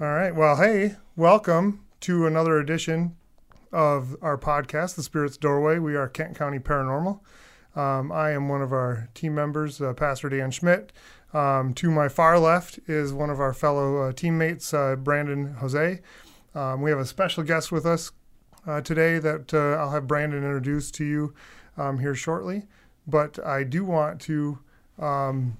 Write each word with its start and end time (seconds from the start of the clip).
All 0.00 0.14
right. 0.14 0.34
Well, 0.34 0.56
hey, 0.56 0.96
welcome 1.14 1.84
to 2.00 2.26
another 2.26 2.58
edition 2.58 3.16
of 3.70 4.16
our 4.22 4.38
podcast, 4.38 4.94
The 4.94 5.02
Spirit's 5.02 5.36
Doorway. 5.36 5.78
We 5.78 5.94
are 5.94 6.08
Kent 6.08 6.38
County 6.38 6.58
Paranormal. 6.58 7.20
Um, 7.76 8.10
I 8.10 8.30
am 8.30 8.48
one 8.48 8.62
of 8.62 8.72
our 8.72 9.10
team 9.12 9.34
members, 9.34 9.78
uh, 9.78 9.92
Pastor 9.92 10.30
Dan 10.30 10.52
Schmidt. 10.52 10.94
Um, 11.34 11.74
to 11.74 11.90
my 11.90 12.08
far 12.08 12.38
left 12.38 12.80
is 12.86 13.12
one 13.12 13.28
of 13.28 13.40
our 13.40 13.52
fellow 13.52 13.98
uh, 13.98 14.12
teammates, 14.12 14.72
uh, 14.72 14.96
Brandon 14.96 15.56
Jose. 15.56 16.00
Um, 16.54 16.80
we 16.80 16.88
have 16.88 16.98
a 16.98 17.04
special 17.04 17.44
guest 17.44 17.70
with 17.70 17.84
us 17.84 18.10
uh, 18.66 18.80
today 18.80 19.18
that 19.18 19.52
uh, 19.52 19.78
I'll 19.78 19.90
have 19.90 20.06
Brandon 20.06 20.42
introduce 20.42 20.90
to 20.92 21.04
you 21.04 21.34
um, 21.76 21.98
here 21.98 22.14
shortly. 22.14 22.62
But 23.06 23.38
I 23.44 23.64
do 23.64 23.84
want 23.84 24.22
to 24.22 24.60
um, 24.98 25.58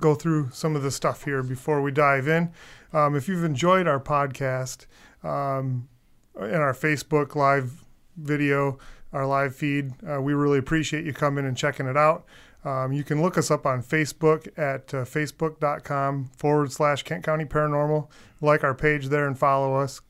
go 0.00 0.14
through 0.14 0.50
some 0.52 0.76
of 0.76 0.82
the 0.82 0.90
stuff 0.90 1.24
here 1.24 1.42
before 1.42 1.82
we 1.82 1.92
dive 1.92 2.26
in. 2.28 2.52
Um, 2.92 3.14
if 3.14 3.28
you've 3.28 3.44
enjoyed 3.44 3.86
our 3.86 4.00
podcast 4.00 4.86
um, 5.22 5.88
and 6.34 6.56
our 6.56 6.72
Facebook 6.72 7.34
live 7.34 7.84
video, 8.16 8.78
our 9.12 9.26
live 9.26 9.54
feed, 9.54 9.92
uh, 10.08 10.20
we 10.20 10.32
really 10.32 10.58
appreciate 10.58 11.04
you 11.04 11.12
coming 11.12 11.44
and 11.44 11.56
checking 11.56 11.86
it 11.86 11.96
out. 11.96 12.24
Um, 12.64 12.92
you 12.92 13.04
can 13.04 13.22
look 13.22 13.38
us 13.38 13.50
up 13.50 13.64
on 13.64 13.82
Facebook 13.82 14.46
at 14.58 14.92
uh, 14.92 15.04
facebook.com 15.04 16.30
forward 16.36 16.72
slash 16.72 17.02
Kent 17.02 17.24
County 17.24 17.44
Paranormal. 17.44 18.08
Like 18.40 18.64
our 18.64 18.74
page 18.74 19.08
there 19.08 19.26
and 19.26 19.38
follow 19.38 19.76
us. 19.76 20.00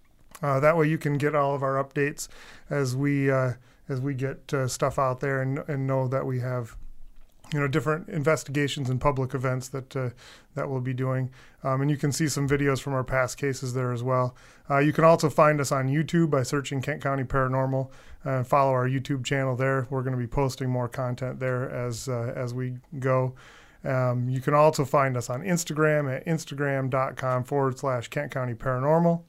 Uh, 0.42 0.59
that 0.60 0.76
way 0.76 0.88
you 0.88 0.98
can 0.98 1.18
get 1.18 1.34
all 1.34 1.54
of 1.54 1.62
our 1.62 1.82
updates 1.82 2.28
as 2.68 2.96
we 2.96 3.30
uh, 3.30 3.52
as 3.88 4.00
we 4.00 4.14
get 4.14 4.52
uh, 4.54 4.66
stuff 4.68 4.98
out 4.98 5.20
there 5.20 5.42
and, 5.42 5.59
and 5.68 5.86
know 5.86 6.09
that 6.09 6.24
we 6.24 6.40
have 6.40 6.76
you 7.52 7.60
know 7.60 7.68
different 7.68 8.09
investigations 8.09 8.88
and 8.88 9.00
public 9.00 9.34
events 9.34 9.68
that 9.68 9.96
uh, 9.96 10.10
that 10.54 10.68
we'll 10.68 10.80
be 10.80 10.95
doing. 10.95 11.30
Um, 11.62 11.82
and 11.82 11.90
you 11.90 11.96
can 11.96 12.12
see 12.12 12.29
some 12.29 12.48
videos 12.48 12.80
from 12.80 12.95
our 12.95 13.04
past 13.04 13.37
cases 13.37 13.74
there 13.74 13.93
as 13.93 14.02
well. 14.02 14.34
Uh, 14.68 14.79
you 14.79 14.93
can 14.93 15.04
also 15.04 15.29
find 15.29 15.60
us 15.60 15.73
on 15.73 15.88
youtube 15.88 16.30
by 16.30 16.43
searching 16.43 16.80
kent 16.80 17.02
county 17.02 17.24
paranormal 17.24 17.90
and 18.24 18.46
follow 18.46 18.73
our 18.73 18.88
youtube 18.88 19.24
channel 19.24 19.56
there. 19.56 19.87
We're 19.90 20.02
going 20.02 20.16
to 20.16 20.18
be 20.18 20.26
posting 20.26 20.71
more 20.71 20.88
content 20.88 21.40
there 21.40 21.71
as 21.71 22.09
uh, 22.09 22.32
as 22.37 22.54
we 22.54 22.74
go. 22.98 23.34
Um, 23.82 24.28
you 24.28 24.40
can 24.40 24.52
also 24.52 24.84
find 24.84 25.16
us 25.16 25.30
on 25.30 25.43
instagram 25.43 26.15
at 26.15 26.26
instagram.com 26.26 27.45
forward 27.45 27.78
slash 27.78 28.09
kent 28.09 28.30
county 28.30 28.54
paranormal 28.54 29.23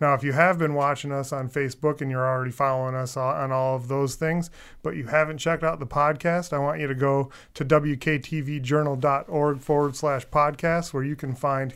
now, 0.00 0.14
if 0.14 0.24
you 0.24 0.32
have 0.32 0.58
been 0.58 0.72
watching 0.72 1.12
us 1.12 1.30
on 1.30 1.50
Facebook 1.50 2.00
and 2.00 2.10
you're 2.10 2.26
already 2.26 2.50
following 2.50 2.94
us 2.94 3.18
on 3.18 3.52
all 3.52 3.76
of 3.76 3.88
those 3.88 4.14
things, 4.14 4.50
but 4.82 4.96
you 4.96 5.08
haven't 5.08 5.36
checked 5.38 5.62
out 5.62 5.78
the 5.78 5.86
podcast, 5.86 6.54
I 6.54 6.58
want 6.58 6.80
you 6.80 6.86
to 6.86 6.94
go 6.94 7.28
to 7.54 7.64
wktvjournal.org 7.66 9.60
forward 9.60 9.96
slash 9.96 10.26
podcast 10.28 10.94
where 10.94 11.04
you 11.04 11.16
can 11.16 11.34
find 11.34 11.74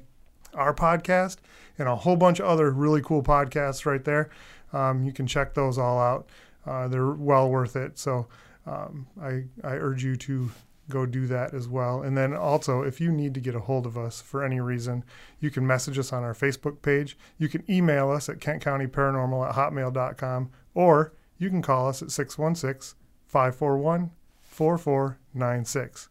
our 0.55 0.72
podcast 0.72 1.36
and 1.78 1.86
a 1.86 1.97
whole 1.97 2.16
bunch 2.16 2.41
of 2.41 2.47
other 2.47 2.70
really 2.70 3.03
cool 3.03 3.22
podcasts 3.22 3.84
right 3.84 4.05
there. 4.05 4.31
Um, 4.72 5.05
you 5.05 5.12
can 5.12 5.27
check 5.27 5.53
those 5.53 5.77
all 5.77 5.98
out. 5.98 6.27
Uh, 6.66 6.88
they're 6.88 7.11
well 7.11 7.50
worth 7.50 7.77
it. 7.77 7.98
So 7.98 8.27
um, 8.66 9.06
I, 9.20 9.44
I 9.62 9.75
urge 9.75 10.03
you 10.03 10.16
to 10.16 10.50
go 10.89 11.07
do 11.07 11.27
that 11.27 11.55
as 11.55 11.69
well. 11.69 12.03
And 12.03 12.17
then 12.17 12.35
also, 12.35 12.83
if 12.83 13.01
you 13.01 13.11
need 13.11 13.35
to 13.35 13.41
get 13.41 13.55
a 13.55 13.61
hold 13.61 13.87
of 13.87 13.97
us 13.97 14.21
for 14.21 14.45
any 14.45 14.61
reason, 14.61 15.05
you 15.41 15.51
can 15.51 15.67
message 15.67 15.99
us 15.99 16.13
on 16.13 16.23
our 16.23 16.35
Facebook 16.35 16.83
page. 16.83 17.17
You 17.39 17.49
can 17.49 17.65
email 17.71 18.11
us 18.11 18.29
at 18.29 18.39
kentcountyparanormal 18.39 19.49
at 19.49 19.55
hotmail.com, 19.55 20.51
or 20.75 21.15
you 21.39 21.49
can 21.51 21.62
call 21.62 21.89
us 21.89 22.03
at 22.03 22.11
616 22.11 22.97
541 23.27 24.11
4496. 24.43 26.09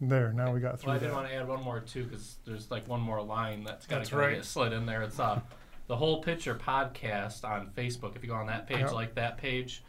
There, 0.00 0.32
now 0.32 0.52
we 0.52 0.60
got 0.60 0.78
through 0.78 0.92
Well, 0.92 0.96
I 0.96 1.00
did 1.00 1.12
want 1.12 1.28
to 1.28 1.34
add 1.34 1.48
one 1.48 1.62
more 1.62 1.80
too, 1.80 2.04
because 2.04 2.36
there's 2.44 2.70
like 2.70 2.86
one 2.86 3.00
more 3.00 3.20
line 3.20 3.64
that's 3.64 3.86
got 3.86 4.04
to 4.04 4.16
right. 4.16 4.36
get 4.36 4.44
slid 4.44 4.72
in 4.72 4.86
there. 4.86 5.02
It's 5.02 5.18
uh, 5.18 5.40
the 5.88 5.96
whole 5.96 6.22
picture 6.22 6.54
podcast 6.54 7.44
on 7.44 7.70
Facebook. 7.76 8.14
If 8.14 8.22
you 8.22 8.28
go 8.28 8.36
on 8.36 8.46
that 8.46 8.68
page, 8.68 8.78
Yep. 8.78 8.92
like 8.92 9.14
that 9.16 9.38
page, 9.38 9.82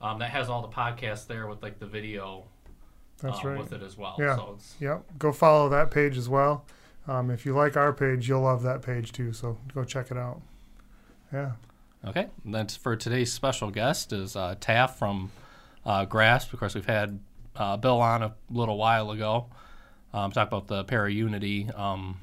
um, 0.00 0.20
that 0.20 0.30
has 0.30 0.48
all 0.48 0.62
the 0.62 0.68
podcasts 0.68 1.26
there 1.26 1.48
with 1.48 1.60
like 1.60 1.80
the 1.80 1.86
video 1.86 2.44
That's 3.20 3.40
um, 3.40 3.46
right. 3.46 3.58
with 3.58 3.72
it 3.72 3.82
as 3.82 3.96
well. 3.96 4.16
Yeah. 4.18 4.36
So 4.36 4.54
it's, 4.56 4.76
Yep. 4.80 5.04
Go 5.18 5.32
follow 5.32 5.68
that 5.68 5.90
page 5.90 6.16
as 6.16 6.28
well. 6.28 6.64
Um, 7.06 7.30
if 7.30 7.46
you 7.46 7.54
like 7.54 7.76
our 7.76 7.92
page, 7.92 8.28
you'll 8.28 8.42
love 8.42 8.62
that 8.62 8.82
page 8.82 9.12
too. 9.12 9.32
So 9.32 9.58
go 9.74 9.84
check 9.84 10.10
it 10.10 10.16
out. 10.16 10.40
Yeah. 11.32 11.52
Okay, 12.06 12.28
and 12.44 12.54
that's 12.54 12.76
for 12.76 12.94
today's 12.94 13.32
special 13.32 13.70
guest 13.70 14.12
is 14.12 14.36
uh, 14.36 14.54
Taff 14.60 14.98
from 14.98 15.32
uh, 15.84 16.04
Grasp. 16.04 16.52
Of 16.52 16.60
course, 16.60 16.74
we've 16.74 16.86
had 16.86 17.18
uh, 17.56 17.76
Bill 17.76 18.00
on 18.00 18.22
a 18.22 18.34
little 18.50 18.76
while 18.76 19.10
ago. 19.10 19.46
Um, 20.12 20.30
talk 20.30 20.46
about 20.48 20.68
the 20.68 20.84
Para 20.84 21.10
Unity, 21.10 21.68
um, 21.74 22.20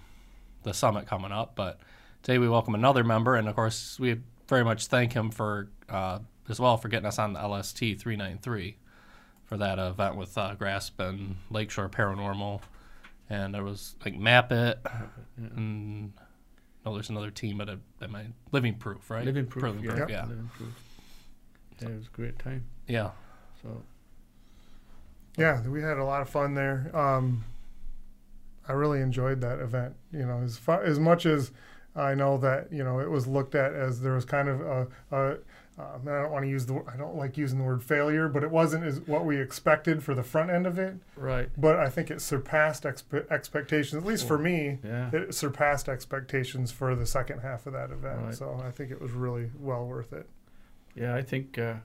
the 0.63 0.73
summit 0.73 1.07
coming 1.07 1.31
up. 1.31 1.55
But 1.55 1.79
today 2.23 2.38
we 2.38 2.47
welcome 2.47 2.73
another 2.73 3.03
member, 3.03 3.35
and 3.35 3.50
of 3.50 3.55
course 3.55 4.00
we 4.00 4.22
very 4.47 4.63
much 4.63 4.88
thank 4.88 5.11
him 5.11 5.29
for 5.29 5.67
uh, 5.89 6.19
as 6.47 6.59
well 6.59 6.78
for 6.78 6.88
getting 6.88 7.07
us 7.07 7.19
on 7.19 7.34
the 7.34 7.45
LST 7.45 7.78
393 7.78 8.78
for 9.45 9.57
that 9.57 9.79
event 9.79 10.16
with 10.16 10.38
uh, 10.38 10.56
Grasp 10.56 11.00
and 11.00 11.38
Lakeshore 11.50 11.89
Paranormal, 11.89 12.61
and 13.29 13.53
there 13.53 13.63
was 13.63 13.95
like 14.03 14.16
Map 14.17 14.51
It, 14.51 14.79
and 15.38 16.13
no, 16.85 16.94
there's 16.94 17.09
another 17.09 17.31
team 17.31 17.61
at, 17.61 17.69
a, 17.69 17.79
at 18.01 18.09
my 18.09 18.25
Living 18.51 18.75
Proof, 18.75 19.09
right? 19.09 19.25
Living 19.25 19.47
proof, 19.47 19.63
Living 19.63 19.84
yeah. 19.84 19.95
Proof, 19.95 20.09
yeah. 20.09 20.25
Living 20.25 20.50
proof. 20.55 20.73
Yeah, 21.81 21.89
it 21.89 21.95
was 21.95 22.07
a 22.07 22.16
great 22.16 22.39
time. 22.39 22.63
Yeah. 22.88 23.11
So 23.61 23.81
Yeah, 25.38 25.61
we 25.67 25.81
had 25.81 25.97
a 25.97 26.03
lot 26.03 26.22
of 26.22 26.29
fun 26.29 26.53
there. 26.53 26.91
Um, 26.95 27.44
I 28.67 28.73
really 28.73 29.01
enjoyed 29.01 29.41
that 29.41 29.59
event. 29.59 29.95
You 30.11 30.25
know, 30.25 30.41
as 30.44 30.57
far, 30.57 30.84
as 30.84 31.00
much 31.00 31.25
as 31.25 31.51
I 31.95 32.13
know 32.13 32.38
that 32.38 32.72
you 32.72 32.84
know 32.84 33.00
it 33.00 33.09
was 33.09 33.28
looked 33.28 33.55
at 33.55 33.73
as 33.73 34.01
there 34.01 34.13
was 34.13 34.25
kind 34.25 34.47
of 34.47 34.61
a, 34.61 34.88
a 35.11 35.38
um, 35.77 36.07
I 36.07 36.21
don't 36.21 36.31
want 36.31 36.45
to 36.45 36.49
use 36.49 36.65
the 36.65 36.81
I 36.91 36.95
don't 36.95 37.15
like 37.17 37.37
using 37.37 37.57
the 37.59 37.65
word 37.65 37.83
failure, 37.83 38.29
but 38.29 38.43
it 38.43 38.49
wasn't 38.51 38.85
as 38.85 39.01
what 39.01 39.25
we 39.25 39.37
expected 39.39 40.01
for 40.03 40.13
the 40.15 40.23
front 40.23 40.49
end 40.49 40.65
of 40.65 40.79
it. 40.79 40.95
right, 41.17 41.49
But 41.57 41.77
I 41.77 41.89
think 41.89 42.09
it 42.09 42.21
surpassed 42.21 42.83
expe- 42.83 43.29
expectations. 43.29 44.01
At 44.01 44.07
least 44.07 44.25
for 44.27 44.37
me, 44.37 44.79
yeah, 44.83 45.09
it 45.13 45.35
surpassed 45.35 45.89
expectations 45.89 46.71
for 46.71 46.95
the 46.95 47.05
second 47.05 47.39
half 47.39 47.67
of 47.67 47.73
that 47.73 47.91
event. 47.91 48.21
Right. 48.21 48.33
So 48.35 48.61
I 48.65 48.71
think 48.71 48.89
it 48.91 49.01
was 49.01 49.11
really 49.11 49.49
well 49.59 49.85
worth 49.85 50.13
it. 50.13 50.29
yeah. 50.95 51.13
I 51.13 51.21
think 51.21 51.57
uh, 51.57 51.75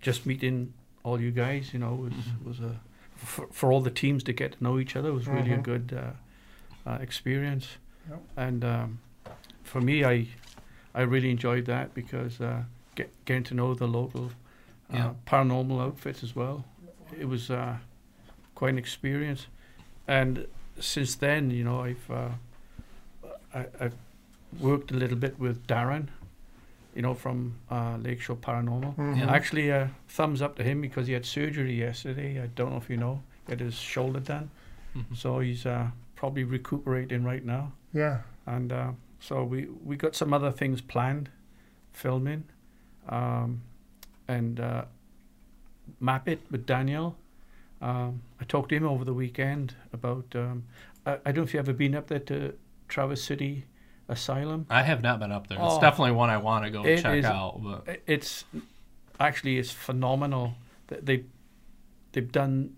just 0.00 0.24
meeting 0.26 0.72
all 1.04 1.20
you 1.20 1.30
guys, 1.32 1.72
you 1.74 1.78
know, 1.80 1.94
was 1.94 2.12
Mm-hmm. 2.12 2.48
was 2.48 2.60
a 2.60 2.80
for, 3.16 3.46
for 3.52 3.70
all 3.72 3.80
the 3.80 3.90
teams 3.90 4.24
to 4.24 4.32
get 4.32 4.52
to 4.52 4.64
know 4.64 4.78
each 4.80 4.96
other 4.96 5.12
was 5.12 5.28
really 5.28 5.52
a 5.52 5.58
Mhm. 5.58 5.62
good 5.62 5.98
uh, 6.86 6.90
uh, 6.90 6.98
experience. 7.00 7.68
Yep. 8.08 8.22
And 8.36 8.64
um, 8.64 8.98
for 9.62 9.80
me, 9.80 10.02
I 10.04 10.28
I 10.94 11.02
really 11.02 11.30
enjoyed 11.30 11.66
that 11.66 11.94
because 11.94 12.40
uh, 12.40 12.62
get, 12.94 13.10
getting 13.24 13.44
to 13.44 13.54
know 13.54 13.74
the 13.74 13.86
local 13.86 14.26
uh, 14.92 14.96
Yeah. 14.96 15.10
paranormal 15.26 15.80
outfits 15.80 16.22
as 16.22 16.34
well. 16.36 16.64
It 17.18 17.26
was 17.28 17.50
uh, 17.50 17.76
quite 18.54 18.70
an 18.70 18.78
experience, 18.78 19.46
and 20.08 20.46
since 20.80 21.14
then, 21.16 21.50
you 21.50 21.64
know, 21.64 21.80
I've 21.82 22.10
uh, 22.10 22.28
I, 23.54 23.66
I've 23.80 23.94
worked 24.60 24.90
a 24.90 24.94
little 24.94 25.16
bit 25.18 25.38
with 25.38 25.66
Darren, 25.66 26.08
you 26.94 27.02
know, 27.02 27.14
from 27.14 27.54
uh, 27.70 27.96
Lakeshore 27.98 28.36
Paranormal. 28.36 28.94
Mhm. 28.96 29.28
Actually, 29.28 29.70
uh, 29.72 29.88
thumbs 30.08 30.40
up 30.42 30.56
to 30.56 30.62
him 30.62 30.80
because 30.80 31.06
he 31.06 31.12
had 31.12 31.24
surgery 31.26 31.74
yesterday. 31.78 32.40
I 32.42 32.46
don't 32.48 32.70
know 32.70 32.78
if 32.78 32.88
you 32.90 32.96
know, 32.96 33.22
he 33.46 33.52
had 33.52 33.60
his 33.60 33.74
shoulder 33.74 34.20
done, 34.20 34.50
Mhm. 34.96 35.16
so 35.16 35.40
he's 35.40 35.66
uh, 35.66 35.90
probably 36.16 36.44
recuperating 36.44 37.24
right 37.24 37.44
now. 37.44 37.72
Yeah. 37.92 38.18
And 38.46 38.72
uh, 38.72 38.92
so 39.20 39.44
we 39.44 39.66
we 39.84 39.96
got 39.96 40.14
some 40.14 40.32
other 40.32 40.50
things 40.50 40.80
planned, 40.80 41.28
filming, 41.92 42.44
um, 43.08 43.62
and 44.28 44.60
uh, 44.60 44.84
map 46.00 46.28
it 46.28 46.40
with 46.50 46.66
Daniel. 46.66 47.16
Um, 47.80 48.22
I 48.40 48.44
talked 48.44 48.68
to 48.70 48.76
him 48.76 48.84
over 48.86 49.04
the 49.04 49.14
weekend 49.14 49.74
about. 49.92 50.24
Um, 50.34 50.64
I, 51.04 51.14
I 51.14 51.32
don't 51.32 51.36
know 51.38 51.42
if 51.42 51.54
you've 51.54 51.60
ever 51.68 51.72
been 51.72 51.94
up 51.94 52.06
there 52.06 52.20
to 52.20 52.54
Traverse 52.88 53.22
City 53.22 53.64
Asylum. 54.08 54.66
I 54.70 54.82
have 54.82 55.02
not 55.02 55.18
been 55.18 55.32
up 55.32 55.48
there. 55.48 55.58
It's 55.58 55.74
Oh. 55.74 55.80
definitely 55.80 56.12
one 56.12 56.30
I 56.30 56.36
want 56.36 56.64
to 56.64 56.70
go 56.70 56.82
check 56.84 57.16
is- 57.18 57.24
out. 57.24 57.60
But 57.62 58.00
It's 58.06 58.44
actually 59.18 59.58
it's 59.58 59.70
phenomenal. 59.72 60.54
They 60.88 61.24
they've 62.12 62.30
done 62.30 62.74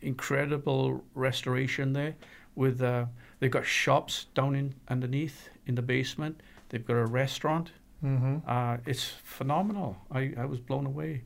incredible 0.00 1.04
restoration 1.14 1.92
there. 1.92 2.14
With 2.54 2.82
uh, 2.82 3.06
they've 3.38 3.50
got 3.50 3.64
shops 3.66 4.26
down 4.34 4.54
in 4.54 4.74
underneath 4.88 5.48
in 5.66 5.74
the 5.74 5.82
basement. 5.82 6.40
They've 6.68 6.84
got 6.86 6.94
a 6.96 7.06
restaurant. 7.06 7.72
Mm-hmm. 8.04 8.38
Uh, 8.46 8.78
it's 8.86 9.04
phenomenal. 9.24 9.96
I, 10.10 10.32
I 10.36 10.44
was 10.46 10.60
blown 10.60 10.86
away. 10.86 11.22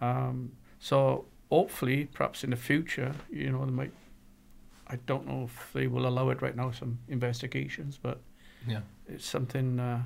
Um, 0.00 0.52
so 0.78 1.26
hopefully, 1.50 2.08
perhaps 2.12 2.44
in 2.44 2.50
the 2.50 2.56
future, 2.56 3.14
you 3.30 3.50
know, 3.50 3.64
they 3.64 3.72
might. 3.72 3.92
I 4.86 4.96
don't 5.06 5.26
know 5.26 5.44
if 5.44 5.72
they 5.72 5.86
will 5.86 6.06
allow 6.06 6.30
it 6.30 6.42
right 6.42 6.56
now. 6.56 6.72
Some 6.72 6.98
investigations, 7.08 7.98
but 8.02 8.20
yeah, 8.66 8.80
it's 9.08 9.24
something 9.24 9.78
uh, 9.78 10.02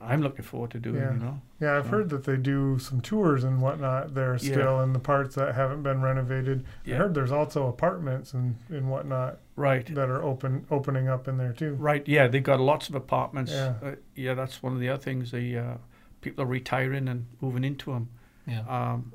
I'm 0.00 0.22
looking 0.22 0.44
forward 0.44 0.70
to 0.72 0.78
doing. 0.78 0.96
Yeah. 0.96 1.12
You 1.12 1.18
know, 1.18 1.40
Yeah, 1.60 1.76
I've 1.76 1.86
Yeah. 1.86 1.90
heard 1.90 2.08
that 2.10 2.24
they 2.24 2.36
do 2.36 2.78
some 2.78 3.00
tours 3.00 3.42
and 3.42 3.60
whatnot 3.60 4.14
there 4.14 4.32
Yeah. 4.34 4.52
still 4.52 4.80
in 4.80 4.92
the 4.92 4.98
parts 5.00 5.34
that 5.34 5.54
haven't 5.54 5.82
been 5.82 6.00
renovated. 6.02 6.64
Yeah. 6.84 6.94
I 6.94 6.98
heard 6.98 7.14
there's 7.14 7.32
also 7.32 7.66
apartments 7.66 8.32
and, 8.32 8.56
and 8.68 8.88
whatnot 8.88 9.38
right. 9.56 9.92
that 9.94 10.08
are 10.08 10.22
open 10.22 10.66
opening 10.70 11.08
up 11.08 11.26
in 11.26 11.36
there 11.36 11.52
too. 11.52 11.74
Right. 11.74 12.06
Yeah, 12.06 12.28
they've 12.28 12.42
got 12.42 12.60
lots 12.60 12.88
of 12.88 12.94
apartments. 12.94 13.50
Yeah. 13.50 13.74
Uh, 13.82 13.94
yeah, 14.14 14.34
that's 14.34 14.62
one 14.62 14.72
of 14.72 14.80
the 14.80 14.88
other 14.88 15.02
things. 15.02 15.32
The 15.32 15.58
uh, 15.58 15.74
people 16.20 16.44
are 16.44 16.48
retiring 16.48 17.08
and 17.08 17.26
moving 17.40 17.64
into 17.64 17.92
them. 17.92 18.08
Yeah. 18.46 18.60
Um, 18.68 19.12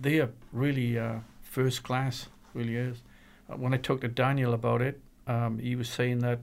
they 0.00 0.20
are 0.20 0.30
really 0.52 0.98
uh, 0.98 1.20
first 1.42 1.82
class. 1.82 2.28
Really 2.52 2.76
is. 2.76 3.02
Uh, 3.48 3.56
when 3.56 3.72
I 3.74 3.78
talked 3.78 4.02
to 4.02 4.08
Daniel 4.08 4.52
about 4.54 4.82
it, 4.82 5.00
um, 5.26 5.58
he 5.58 5.76
was 5.76 5.88
saying 5.88 6.18
that 6.20 6.40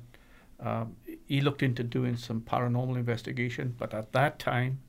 um, 0.59 0.95
he 1.31 1.39
looked 1.39 1.63
into 1.63 1.81
doing 1.81 2.17
some 2.17 2.41
paranormal 2.41 2.97
investigation, 2.97 3.73
but 3.77 3.93
at 3.93 4.11
that 4.11 4.37
time, 4.37 4.79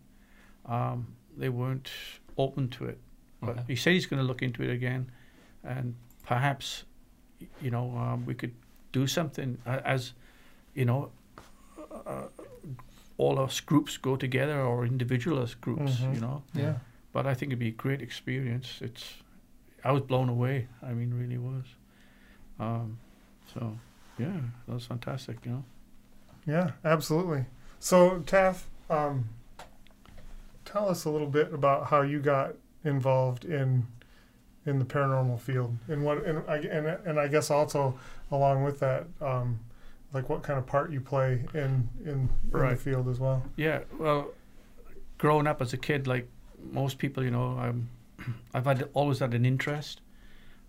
um, 0.67 1.07
they 1.37 1.49
weren't 1.49 1.89
open 2.37 2.69
to 2.69 2.85
it. 2.87 2.99
But 3.41 3.51
Okay. 3.51 3.63
he 3.69 3.77
said 3.77 3.93
he's 3.93 4.07
going 4.07 4.21
to 4.21 4.27
look 4.27 4.43
into 4.43 4.61
it 4.65 4.71
again, 4.71 5.09
and 5.63 5.95
perhaps, 6.27 6.83
you 7.61 7.71
know, 7.71 7.97
um, 7.97 8.27
we 8.27 8.35
could 8.35 8.55
do 8.91 9.07
something 9.07 9.57
as, 9.67 10.15
you 10.75 10.85
know, 10.85 11.13
uh, 12.05 12.27
all 13.19 13.39
us 13.39 13.61
groups 13.61 13.97
go 13.97 14.17
together 14.17 14.61
or 14.61 14.85
individual 14.85 15.41
as 15.41 15.55
groups, 15.55 15.93
Mhm. 16.01 16.15
you 16.15 16.21
know. 16.21 16.43
Yeah. 16.55 16.79
But 17.13 17.25
I 17.29 17.35
think 17.35 17.51
it'd 17.51 17.61
be 17.61 17.69
a 17.69 17.83
great 17.87 18.03
experience. 18.03 18.83
It's, 18.83 19.23
I 19.85 19.93
was 19.93 20.03
blown 20.03 20.29
away. 20.29 20.67
I 20.83 20.93
mean, 20.93 21.15
really 21.15 21.39
was. 21.39 21.67
Um, 22.59 22.99
so, 23.55 23.79
yeah, 24.19 24.41
that 24.67 24.75
was 24.75 24.87
fantastic. 24.87 25.37
You 25.47 25.53
know. 25.53 25.65
Yeah, 26.47 26.73
absolutely. 26.85 27.47
So 27.79 28.21
Taff, 28.21 28.69
um, 28.91 29.29
tell 30.65 30.89
us 30.89 31.05
a 31.05 31.11
little 31.11 31.27
bit 31.29 31.53
about 31.53 31.87
how 31.87 32.03
you 32.03 32.21
got 32.21 32.55
involved 32.85 33.45
in 33.45 33.87
in 34.65 34.79
the 34.79 34.85
paranormal 34.85 35.41
field, 35.41 35.77
and 35.89 36.05
what, 36.05 36.25
and 36.25 36.43
I 36.49 36.57
and, 36.59 36.87
and 36.87 37.19
I 37.19 37.27
guess 37.27 37.51
also 37.51 37.99
along 38.31 38.63
with 38.63 38.79
that, 38.81 39.07
um, 39.21 39.59
like 40.13 40.29
what 40.29 40.43
kind 40.43 40.59
of 40.59 40.67
part 40.67 40.93
you 40.93 41.01
play 41.01 41.45
in 41.55 41.89
in, 42.05 42.29
in 42.53 42.69
the 42.71 42.77
field 42.77 43.09
as 43.09 43.19
well. 43.19 43.43
Yeah. 43.57 43.81
Well, 43.99 44.31
growing 45.19 45.47
up 45.47 45.61
as 45.61 45.73
a 45.73 45.77
kid, 45.77 46.07
like 46.07 46.29
most 46.71 46.99
people, 46.99 47.23
you 47.25 47.31
know, 47.31 47.59
um, 47.59 47.89
I've 48.55 48.67
had 48.67 48.89
always 48.95 49.19
had 49.19 49.35
an 49.35 49.45
interest. 49.45 50.01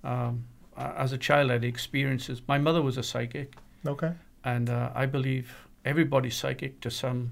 Um, 0.04 0.46
as 0.76 1.14
a 1.14 1.18
child, 1.18 1.52
I 1.52 1.54
had 1.54 1.64
experiences. 1.64 2.42
My 2.48 2.58
mother 2.58 2.82
was 2.82 2.98
a 2.98 3.04
psychic, 3.04 3.54
Okay. 3.86 4.12
And 4.44 4.70
uh, 4.70 4.92
I 4.94 5.06
believe 5.06 5.68
everybody's 5.86 6.36
psychic 6.36 6.80
to 6.82 6.90
some 6.92 7.32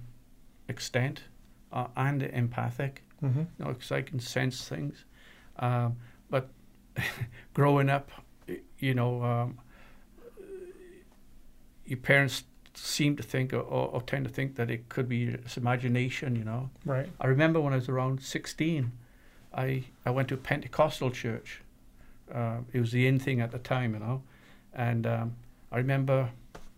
extent, 0.67 1.23
uh, 1.71 1.87
and 1.95 2.23
empathic. 2.23 3.03
Mm-hmm. 3.23 3.39
you 3.39 3.65
know, 3.65 3.73
'cause 3.73 3.91
I 3.91 4.01
can 4.01 4.19
sense 4.19 4.67
things. 4.67 5.05
Um, 5.59 5.97
but 6.29 6.49
growing 7.53 7.87
up, 7.89 8.09
you 8.79 8.95
know, 8.95 9.23
um, 9.23 9.59
your 11.85 11.97
parents 11.99 12.43
seem 12.73 13.15
to 13.17 13.23
think 13.23 13.53
or, 13.53 13.59
or, 13.59 13.89
or 13.89 14.01
tend 14.01 14.25
to 14.25 14.31
think 14.31 14.55
that 14.55 14.69
it 14.71 14.89
could 14.89 15.07
be 15.09 15.25
it's 15.27 15.57
imagination, 15.57 16.35
you 16.35 16.43
know. 16.43 16.69
Right. 16.85 17.07
I 17.19 17.27
remember 17.27 17.59
when 17.61 17.73
I 17.73 17.75
was 17.75 17.89
around 17.89 18.21
16, 18.21 18.91
I, 19.53 19.83
I 20.05 20.09
went 20.09 20.29
to 20.29 20.33
a 20.35 20.37
Pentecostal 20.37 21.11
church. 21.11 21.61
Uh, 22.33 22.59
it 22.71 22.79
was 22.79 22.91
the 22.91 23.05
in 23.07 23.19
thing 23.19 23.41
at 23.41 23.51
the 23.51 23.59
time, 23.59 23.93
you 23.93 23.99
know. 23.99 24.23
And 24.73 25.05
um, 25.05 25.35
I 25.71 25.77
remember 25.77 26.29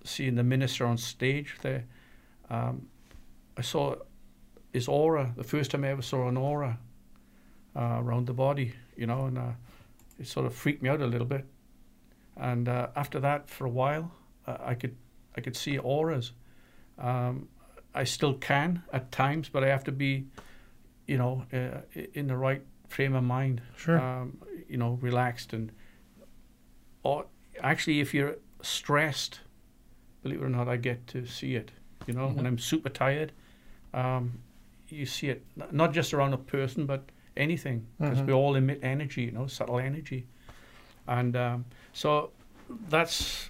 seeing 0.04 0.36
the 0.36 0.44
minister 0.44 0.86
on 0.86 0.98
stage 0.98 1.56
there. 1.62 1.86
Um, 2.50 2.88
I 3.58 3.62
saw 3.62 3.96
his 4.72 4.88
aura, 4.88 5.34
the 5.36 5.44
first 5.44 5.72
time 5.72 5.84
I 5.84 5.90
ever 5.90 6.02
saw 6.02 6.28
an 6.28 6.38
aura 6.38 6.80
uh, 7.76 7.98
around 8.00 8.28
the 8.28 8.34
body, 8.34 8.74
you 8.98 9.06
know, 9.06 9.26
and 9.26 9.38
uh, 9.38 9.52
it 10.20 10.28
sort 10.28 10.46
of 10.46 10.54
freaked 10.54 10.82
me 10.82 10.90
out 10.90 11.02
a 11.02 11.08
little 11.08 11.28
bit. 11.28 11.46
And 12.36 12.68
uh, 12.68 12.88
after 12.96 13.20
that, 13.20 13.50
for 13.50 13.66
a 13.66 13.70
while, 13.70 14.12
uh, 14.48 14.58
I 14.60 14.74
could 14.74 14.96
I 15.38 15.42
could 15.42 15.56
see 15.56 15.78
auras. 15.78 16.32
Um, 16.98 17.48
I 17.96 18.04
still 18.04 18.34
can 18.36 18.84
at 18.92 19.12
times, 19.12 19.50
but 19.50 19.64
I 19.64 19.68
have 19.68 19.84
to 19.86 19.92
be, 19.92 20.26
you 21.08 21.18
know, 21.18 21.46
uh, 21.54 21.82
in 22.14 22.28
the 22.28 22.38
right 22.38 22.64
frame 22.88 23.16
of 23.16 23.24
mind. 23.24 23.62
Sure. 23.78 24.00
Um, 24.00 24.40
you 24.68 24.78
know, 24.78 24.98
relaxed 25.02 25.54
and. 25.54 25.72
Or 27.04 27.26
actually, 27.62 28.00
if 28.00 28.14
you're 28.14 28.38
stressed, 28.62 29.42
believe 30.24 30.42
it 30.42 30.46
or 30.46 30.50
not, 30.50 30.68
I 30.68 30.78
get 30.78 31.06
to 31.08 31.26
see 31.26 31.56
it. 31.56 31.72
You 32.08 32.14
know, 32.14 32.28
when 32.28 32.46
Mhm. 32.46 32.48
I'm 32.48 32.58
super 32.58 32.90
tired, 32.90 33.32
um, 33.94 34.40
you 34.90 35.06
see 35.06 35.30
it 35.30 35.46
not 35.72 35.94
just 35.94 36.14
around 36.14 36.34
a 36.34 36.38
person, 36.38 36.86
but 36.86 37.02
anything, 37.38 37.86
because 38.00 38.20
Mhm. 38.20 38.28
we 38.28 38.34
all 38.34 38.56
emit 38.56 38.80
energy. 38.84 39.24
You 39.24 39.32
know, 39.32 39.48
subtle 39.48 39.80
energy, 39.80 40.26
and 41.08 41.36
um, 41.36 41.66
so 41.94 42.32
that's 42.90 43.50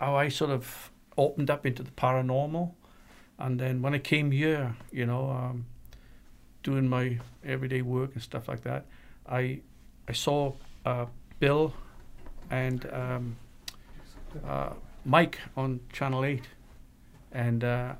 how 0.00 0.16
I 0.16 0.28
sort 0.28 0.50
of 0.50 0.90
opened 1.16 1.50
up 1.50 1.66
into 1.66 1.82
the 1.82 1.90
paranormal. 1.92 2.72
And 3.38 3.58
then 3.60 3.82
when 3.82 3.94
I 3.94 3.98
came 3.98 4.30
here, 4.30 4.74
you 4.92 5.06
know, 5.06 5.30
um, 5.30 5.66
doing 6.62 6.88
my 6.88 7.18
everyday 7.44 7.82
work 7.82 8.14
and 8.14 8.22
stuff 8.22 8.48
like 8.48 8.62
that, 8.62 8.84
I 9.28 9.60
I 10.08 10.12
saw 10.12 10.54
uh, 10.84 11.06
Bill 11.40 11.72
and 12.50 12.86
um, 12.92 13.36
uh, 14.44 14.72
Mike 15.04 15.38
on 15.56 15.80
Channel 15.92 16.24
Eight, 16.24 16.44
and 17.32 17.64
uh, 17.64 17.94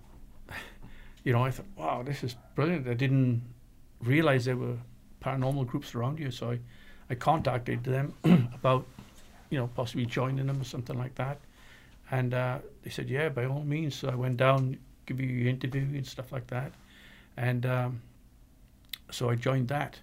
you 1.25 1.33
know 1.33 1.45
I 1.45 1.51
thought, 1.51 1.67
wow, 1.77 2.03
this 2.03 2.25
is 2.25 2.37
brilliant. 2.55 2.89
I 2.89 2.95
didn't 2.95 3.43
realize 4.03 4.45
there 4.45 4.57
were 4.57 4.77
paranormal 5.23 5.67
groups 5.67 5.95
around 5.95 6.19
here, 6.19 6.31
so 6.31 6.53
I, 6.53 6.59
I 7.11 7.15
contacted 7.15 7.85
them 7.85 8.15
about 8.55 8.87
you 9.51 9.59
know 9.59 9.69
possibly 9.75 10.07
joining 10.07 10.47
them 10.47 10.61
or 10.61 10.65
something 10.65 10.99
like 10.99 11.15
that, 11.17 11.39
and 12.11 12.35
uh, 12.35 12.59
they 12.83 12.91
said, 12.91 13.09
yeah, 13.09 13.29
by 13.29 13.47
all 13.47 13.63
means. 13.63 13.95
So 13.95 14.09
I 14.09 14.15
went 14.15 14.37
down, 14.37 14.79
give 15.07 15.21
you 15.21 15.43
an 15.43 15.49
interview 15.49 15.83
and 15.83 16.07
stuff 16.07 16.33
like 16.33 16.47
that, 16.49 16.73
and 17.37 17.65
um, 17.67 18.03
so 19.11 19.31
I 19.31 19.35
joined 19.35 19.69
that, 19.69 19.99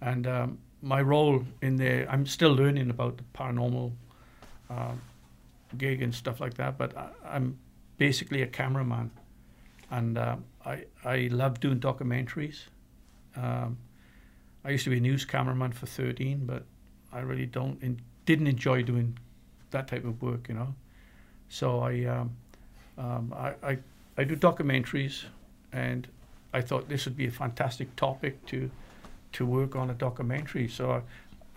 and 0.00 0.26
um, 0.26 0.58
my 0.82 1.00
role 1.00 1.44
in 1.62 1.76
there, 1.76 2.06
I'm 2.10 2.26
still 2.26 2.52
learning 2.52 2.90
about 2.90 3.16
the 3.16 3.24
paranormal 3.34 3.92
um, 4.68 5.00
gig 5.78 6.02
and 6.02 6.14
stuff 6.14 6.40
like 6.40 6.54
that, 6.54 6.78
but 6.78 6.96
I, 6.96 7.08
I'm 7.24 7.58
basically 7.98 8.42
a 8.42 8.46
cameraman, 8.46 9.10
and 9.90 10.18
um, 10.18 10.44
I 10.64 10.84
I 11.04 11.28
love 11.30 11.60
doing 11.60 11.80
documentaries. 11.80 12.64
Um, 13.36 13.78
I 14.64 14.70
used 14.70 14.84
to 14.84 14.90
be 14.90 14.98
a 14.98 15.00
news 15.00 15.24
cameraman 15.24 15.72
for 15.72 15.86
13, 15.86 16.46
but 16.46 16.64
I 17.12 17.20
really 17.20 17.46
don't 17.46 17.80
and 17.82 18.00
didn't 18.26 18.46
enjoy 18.46 18.82
doing 18.82 19.18
that 19.70 19.88
type 19.88 20.04
of 20.04 20.20
work, 20.22 20.48
you 20.48 20.54
know. 20.54 20.74
So 21.48 21.80
I 21.80 22.04
um, 22.04 22.36
um, 22.98 23.34
I, 23.36 23.54
I 23.62 23.78
I 24.18 24.24
do 24.24 24.36
documentaries, 24.36 25.24
and 25.72 26.06
I 26.52 26.60
thought 26.60 26.88
this 26.88 27.04
would 27.06 27.16
be 27.16 27.26
a 27.26 27.30
fantastic 27.30 27.94
topic 27.96 28.44
to 28.46 28.70
to 29.32 29.46
work 29.46 29.74
on 29.76 29.90
a 29.90 29.94
documentary. 29.94 30.68
So 30.68 31.02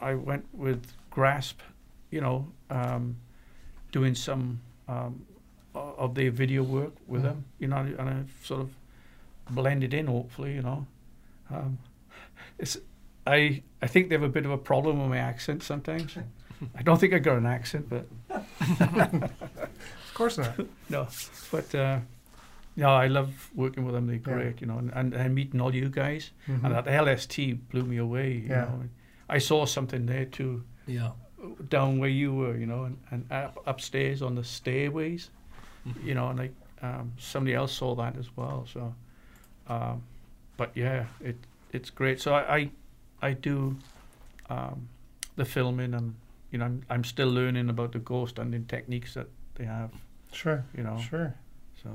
I, 0.01 0.11
I 0.11 0.13
went 0.15 0.45
with 0.53 0.93
Grasp, 1.09 1.59
you 2.09 2.21
know, 2.21 2.47
um, 2.69 3.17
doing 3.91 4.15
some 4.15 4.59
um, 4.87 5.25
of 5.73 6.15
their 6.15 6.31
video 6.31 6.63
work 6.63 6.93
with 7.07 7.21
Mhm. 7.21 7.25
them, 7.25 7.45
you 7.59 7.67
know, 7.67 7.77
and 7.77 8.09
I've 8.09 8.33
sort 8.43 8.61
of 8.61 8.69
blended 9.49 9.93
in, 9.93 10.07
hopefully, 10.07 10.53
you 10.55 10.61
know. 10.61 10.85
Um, 11.51 11.77
it's 12.59 12.77
I 13.27 13.63
I 13.81 13.87
think 13.87 14.09
they 14.09 14.15
have 14.15 14.23
a 14.23 14.29
bit 14.29 14.45
of 14.45 14.51
a 14.51 14.57
problem 14.57 14.99
with 14.99 15.09
my 15.09 15.17
accent 15.17 15.63
sometimes. 15.63 16.17
I 16.79 16.81
don't 16.83 16.99
think 16.99 17.13
I 17.13 17.19
got 17.19 17.37
an 17.37 17.45
accent, 17.45 17.89
but 17.89 18.05
Of 18.29 20.13
course 20.13 20.37
not. 20.37 20.57
no, 20.89 21.07
but 21.51 21.75
uh, 21.75 21.99
no, 22.75 22.89
I 22.89 23.07
love 23.07 23.49
working 23.55 23.85
with 23.85 23.93
them. 23.95 24.07
They're 24.07 24.15
Yeah. 24.15 24.21
great, 24.33 24.61
you 24.61 24.67
know, 24.67 24.77
and, 24.77 24.91
and, 24.93 25.13
and 25.13 25.35
meeting 25.35 25.61
all 25.61 25.73
you 25.75 25.89
guys. 25.89 26.31
Mhm. 26.47 26.63
And 26.63 26.75
that 26.75 26.87
LST 26.87 27.53
blew 27.71 27.83
me 27.83 27.97
away. 27.97 28.33
You 28.33 28.49
Yeah. 28.49 28.61
know, 28.65 28.83
I 29.29 29.39
saw 29.39 29.65
something 29.65 30.05
there 30.05 30.25
too, 30.25 30.63
Yeah. 30.87 31.11
Down 31.69 31.99
where 31.99 32.09
you 32.09 32.33
were, 32.33 32.55
you 32.57 32.65
know, 32.65 32.83
and, 32.85 32.97
and 33.11 33.31
up, 33.31 33.61
upstairs 33.65 34.21
on 34.21 34.35
the 34.35 34.43
stairways, 34.43 35.29
Mhm. 35.85 36.03
you 36.03 36.13
know, 36.15 36.29
and 36.29 36.39
like 36.39 36.53
um, 36.81 37.11
somebody 37.17 37.53
else 37.55 37.71
saw 37.73 37.95
that 37.95 38.17
as 38.17 38.29
well. 38.37 38.65
So, 38.71 38.93
um, 39.67 40.01
but 40.57 40.71
yeah, 40.75 41.05
it 41.21 41.35
it's 41.71 41.89
great. 41.89 42.19
So 42.21 42.33
I 42.33 42.55
I, 42.57 42.69
I 43.21 43.33
do 43.33 43.75
um, 44.49 44.87
the 45.35 45.45
filming, 45.45 45.93
and 45.93 46.15
you 46.51 46.57
know, 46.59 46.65
I'm 46.65 46.81
I'm 46.89 47.03
still 47.03 47.29
learning 47.29 47.69
about 47.69 47.91
the 47.91 47.99
ghost 47.99 48.37
hunting 48.37 48.65
techniques 48.65 49.13
that 49.13 49.27
they 49.55 49.65
have. 49.65 49.91
Sure. 50.31 50.63
You 50.77 50.83
know, 50.83 50.97
Sure. 50.97 51.33
so. 51.83 51.89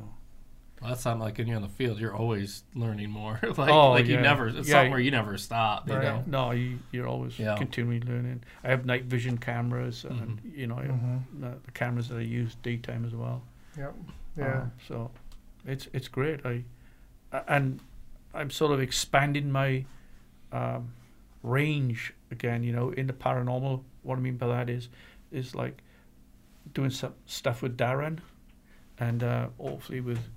Well, 0.81 0.91
that's 0.91 1.03
something 1.03 1.21
like 1.21 1.37
when 1.37 1.47
you're 1.47 1.57
in 1.57 1.63
the 1.63 1.69
field, 1.69 1.99
you're 2.01 2.15
always 2.15 2.63
learning 2.75 3.11
more. 3.11 3.39
like, 3.59 3.71
Oh, 3.71 3.91
like 3.91 4.07
you 4.07 4.17
never, 4.19 4.49
it's 4.49 4.67
Yeah, 4.69 4.77
something 4.77 4.91
where 4.93 5.01
you 5.01 5.11
never 5.11 5.37
stop. 5.37 5.87
You 5.89 5.95
Right. 5.97 6.05
know? 6.05 6.25
No, 6.27 6.51
you, 6.53 6.79
you're 6.91 7.07
always 7.07 7.39
Yeah. 7.39 7.55
continually 7.57 8.01
learning. 8.01 8.43
I 8.65 8.69
have 8.71 8.87
night 8.87 9.05
vision 9.05 9.37
cameras, 9.37 10.05
and 10.07 10.41
Mhm. 10.43 10.57
you 10.57 10.67
know, 10.67 10.77
I 10.79 10.83
have 10.87 10.95
Mhm. 10.95 11.23
the, 11.41 11.55
the 11.67 11.71
cameras 11.73 12.09
that 12.09 12.17
I 12.17 12.23
use 12.23 12.55
daytime 12.63 13.05
as 13.05 13.15
well. 13.15 13.43
Yep. 13.77 13.95
Yeah. 14.39 14.61
Um, 14.63 14.73
so, 14.89 15.11
it's 15.67 15.87
it's 15.93 16.09
great. 16.09 16.47
I 16.47 16.65
a- 17.33 17.45
and 17.53 17.81
I'm 18.33 18.51
sort 18.51 18.73
of 18.73 18.81
expanding 18.81 19.51
my 19.53 19.85
um, 20.53 20.93
range 21.43 22.13
again. 22.31 22.63
You 22.63 22.73
know, 22.73 22.91
in 22.91 23.07
the 23.07 23.13
paranormal. 23.13 23.83
What 24.03 24.17
I 24.19 24.21
mean 24.23 24.37
by 24.39 24.47
that 24.49 24.71
is 24.71 24.89
is 25.31 25.55
like 25.55 25.83
doing 26.73 26.91
some 26.91 27.15
stuff 27.27 27.61
with 27.63 27.77
Darren, 27.77 28.19
and 28.99 29.23
uh, 29.23 29.49
hopefully 29.59 30.01
with 30.01 30.29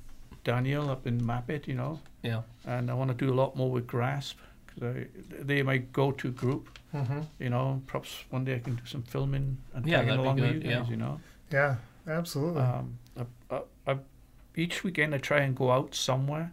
Daniel 0.43 0.89
up 0.89 1.07
in 1.07 1.21
Mapit. 1.21 1.67
You 1.67 1.75
know, 1.75 1.99
Yeah. 2.21 2.41
and 2.65 2.89
I 2.89 2.93
want 2.93 3.17
to 3.17 3.25
do 3.25 3.31
a 3.31 3.35
lot 3.35 3.55
more 3.55 3.71
with 3.71 3.87
Grasp 3.87 4.37
because 4.67 5.05
they're 5.29 5.63
my 5.63 5.77
go-to 5.77 6.31
group. 6.31 6.77
Mm-hmm. 6.93 7.21
You 7.39 7.49
know, 7.49 7.81
perhaps 7.87 8.23
one 8.29 8.45
day 8.45 8.55
I 8.55 8.59
can 8.59 8.75
do 8.75 8.85
some 8.85 9.03
filming 9.03 9.57
and 9.73 9.85
Yeah, 9.85 9.97
tagging 10.01 10.19
along 10.19 10.39
with 10.41 10.53
you 10.55 10.59
guys. 10.59 10.69
yeah. 10.71 10.85
You 10.87 10.97
know. 10.97 11.19
Yeah, 11.51 11.75
absolutely. 12.07 12.61
Um, 12.61 12.97
I, 13.17 13.25
I, 13.55 13.61
I, 13.87 13.97
each 14.55 14.83
weekend 14.83 15.13
I 15.15 15.17
try 15.19 15.39
and 15.41 15.55
go 15.55 15.71
out 15.71 15.95
somewhere. 15.95 16.51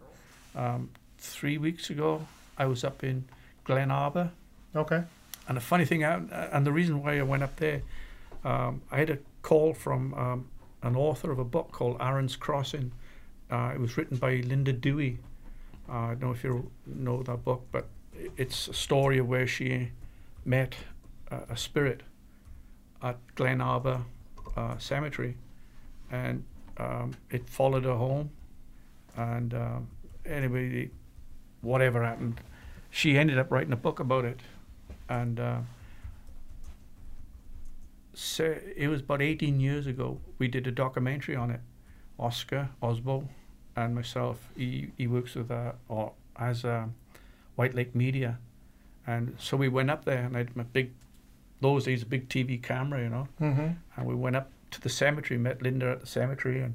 Um, 0.55 0.89
three 1.17 1.57
weeks 1.57 1.89
ago, 1.89 2.27
I 2.57 2.65
was 2.65 2.83
up 2.83 3.03
in 3.03 3.25
Glen 3.63 3.89
Arbor, 3.91 4.31
okay. 4.75 5.03
and 5.47 5.55
the 5.55 5.61
funny 5.61 5.85
thing, 5.85 6.03
I, 6.03 6.15
and 6.51 6.65
the 6.65 6.71
reason 6.71 7.01
why 7.01 7.19
I 7.19 7.21
went 7.21 7.41
up 7.43 7.55
there, 7.57 7.83
um, 8.43 8.81
I 8.91 8.97
had 8.97 9.09
a 9.11 9.17
call 9.43 9.73
from 9.73 10.13
um, 10.15 10.47
an 10.83 10.95
author 10.95 11.31
of 11.31 11.39
a 11.39 11.43
book 11.45 11.71
called 11.71 11.97
Aaron's 12.01 12.35
Crossing. 12.35 12.91
Uh, 13.51 13.71
it 13.73 13.79
was 13.79 13.97
written 13.97 14.17
by 14.17 14.35
Linda 14.35 14.71
Dewey. 14.71 15.19
Uh, 15.89 15.93
I 15.93 16.07
don't 16.09 16.21
know 16.21 16.31
if 16.31 16.43
you 16.43 16.71
know 16.85 17.21
that 17.23 17.43
book, 17.43 17.67
but 17.71 17.87
it's 18.37 18.69
a 18.69 18.73
story 18.73 19.17
of 19.17 19.27
where 19.27 19.45
she 19.45 19.91
met 20.45 20.75
a, 21.29 21.57
spirit 21.57 22.01
at 23.01 23.17
Glen 23.35 23.61
Arbor 23.61 24.01
uh, 24.55 24.77
Cemetery, 24.77 25.35
and 26.09 26.43
um, 26.77 27.13
it 27.29 27.49
followed 27.49 27.83
her 27.83 27.95
home. 27.95 28.31
And 29.17 29.53
um, 29.53 29.87
anyway, 30.25 30.89
whatever 31.61 32.03
happened, 32.03 32.39
she 32.89 33.17
ended 33.17 33.37
up 33.37 33.51
writing 33.51 33.73
a 33.73 33.77
book 33.77 33.99
about 33.99 34.23
it, 34.23 34.39
and 35.09 35.39
uh, 35.39 35.59
so 38.13 38.55
it 38.75 38.87
was 38.87 39.01
about 39.01 39.21
18 39.21 39.59
years 39.59 39.87
ago. 39.87 40.19
We 40.37 40.47
did 40.47 40.67
a 40.67 40.71
documentary 40.71 41.35
on 41.35 41.51
it. 41.51 41.59
Oscar 42.19 42.69
Osbo 42.83 43.27
and 43.75 43.95
myself. 43.95 44.49
He 44.55 44.91
he 44.97 45.07
works 45.07 45.35
with 45.35 45.51
uh, 45.51 45.73
or 45.87 46.13
as 46.37 46.65
White 47.55 47.75
Lake 47.75 47.93
Media, 47.95 48.37
and 49.07 49.35
so 49.39 49.57
we 49.57 49.67
went 49.67 49.89
up 49.89 50.05
there 50.05 50.23
and 50.25 50.35
I 50.35 50.39
had 50.39 50.55
my 50.55 50.63
big 50.63 50.91
those 51.61 51.85
days 51.85 52.01
a 52.01 52.05
big 52.05 52.27
TV 52.29 52.61
camera, 52.61 53.01
you 53.03 53.09
know, 53.09 53.27
Mm-hmm. 53.39 53.67
and 53.95 54.07
we 54.07 54.15
went 54.15 54.35
up 54.35 54.49
to 54.71 54.81
the 54.81 54.89
cemetery, 54.89 55.37
met 55.37 55.61
Linda 55.61 55.91
at 55.91 55.99
the 56.01 56.07
cemetery, 56.07 56.61
and 56.61 56.73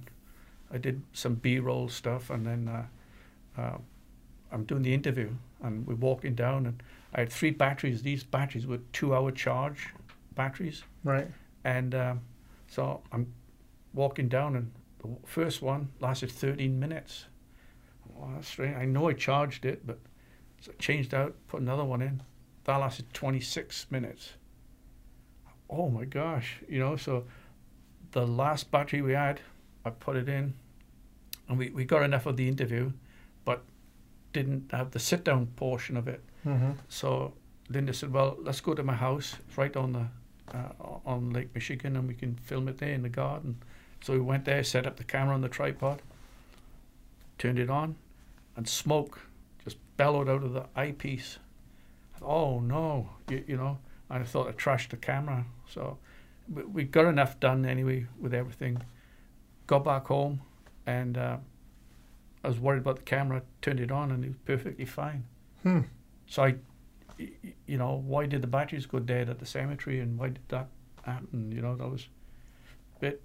I 0.70 0.78
did 0.78 1.02
some 1.12 1.34
B-roll 1.34 1.88
stuff, 1.88 2.30
and 2.30 2.46
then 2.46 2.68
uh, 2.68 3.60
uh, 3.60 3.78
I'm 4.52 4.64
doing 4.64 4.82
the 4.82 4.94
interview, 4.94 5.30
and 5.62 5.84
we're 5.88 5.94
walking 5.96 6.34
down, 6.36 6.66
and 6.66 6.82
I 7.14 7.20
had 7.20 7.32
three 7.32 7.50
batteries. 7.50 8.02
These 8.02 8.22
batteries 8.22 8.64
were 8.66 8.78
two-hour 8.92 9.32
charge 9.32 9.88
batteries, 10.36 10.84
Right. 11.02 11.26
and 11.64 11.92
um, 11.94 12.20
so 12.68 13.00
I'm 13.10 13.26
walking 13.92 14.28
down, 14.28 14.54
and 14.54 14.70
the 15.06 15.26
first 15.26 15.62
one 15.62 15.90
lasted 16.00 16.30
13 16.30 16.78
minutes. 16.78 17.26
Well, 18.08 18.30
that's 18.34 18.48
strange. 18.48 18.76
I 18.76 18.84
know 18.84 19.08
I 19.08 19.12
charged 19.12 19.64
it, 19.64 19.86
but 19.86 19.98
so 20.60 20.72
I 20.72 20.74
changed 20.80 21.14
out, 21.14 21.34
put 21.48 21.60
another 21.60 21.84
one 21.84 22.02
in. 22.02 22.22
That 22.64 22.76
lasted 22.76 23.12
26 23.12 23.86
minutes. 23.90 24.32
Oh 25.68 25.88
my 25.88 26.04
gosh, 26.04 26.60
you 26.68 26.78
know, 26.78 26.96
so 26.96 27.24
the 28.12 28.26
last 28.26 28.70
battery 28.70 29.02
we 29.02 29.12
had, 29.12 29.40
I 29.84 29.90
put 29.90 30.16
it 30.16 30.28
in, 30.28 30.54
and 31.48 31.58
we, 31.58 31.70
we 31.70 31.84
got 31.84 32.02
enough 32.02 32.26
of 32.26 32.36
the 32.36 32.48
interview, 32.48 32.92
but 33.44 33.62
didn't 34.32 34.70
have 34.72 34.92
the 34.92 34.98
sit 34.98 35.24
down 35.24 35.46
portion 35.56 35.96
of 35.96 36.08
it. 36.08 36.22
Mm-hmm. 36.46 36.72
So 36.88 37.34
Linda 37.68 37.92
said, 37.92 38.12
"Well, 38.12 38.36
let's 38.40 38.60
go 38.60 38.74
to 38.74 38.82
my 38.82 38.94
house. 38.94 39.36
It's 39.48 39.58
right 39.58 39.76
on 39.76 39.92
the 39.92 40.06
uh, 40.56 40.98
on 41.04 41.30
Lake 41.30 41.54
Michigan, 41.54 41.96
and 41.96 42.06
we 42.06 42.14
can 42.14 42.36
film 42.36 42.68
it 42.68 42.78
there 42.78 42.92
in 42.92 43.02
the 43.02 43.08
garden." 43.08 43.62
So 44.06 44.12
we 44.12 44.20
went 44.20 44.44
there, 44.44 44.62
set 44.62 44.86
up 44.86 44.98
the 44.98 45.02
camera 45.02 45.34
on 45.34 45.40
the 45.40 45.48
tripod, 45.48 46.00
turned 47.38 47.58
it 47.58 47.68
on, 47.68 47.96
and 48.54 48.68
smoke 48.68 49.18
just 49.64 49.78
bellowed 49.96 50.28
out 50.28 50.44
of 50.44 50.52
the 50.52 50.66
eyepiece. 50.76 51.40
Oh 52.22 52.60
no, 52.60 53.08
you, 53.28 53.42
you 53.48 53.56
know! 53.56 53.78
And 54.08 54.22
I 54.22 54.24
thought 54.24 54.46
I 54.46 54.52
trashed 54.52 54.90
the 54.90 54.96
camera. 54.96 55.44
So 55.68 55.98
we, 56.48 56.62
we 56.62 56.84
got 56.84 57.06
enough 57.06 57.40
done 57.40 57.66
anyway 57.66 58.06
with 58.20 58.32
everything. 58.32 58.80
Got 59.66 59.82
back 59.82 60.06
home, 60.06 60.40
and 60.86 61.18
uh, 61.18 61.38
I 62.44 62.46
was 62.46 62.60
worried 62.60 62.82
about 62.82 62.98
the 62.98 63.02
camera. 63.02 63.42
Turned 63.60 63.80
it 63.80 63.90
on, 63.90 64.12
and 64.12 64.24
it 64.24 64.28
was 64.28 64.36
perfectly 64.44 64.84
fine. 64.84 65.24
Hmm. 65.64 65.80
So 66.28 66.44
I, 66.44 66.54
you 67.18 67.76
know, 67.76 68.04
why 68.06 68.26
did 68.26 68.40
the 68.40 68.46
batteries 68.46 68.86
go 68.86 69.00
dead 69.00 69.28
at 69.28 69.40
the 69.40 69.46
cemetery, 69.46 69.98
and 69.98 70.16
why 70.16 70.28
did 70.28 70.48
that 70.50 70.68
happen? 71.02 71.50
You 71.50 71.60
know, 71.60 71.74
that 71.74 71.90
was 71.90 72.06
a 72.98 73.00
bit 73.00 73.20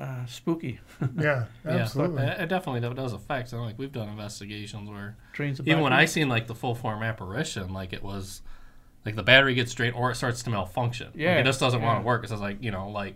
uh, 0.00 0.24
spooky. 0.26 0.80
Yeah, 1.18 1.44
Yeah, 1.64 1.70
absolutely. 1.72 2.22
it, 2.24 2.40
it 2.40 2.46
definitely 2.48 2.80
does 2.94 3.12
affect. 3.12 3.52
And 3.52 3.60
like 3.62 3.78
we've 3.78 3.92
done 3.92 4.08
investigations 4.08 4.88
where 4.88 5.16
Trains 5.34 5.60
even 5.60 5.80
when 5.80 5.92
I 5.92 6.06
seen 6.06 6.28
like 6.28 6.46
the 6.46 6.54
full 6.54 6.74
form 6.74 7.02
apparition, 7.02 7.72
like 7.72 7.92
it 7.92 8.02
was 8.02 8.40
like 9.04 9.14
the 9.16 9.22
battery 9.22 9.54
gets 9.54 9.72
drained 9.74 9.94
or 9.94 10.10
it 10.10 10.16
starts 10.16 10.42
to 10.44 10.50
malfunction. 10.50 11.08
Like, 11.08 11.16
Yeah, 11.16 11.38
it 11.38 11.44
just 11.44 11.60
doesn't 11.60 11.82
want 11.82 12.00
to 12.02 12.06
work. 12.06 12.22
It's 12.22 12.32
just 12.32 12.42
like 12.42 12.62
you 12.62 12.70
know, 12.70 12.88
like 12.90 13.14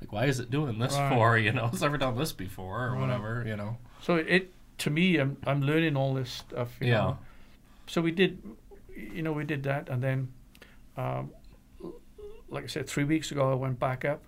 like 0.00 0.12
why 0.12 0.26
is 0.26 0.38
it 0.40 0.50
doing 0.50 0.78
this 0.78 0.94
Right. 0.94 1.08
for? 1.08 1.38
You 1.46 1.52
know, 1.52 1.70
it's 1.72 1.80
never 1.82 1.96
done 1.98 2.16
this 2.16 2.32
before 2.32 2.86
or 2.86 2.92
Right. 2.92 3.00
whatever. 3.00 3.44
You 3.46 3.56
know. 3.56 3.78
So 4.02 4.16
it 4.16 4.52
to 4.78 4.90
me, 4.90 5.16
I'm 5.18 5.36
I'm 5.46 5.62
learning 5.62 5.96
all 5.96 6.12
this 6.14 6.30
stuff. 6.30 6.76
You 6.80 6.88
Yeah. 6.88 6.98
Know? 6.98 7.18
So 7.86 8.00
we 8.02 8.10
did, 8.10 8.42
you 8.96 9.22
know, 9.22 9.32
we 9.32 9.44
did 9.44 9.62
that, 9.64 9.88
and 9.88 10.02
then, 10.02 10.28
um, 10.96 11.30
like 12.48 12.64
I 12.64 12.66
said, 12.68 12.86
three 12.88 13.04
weeks 13.04 13.30
ago 13.32 13.50
I 13.50 13.54
went 13.54 13.78
back 13.78 14.04
up, 14.04 14.22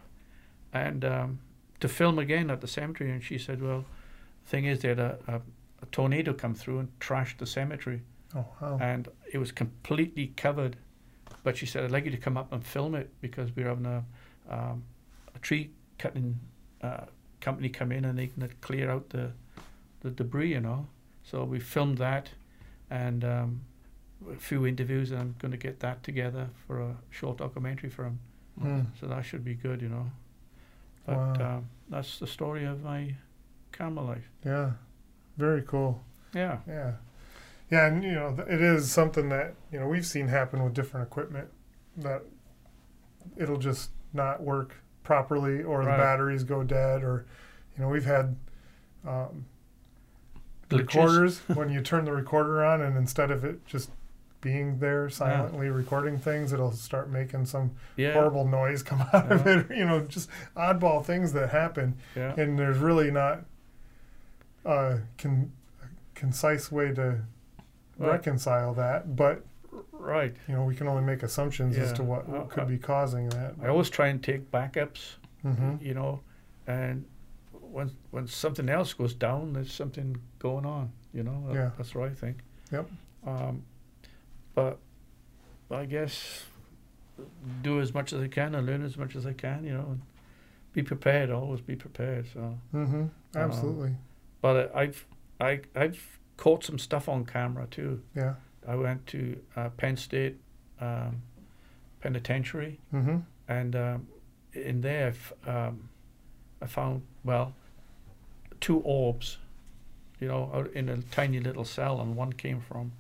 and 0.73 1.05
um, 1.05 1.39
to 1.85 1.89
film 1.89 2.19
again 2.19 2.51
at 2.51 2.63
the 2.63 2.67
cemetery, 2.67 3.11
and 3.11 3.23
she 3.23 3.37
said, 3.37 3.61
"Well, 3.61 3.85
the 4.45 4.51
thing 4.51 4.65
is, 4.65 4.81
they 4.81 4.89
had 4.89 4.99
a, 4.99 5.19
a, 5.29 5.35
a 5.83 5.87
tornado 5.93 6.33
come 6.33 6.55
through 6.55 6.79
and 6.79 6.89
trashed 6.99 7.37
the 7.37 7.47
cemetery, 7.47 8.01
oh, 8.35 8.47
wow. 8.59 8.79
and 8.81 9.07
it 9.31 9.37
was 9.37 9.53
completely 9.53 10.29
covered." 10.29 10.77
But 11.43 11.59
she 11.59 11.67
said, 11.67 11.85
"I'd 11.85 11.91
like 11.91 12.07
you 12.07 12.11
to 12.11 12.17
come 12.17 12.39
up 12.39 12.53
and 12.55 12.65
film 12.65 12.95
it 12.95 13.11
because 13.21 13.55
we're 13.55 13.69
having 13.69 13.85
a 13.85 14.03
um, 14.49 14.85
a 15.35 15.39
tree 15.41 15.73
cutting 15.99 16.41
uh, 16.81 17.05
company 17.43 17.69
come 17.69 17.93
in 17.93 18.07
and 18.07 18.19
they 18.19 18.29
can 18.29 18.49
clear 18.63 18.91
out 18.91 19.11
the 19.11 19.33
the 20.01 20.11
debris, 20.11 20.53
you 20.53 20.61
know." 20.61 20.87
So 21.23 21.45
we 21.45 21.61
filmed 21.61 21.99
that, 21.99 22.31
and 22.89 23.25
um, 23.25 23.61
a 24.33 24.37
few 24.37 24.67
interviews, 24.67 25.11
and 25.11 25.21
I'm 25.21 25.35
going 25.39 25.53
to 25.53 25.59
get 25.59 25.81
that 25.81 26.03
together 26.03 26.49
for 26.67 26.81
a 26.81 26.97
short 27.11 27.37
documentary 27.37 27.91
for 27.91 28.05
him. 28.05 28.19
Hmm. 28.59 28.81
So 28.99 29.07
that 29.07 29.27
should 29.27 29.45
be 29.45 29.55
good, 29.55 29.83
you 29.83 29.91
know. 29.91 30.11
But 31.07 31.39
Wow. 31.39 31.57
um, 31.57 31.69
that's 31.89 32.19
the 32.19 32.27
story 32.27 32.65
of 32.65 32.83
my 32.83 33.15
camera 33.73 34.05
life. 34.05 34.31
Yeah. 34.45 34.73
Very 35.37 35.63
cool. 35.63 36.03
Yeah. 36.35 36.59
Yeah. 36.67 36.93
Yeah, 37.71 37.87
and 37.87 38.05
you 38.05 38.13
know, 38.13 38.37
it 38.47 38.61
is 38.61 38.91
something 38.91 39.31
that, 39.31 39.55
you 39.73 39.81
know, 39.81 39.89
we've 39.89 40.07
seen 40.07 40.29
happen 40.29 40.63
with 40.63 40.75
different 40.75 41.07
equipment 41.07 41.49
that 41.97 42.23
it'll 43.37 43.59
just 43.59 43.91
not 44.13 44.43
work 44.43 44.77
properly 45.03 45.63
or 45.63 45.83
the 45.83 45.91
batteries 45.91 46.45
go 46.45 46.63
dead 46.63 47.03
or 47.03 47.27
you 47.77 47.83
know, 47.83 47.89
we've 47.89 48.05
had 48.05 48.37
um, 49.07 49.47
recorders 50.71 51.39
when 51.55 51.69
you 51.69 51.81
turn 51.81 52.05
the 52.05 52.13
recorder 52.13 52.65
on 52.65 52.81
and 52.81 52.97
instead 52.97 53.31
of 53.31 53.45
it 53.45 53.65
just 53.67 53.91
being 54.45 54.79
there 54.79 55.09
silently 55.09 55.71
recording 55.71 56.19
things, 56.19 56.53
it'll 56.53 56.71
start 56.71 57.09
making 57.11 57.47
some 57.47 57.71
Yeah. 57.97 58.13
horrible 58.13 58.47
noise 58.47 58.83
come 58.83 59.01
out 59.15 59.33
of 59.33 59.47
Yeah. 59.47 59.61
it. 59.61 59.71
You 59.77 59.87
know, 59.87 60.01
just 60.03 60.29
oddball 60.55 61.03
things 61.05 61.33
that 61.33 61.49
happen 61.49 61.97
Yeah. 62.15 62.35
and 62.39 62.59
there's 62.59 62.77
really 62.79 63.11
not 63.11 63.45
a 64.67 64.99
con- 65.19 65.51
concise 66.15 66.71
way 66.71 66.93
to 66.93 67.21
reconcile 67.99 68.75
that. 68.75 69.17
But 69.17 69.45
Right. 69.93 70.37
you 70.47 70.55
know, 70.55 70.65
we 70.65 70.77
can 70.77 70.87
only 70.89 71.03
make 71.03 71.23
assumptions 71.23 71.77
as 71.79 71.93
to 71.95 72.03
what, 72.05 72.29
what 72.29 72.51
could 72.51 72.65
uh, 72.65 72.67
be 72.67 72.79
causing 72.79 73.31
that. 73.31 73.55
I 73.63 73.69
always 73.69 73.89
try 73.91 74.09
and 74.09 74.23
take 74.23 74.51
backups. 74.53 75.17
hmm 75.43 75.77
you 75.81 75.95
know, 75.95 76.21
and 76.67 77.05
when 77.53 77.91
when 78.11 78.27
something 78.27 78.69
else 78.69 78.93
goes 78.93 79.15
down, 79.15 79.53
there's 79.55 79.73
something 79.73 80.17
going 80.39 80.65
on, 80.67 80.93
you 81.15 81.23
know. 81.23 81.43
That- 81.49 81.55
Yeah. 81.55 81.71
That's 81.79 81.95
what 81.95 82.11
I 82.11 82.15
think. 82.15 82.39
Yep. 82.71 82.89
Um, 83.27 83.63
but 84.55 84.79
I 85.71 85.85
guess 85.87 86.45
do 87.63 87.81
as 87.81 87.95
much 87.95 88.13
as 88.13 88.21
I 88.21 88.29
can 88.29 88.55
and 88.55 88.67
learn 88.67 88.85
as 88.85 88.97
much 88.97 89.17
as 89.17 89.27
I 89.27 89.33
can, 89.33 89.65
you 89.65 89.73
know, 89.73 89.87
and 89.91 90.03
be 90.73 90.83
prepared. 90.83 91.31
Always 91.31 91.61
be 91.61 91.77
prepared. 91.77 92.27
So, 92.33 92.59
hmm 92.73 93.07
Absolutely. 93.35 93.97
but 94.41 94.75
I've 94.75 95.07
I 95.41 95.61
I've 95.75 96.19
caught 96.37 96.65
some 96.65 96.79
stuff 96.79 97.09
on 97.09 97.25
camera 97.25 97.67
too. 97.71 98.03
yeah. 98.15 98.35
I 98.67 98.77
went 98.77 99.07
to 99.09 99.39
uh, 99.57 99.69
Penn 99.71 99.97
State 99.97 100.37
um, 100.81 101.23
Penitentiary 102.01 102.81
hmm 102.91 103.19
and 103.47 103.77
um, 103.77 104.07
in 104.55 104.81
there 104.81 105.13
um, 105.47 105.89
I 106.63 106.67
found 106.67 107.03
well 107.25 107.53
two 108.61 108.79
orbs 108.81 109.39
you 110.21 110.29
know, 110.29 110.67
in 110.75 110.89
a 110.89 110.97
tiny 111.11 111.39
little 111.41 111.65
cell, 111.65 112.01
and 112.01 112.17
one 112.17 112.33
came 112.33 112.61
from 112.61 112.93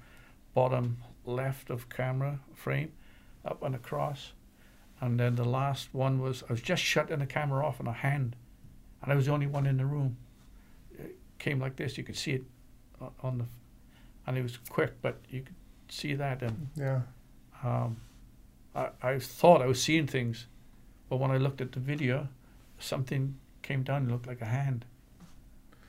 bottom 0.52 0.98
left 1.24 1.70
of 1.70 1.88
camera 1.88 2.40
frame 2.54 2.92
up 3.44 3.62
and 3.62 3.74
across. 3.74 4.32
And 5.00 5.18
then 5.20 5.34
the 5.36 5.44
last 5.44 5.88
one 5.92 6.20
was 6.20 6.42
I 6.48 6.52
was 6.52 6.62
just 6.62 6.82
shutting 6.82 7.18
the 7.18 7.26
camera 7.26 7.64
off 7.66 7.80
in 7.80 7.86
a 7.86 7.92
hand, 7.92 8.36
and 9.02 9.12
I 9.12 9.16
was 9.16 9.26
the 9.26 9.32
only 9.32 9.46
one 9.46 9.66
in 9.66 9.76
the 9.76 9.84
room. 9.86 10.16
It 10.98 11.16
came 11.38 11.58
like 11.60 11.76
this. 11.76 11.98
You 11.98 12.04
could 12.04 12.16
see 12.16 12.32
it 12.32 12.44
on 13.22 13.38
the, 13.38 13.44
and 14.26 14.38
it 14.38 14.42
was 14.42 14.58
quick, 14.70 14.94
but 15.02 15.16
you 15.28 15.42
could 15.42 15.54
see 15.88 16.14
that. 16.14 16.42
And 16.42 16.68
Yeah. 16.76 17.02
um, 17.62 17.96
I, 18.74 18.88
I 19.02 19.18
thought 19.18 19.60
I 19.60 19.66
was 19.66 19.82
seeing 19.82 20.06
things, 20.06 20.46
but 21.10 21.16
when 21.16 21.30
I 21.30 21.36
looked 21.36 21.60
at 21.60 21.72
the 21.72 21.80
video, 21.80 22.28
something 22.78 23.36
came 23.62 23.82
down 23.82 24.02
and 24.02 24.12
looked 24.12 24.26
like 24.26 24.40
a 24.40 24.46
hand. 24.46 24.84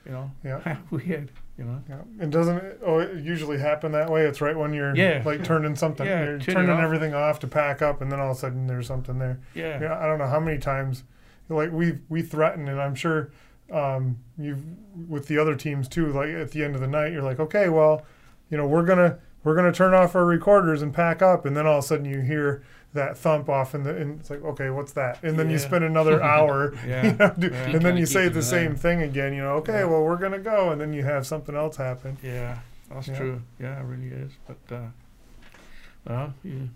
You 0.06 0.12
know, 0.12 0.30
Yeah. 0.44 0.76
weird. 0.90 1.30
You 1.58 1.64
know, 1.64 1.82
Yeah. 1.88 1.96
And 2.20 2.30
doesn't 2.30 2.56
it, 2.58 2.80
oh, 2.84 2.98
it 3.00 3.16
usually 3.24 3.58
happen 3.58 3.92
that 3.92 4.10
way? 4.10 4.26
It's 4.26 4.40
right 4.40 4.56
when 4.56 4.72
you're 4.72 4.94
Yeah. 4.94 5.22
like 5.24 5.42
turning 5.42 5.74
something, 5.74 6.06
Yeah, 6.06 6.24
you're 6.24 6.38
turning 6.38 6.70
off. 6.70 6.80
everything 6.82 7.14
off 7.14 7.40
to 7.40 7.46
pack 7.46 7.82
up, 7.82 8.00
and 8.02 8.12
then 8.12 8.20
all 8.20 8.30
of 8.30 8.36
a 8.36 8.40
sudden 8.40 8.66
there's 8.66 8.86
something 8.86 9.18
there. 9.18 9.38
yeah, 9.54 9.80
Yeah, 9.80 9.98
I 9.98 10.06
don't 10.06 10.18
know 10.18 10.26
how 10.28 10.40
many 10.40 10.58
times, 10.58 11.04
like 11.48 11.72
we 11.72 11.98
we 12.08 12.22
threaten, 12.22 12.68
and 12.68 12.80
I'm 12.80 12.94
sure 12.94 13.30
um, 13.72 14.18
you've 14.38 14.62
with 15.08 15.26
the 15.28 15.38
other 15.38 15.54
teams 15.56 15.88
too. 15.88 16.12
Like 16.12 16.28
at 16.30 16.50
the 16.52 16.62
end 16.62 16.74
of 16.76 16.80
the 16.80 16.86
night, 16.86 17.12
you're 17.12 17.22
like, 17.22 17.40
okay, 17.40 17.68
well, 17.68 18.04
you 18.50 18.56
know, 18.56 18.66
we're 18.66 18.84
gonna 18.84 19.18
we're 19.42 19.54
gonna 19.56 19.72
turn 19.72 19.94
off 19.94 20.14
our 20.14 20.24
recorders 20.24 20.82
and 20.82 20.92
pack 20.94 21.22
up, 21.22 21.44
and 21.46 21.56
then 21.56 21.66
all 21.66 21.78
of 21.78 21.84
a 21.84 21.86
sudden 21.86 22.04
you 22.04 22.20
hear 22.20 22.62
that 22.96 23.16
thump 23.16 23.48
off, 23.48 23.72
and, 23.74 23.86
the, 23.86 23.96
and 23.96 24.20
it's 24.20 24.28
like, 24.30 24.42
okay, 24.44 24.68
what's 24.70 24.92
that? 24.92 25.22
And 25.22 25.38
then 25.38 25.48
you 25.48 25.58
spend 25.58 25.84
another 25.84 26.22
hour, 26.34 26.74
Yeah. 26.86 27.06
you 27.06 27.12
know, 27.14 27.34
do, 27.38 27.46
Yeah. 27.48 27.68
and 27.70 27.80
then 27.82 27.96
you 27.96 28.04
say 28.06 28.28
the 28.28 28.42
same 28.42 28.72
there. 28.72 28.76
thing 28.76 29.02
again. 29.02 29.32
You 29.32 29.42
know, 29.42 29.54
okay, 29.62 29.80
Yeah. 29.80 29.84
well, 29.86 30.02
we're 30.02 30.16
gonna 30.18 30.38
go, 30.40 30.70
and 30.70 30.80
then 30.80 30.92
you 30.92 31.02
have 31.04 31.26
something 31.26 31.54
else 31.54 31.76
happen. 31.76 32.18
yeah, 32.22 32.58
that's 32.90 33.08
Yeah. 33.08 33.16
true. 33.18 33.42
Yeah, 33.60 33.80
it 33.80 33.84
really 33.84 34.08
is. 34.08 34.32
But 34.46 34.74
uh, 34.76 34.80
well, 36.06 36.34
you 36.44 36.68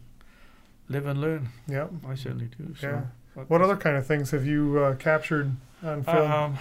live 0.89 1.07
and 1.07 1.21
learn. 1.21 1.49
Yeah. 1.67 1.89
I 2.09 2.15
certainly 2.15 2.49
do. 2.59 2.75
So, 2.79 2.89
Yeah. 2.89 3.03
but 3.37 3.51
What 3.51 3.61
other 3.63 3.77
kind 3.77 3.97
of 3.97 4.07
things 4.07 4.31
have 4.31 4.47
you 4.47 4.79
uh, 4.79 4.95
captured 4.97 5.53
on 5.83 6.03
film? 6.05 6.31
Um, 6.33 6.59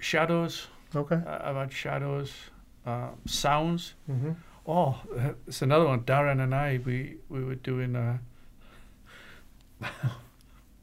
shadows. 0.00 0.66
okay. 0.94 1.20
Uh, 1.26 1.54
I've 1.54 1.74
shadows. 1.74 2.32
Uh, 2.86 3.08
sounds. 3.26 3.94
hmm 4.06 4.32
Oh, 4.66 5.00
it's 5.46 5.62
another 5.62 5.86
one. 5.86 6.00
Darren 6.00 6.42
and 6.42 6.54
I, 6.54 6.80
we 6.84 7.16
we 7.28 7.42
were 7.42 7.56
doing. 7.56 7.96
a, 7.96 8.20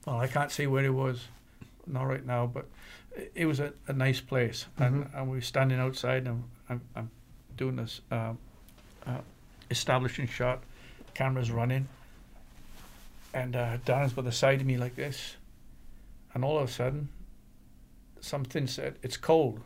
well, 0.06 0.20
I 0.20 0.28
can't 0.28 0.52
say 0.52 0.68
where 0.68 0.84
it 0.84 0.94
was, 0.94 1.28
not 1.88 2.04
right 2.04 2.26
now, 2.26 2.46
but 2.46 2.66
it, 3.16 3.32
it 3.36 3.46
was 3.46 3.60
a, 3.62 3.74
a 3.88 3.94
nice 3.94 4.20
place, 4.20 4.66
and, 4.78 5.10
and 5.16 5.30
we 5.30 5.38
were 5.38 5.42
standing 5.42 5.80
outside, 5.80 6.28
and 6.28 6.44
I'm, 6.68 6.82
I'm 6.96 7.10
doing 7.56 7.78
this 7.78 8.02
um, 8.12 8.38
uh, 9.08 9.20
establishing 9.72 10.28
shot, 10.28 10.62
cameras 11.14 11.50
running, 11.50 11.88
and 13.34 13.56
uh, 13.56 13.78
Darren's 13.86 14.12
by 14.12 14.24
the 14.24 14.32
side 14.34 14.60
of 14.60 14.68
me 14.68 14.78
like 14.78 14.96
this, 14.96 15.38
and 16.34 16.44
all 16.44 16.58
of 16.58 16.70
a 16.70 16.72
sudden, 16.72 17.08
something 18.20 18.68
said, 18.68 18.98
"It's 19.02 19.16
cold." 19.16 19.62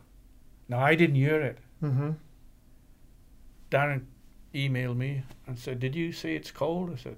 Now 0.68 0.78
I 0.78 0.94
didn't 0.94 1.16
hear 1.16 1.40
it. 1.40 1.58
hmm 1.80 2.10
Darren 3.74 4.02
emailed 4.54 4.96
me 4.96 5.22
and 5.46 5.58
said, 5.58 5.80
"Did 5.80 5.94
you 5.96 6.12
say 6.12 6.36
it's 6.36 6.50
cold?" 6.52 6.90
I 6.92 6.96
said, 6.96 7.16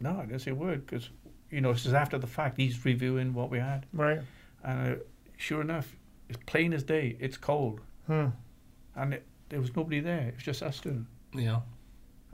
"No, 0.00 0.18
I 0.18 0.26
didn't 0.26 0.40
say 0.40 0.50
a 0.50 0.54
word 0.54 0.84
because 0.86 1.10
you 1.50 1.60
know 1.60 1.72
this 1.72 1.86
is 1.86 1.94
after 1.94 2.18
the 2.18 2.26
fact. 2.26 2.56
He's 2.56 2.84
reviewing 2.84 3.32
what 3.34 3.48
we 3.50 3.58
had, 3.58 3.86
Right. 3.92 4.20
and 4.64 4.92
uh, 4.92 4.96
sure 5.36 5.60
enough, 5.60 5.94
it's 6.28 6.38
plain 6.46 6.72
as 6.72 6.82
day. 6.82 7.16
It's 7.20 7.36
cold, 7.36 7.80
Hmm. 8.06 8.28
and 8.96 9.14
it, 9.14 9.26
there 9.50 9.60
was 9.60 9.74
nobody 9.76 10.00
there. 10.00 10.28
It 10.28 10.34
was 10.34 10.42
just 10.44 10.62
us 10.62 10.80
two. 10.80 11.06
Yeah. 11.32 11.60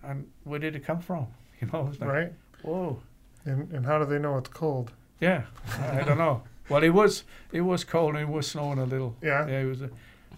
And 0.02 0.26
where 0.44 0.58
did 0.58 0.74
it 0.76 0.84
come 0.84 1.00
from? 1.00 1.26
You 1.60 1.68
know, 1.72 1.88
it's 1.88 2.00
like, 2.00 2.10
Right. 2.10 2.32
whoa, 2.62 3.00
And, 3.46 3.72
and 3.72 3.86
how 3.86 3.98
do 3.98 4.04
they 4.06 4.18
know 4.18 4.36
it's 4.38 4.48
cold? 4.50 4.90
yeah. 5.20 5.44
I, 5.78 6.00
I 6.00 6.02
don't 6.02 6.18
know. 6.18 6.42
Well, 6.68 6.82
it 6.82 6.90
was 6.94 7.24
it 7.52 7.60
was 7.60 7.84
cold 7.84 8.14
and 8.16 8.22
it 8.22 8.28
was 8.28 8.46
snowing 8.46 8.78
a 8.78 8.84
little. 8.84 9.14
Yeah. 9.22 9.46
Yeah, 9.46 9.60
it 9.60 9.66
was. 9.66 9.82
A, 9.82 9.90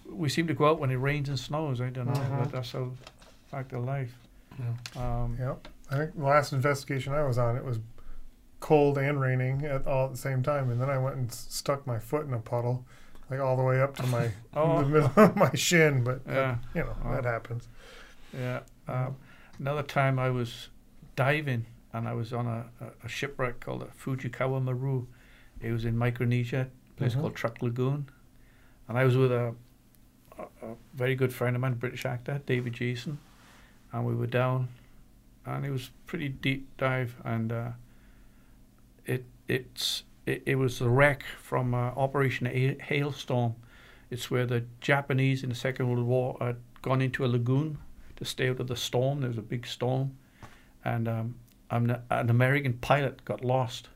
we 0.09 0.29
seem 0.29 0.47
to 0.47 0.53
go 0.53 0.69
out 0.69 0.79
when 0.79 0.89
it 0.91 0.95
rains 0.95 1.29
and 1.29 1.39
snows. 1.39 1.81
I 1.81 1.89
don't 1.89 2.07
know, 2.07 2.13
Mhm. 2.13 2.39
but 2.43 2.51
that's 2.51 2.73
a 2.73 2.89
fact 3.51 3.73
of 3.73 3.83
life. 3.85 4.13
Yeah. 4.59 4.73
Um, 5.23 5.35
Yeah. 5.39 5.55
I 5.91 5.95
think 5.97 6.15
the 6.17 6.23
last 6.23 6.51
investigation 6.53 7.13
I 7.13 7.23
was 7.23 7.37
on, 7.37 7.55
it 7.55 7.63
was 7.63 7.79
cold 8.59 8.97
and 8.97 9.19
raining 9.21 9.63
at 9.65 9.85
all 9.87 10.05
at 10.05 10.11
the 10.11 10.17
same 10.17 10.41
time, 10.43 10.69
and 10.69 10.81
then 10.81 10.89
I 10.89 10.97
went 10.97 11.15
and 11.17 11.29
s- 11.29 11.45
stuck 11.49 11.85
my 11.85 11.99
foot 11.99 12.25
in 12.25 12.33
a 12.33 12.39
puddle, 12.39 12.85
like 13.29 13.39
all 13.39 13.55
the 13.55 13.63
way 13.63 13.79
up 13.81 13.95
to 13.97 14.07
my 14.07 14.31
Oh. 14.53 14.81
the 14.81 14.87
middle 14.87 15.11
of 15.15 15.35
my 15.35 15.51
shin. 15.53 16.03
But 16.03 16.25
that- 16.25 16.59
you 16.73 16.81
know 16.81 16.95
Oh. 17.05 17.11
that 17.13 17.23
happens. 17.25 17.67
Yeah. 18.33 18.61
Um, 18.87 19.15
another 19.59 19.83
time 19.83 20.17
I 20.19 20.29
was 20.29 20.69
diving 21.15 21.65
and 21.93 22.07
I 22.07 22.13
was 22.13 22.33
on 22.33 22.47
a, 22.47 22.65
a, 22.81 22.91
a 23.05 23.07
shipwreck 23.09 23.59
called 23.59 23.81
the 23.81 23.85
Fujikawa 23.87 24.61
Maru. 24.63 25.05
It 25.61 25.71
was 25.71 25.85
in 25.85 25.97
Micronesia, 25.97 26.67
a 26.89 26.93
place 26.97 27.15
Mhm. 27.15 27.21
called 27.21 27.35
Truk 27.35 27.61
Lagoon. 27.61 28.09
And 28.89 28.97
I 28.97 29.03
was 29.05 29.15
with 29.17 29.31
a, 29.31 29.53
a, 30.39 30.45
very 30.93 31.15
good 31.15 31.33
friend 31.33 31.55
of 31.55 31.61
mine, 31.61 31.73
British 31.75 32.05
actor, 32.05 32.41
David 32.45 32.73
Jason. 32.73 33.19
And 33.91 34.05
we 34.05 34.13
were 34.15 34.27
down 34.27 34.67
and 35.45 35.65
it 35.65 35.71
was 35.71 35.91
pretty 36.05 36.27
deep 36.29 36.67
dive 36.77 37.15
and 37.23 37.51
uh, 37.51 37.69
it 39.05 39.25
it's 39.47 40.03
it, 40.25 40.43
it 40.45 40.55
was 40.55 40.79
the 40.79 40.89
wreck 40.89 41.23
from 41.41 41.73
uh, 41.73 41.91
Operation 41.95 42.47
A- 42.47 42.77
Hailstorm. 42.81 43.55
It's 44.09 44.29
where 44.29 44.45
the 44.45 44.65
Japanese 44.81 45.43
in 45.43 45.49
the 45.49 45.55
Second 45.55 45.89
World 45.89 46.05
War 46.05 46.37
had 46.41 46.57
gone 46.81 47.01
into 47.01 47.25
a 47.25 47.27
lagoon 47.27 47.77
to 48.17 48.25
stay 48.25 48.49
out 48.49 48.59
of 48.59 48.67
the 48.67 48.75
storm. 48.75 49.19
There 49.21 49.29
was 49.29 49.37
a 49.37 49.41
big 49.41 49.65
storm, 49.65 50.17
and 50.83 51.07
um, 51.07 51.35
an, 51.71 51.97
an 52.09 52.29
American 52.29 52.73
pilot 52.73 53.23
got 53.25 53.43
lost, 53.43 53.89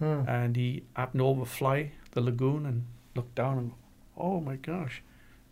Hmm. 0.00 0.22
and 0.28 0.56
he 0.56 0.82
happened 0.96 1.20
to 1.20 1.26
overfly 1.26 1.92
the 2.12 2.20
lagoon 2.20 2.66
and 2.66 2.84
looked 3.14 3.36
down 3.36 3.58
and, 3.58 3.72
oh 4.16 4.40
my 4.40 4.56
gosh, 4.56 5.02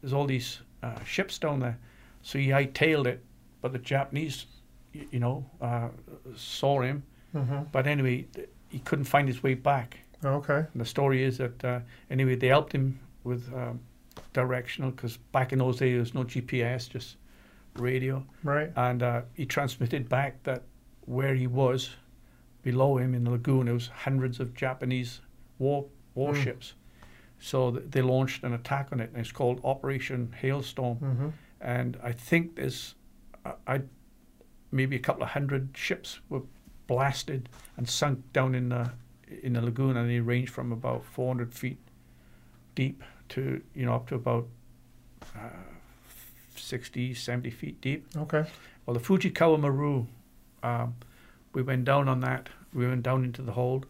there's 0.03 0.13
all 0.13 0.27
these 0.27 0.61
uh, 0.83 1.03
ships 1.05 1.39
down 1.39 1.61
there. 1.61 1.79
So 2.23 2.39
he 2.39 2.49
hightailed 2.49 3.07
it, 3.07 3.25
but 3.61 3.73
the 3.73 3.79
Japanese, 3.79 4.47
y- 4.95 5.07
you 5.11 5.21
know, 5.21 5.45
uh, 5.61 5.89
saw 6.37 6.81
him. 6.83 7.03
hmm 7.33 7.61
But 7.73 7.87
anyway, 7.87 8.23
th- 8.35 8.49
he 8.69 8.81
couldn't 8.81 9.05
find 9.07 9.27
his 9.29 9.43
way 9.43 9.55
back. 9.55 9.99
Okay. 10.25 10.65
And 10.73 10.81
the 10.81 10.85
story 10.85 11.23
is 11.25 11.39
that 11.39 11.65
uh, 11.65 11.81
anyway, 12.11 12.37
they 12.37 12.49
helped 12.49 12.73
him 12.73 12.99
with 13.25 13.53
um, 13.55 13.81
directional 14.33 14.91
because 14.91 15.17
back 15.33 15.53
in 15.53 15.59
those 15.59 15.79
days 15.79 15.93
there 15.93 16.01
was 16.01 16.15
no 16.15 16.25
GPS, 16.25 16.89
just 16.89 17.17
radio, 17.77 18.25
Right. 18.45 18.71
and 18.77 19.03
uh, 19.03 19.23
he 19.35 19.47
transmitted 19.47 20.09
back 20.09 20.43
that 20.45 20.63
where 21.07 21.35
he 21.35 21.47
was 21.47 21.91
below 22.63 22.97
him 22.99 23.15
in 23.15 23.25
the 23.25 23.31
lagoon, 23.33 23.65
there 23.67 23.75
was 23.75 23.89
hundreds 23.89 24.39
of 24.41 24.55
Japanese 24.55 25.21
war 25.59 25.87
warships. 26.15 26.75
So 27.45 27.73
th- 27.73 27.85
they 27.91 28.03
launched 28.03 28.45
an 28.45 28.53
attack 28.55 28.89
on 28.93 29.01
it, 29.01 29.11
and 29.11 29.19
it's 29.21 29.33
called 29.33 29.61
Operation 29.65 30.33
Hailstorm. 30.41 30.97
hmm 30.99 31.29
And 31.61 31.97
I 32.03 32.13
think 32.13 32.55
there's, 32.57 32.95
I, 33.45 33.53
I 33.67 33.81
maybe 34.71 34.95
a 34.97 35.01
couple 35.01 35.23
of 35.25 35.31
hundred 35.31 35.71
ships 35.75 36.21
were 36.29 36.43
blasted 36.87 37.49
and 37.77 37.89
sunk 37.89 38.33
down 38.33 38.55
in 38.55 38.69
the 38.69 38.93
in 39.43 39.55
the 39.55 39.61
lagoon, 39.63 39.97
and 39.97 40.09
they 40.09 40.21
range 40.21 40.51
from 40.51 40.73
about 40.73 41.05
400 41.05 41.53
feet 41.55 41.79
deep 42.75 43.03
to 43.31 43.61
you 43.75 43.87
know 43.87 43.95
up 43.95 44.07
to 44.09 44.15
about 44.15 44.47
uh, 45.37 45.49
60, 46.57 47.15
70 47.15 47.51
feet 47.51 47.81
deep. 47.81 48.07
Okay. 48.17 48.45
Well, 48.87 48.95
the 48.95 49.01
Fujikawa 49.01 49.59
Maru, 49.59 50.07
um, 50.63 50.95
we 51.55 51.63
went 51.63 51.85
down 51.85 52.09
on 52.09 52.21
that. 52.21 52.49
We 52.75 52.87
went 52.87 53.03
down 53.03 53.25
into 53.25 53.43
the 53.43 53.53
hold. 53.53 53.87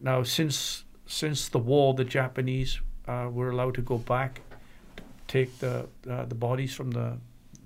Now, 0.00 0.22
since 0.24 0.84
since 1.06 1.48
the 1.48 1.58
war, 1.58 1.94
the 1.94 2.04
Japanese 2.04 2.80
uh, 3.08 3.28
were 3.32 3.50
allowed 3.50 3.74
to 3.74 3.82
go 3.82 3.98
back, 3.98 4.40
take 5.26 5.58
the 5.58 5.88
uh, 6.08 6.24
the 6.26 6.34
bodies 6.34 6.74
from 6.74 6.90
the, 6.92 7.16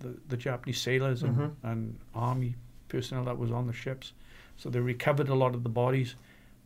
the, 0.01 0.15
the 0.29 0.37
Japanese 0.37 0.81
sailors 0.81 1.23
and, 1.23 1.37
Mhm. 1.37 1.53
and 1.63 1.99
army 2.15 2.55
personnel 2.89 3.25
that 3.25 3.37
was 3.39 3.51
on 3.51 3.67
the 3.67 3.73
ships. 3.73 4.13
So 4.57 4.71
they 4.71 4.81
recovered 4.81 5.29
a 5.29 5.35
lot 5.35 5.55
of 5.55 5.63
the 5.63 5.69
bodies. 5.69 6.15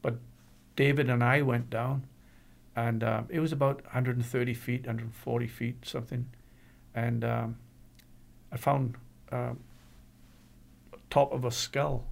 But 0.02 0.14
David 0.76 1.08
and 1.08 1.22
I 1.24 1.42
went 1.42 1.70
down, 1.70 2.02
and 2.74 3.02
um, 3.02 3.26
it 3.30 3.40
was 3.40 3.52
about 3.52 3.82
130 3.84 4.54
feet, 4.54 4.86
140 4.86 5.46
feet, 5.46 5.76
something. 5.86 6.26
And 6.94 7.24
um, 7.24 7.56
I 8.52 8.56
found 8.56 8.96
um, 9.32 9.58
top 11.10 11.32
of 11.32 11.44
a 11.44 11.50
skull 11.50 12.04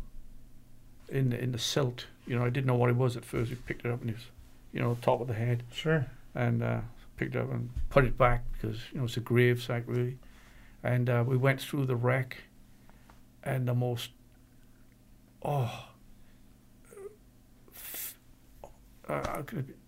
in 1.08 1.30
the, 1.30 1.38
in 1.42 1.52
the 1.52 1.58
silt. 1.58 2.06
You 2.26 2.36
know, 2.38 2.44
I 2.44 2.50
didn't 2.50 2.66
know 2.66 2.74
what 2.76 2.88
it 2.90 2.96
was 2.96 3.16
at 3.16 3.24
first. 3.24 3.50
We 3.50 3.56
picked 3.56 3.84
it 3.84 3.90
up 3.92 4.00
and 4.00 4.10
it 4.10 4.16
was, 4.16 4.26
you 4.72 4.80
know, 4.80 4.96
top 5.02 5.20
of 5.20 5.28
the 5.28 5.34
head, 5.34 5.62
Sure. 5.72 6.06
And 6.34 6.62
uh, 6.62 6.80
picked 7.16 7.36
it 7.36 7.40
up 7.40 7.50
and 7.52 7.70
put 7.90 8.04
it 8.04 8.16
back 8.18 8.44
because 8.52 8.78
you 8.92 8.98
know 8.98 9.04
it's 9.04 9.16
a 9.16 9.20
grave 9.20 9.62
site 9.62 9.86
really. 9.86 10.18
And 10.82 11.08
uh, 11.08 11.24
we 11.26 11.36
went 11.36 11.60
through 11.62 11.86
the 11.86 11.96
wreck, 11.96 12.36
and 13.42 13.66
the 13.66 13.74
most, 13.74 14.10
oh, 15.42 15.86
f- 17.74 18.18
uh, 19.08 19.42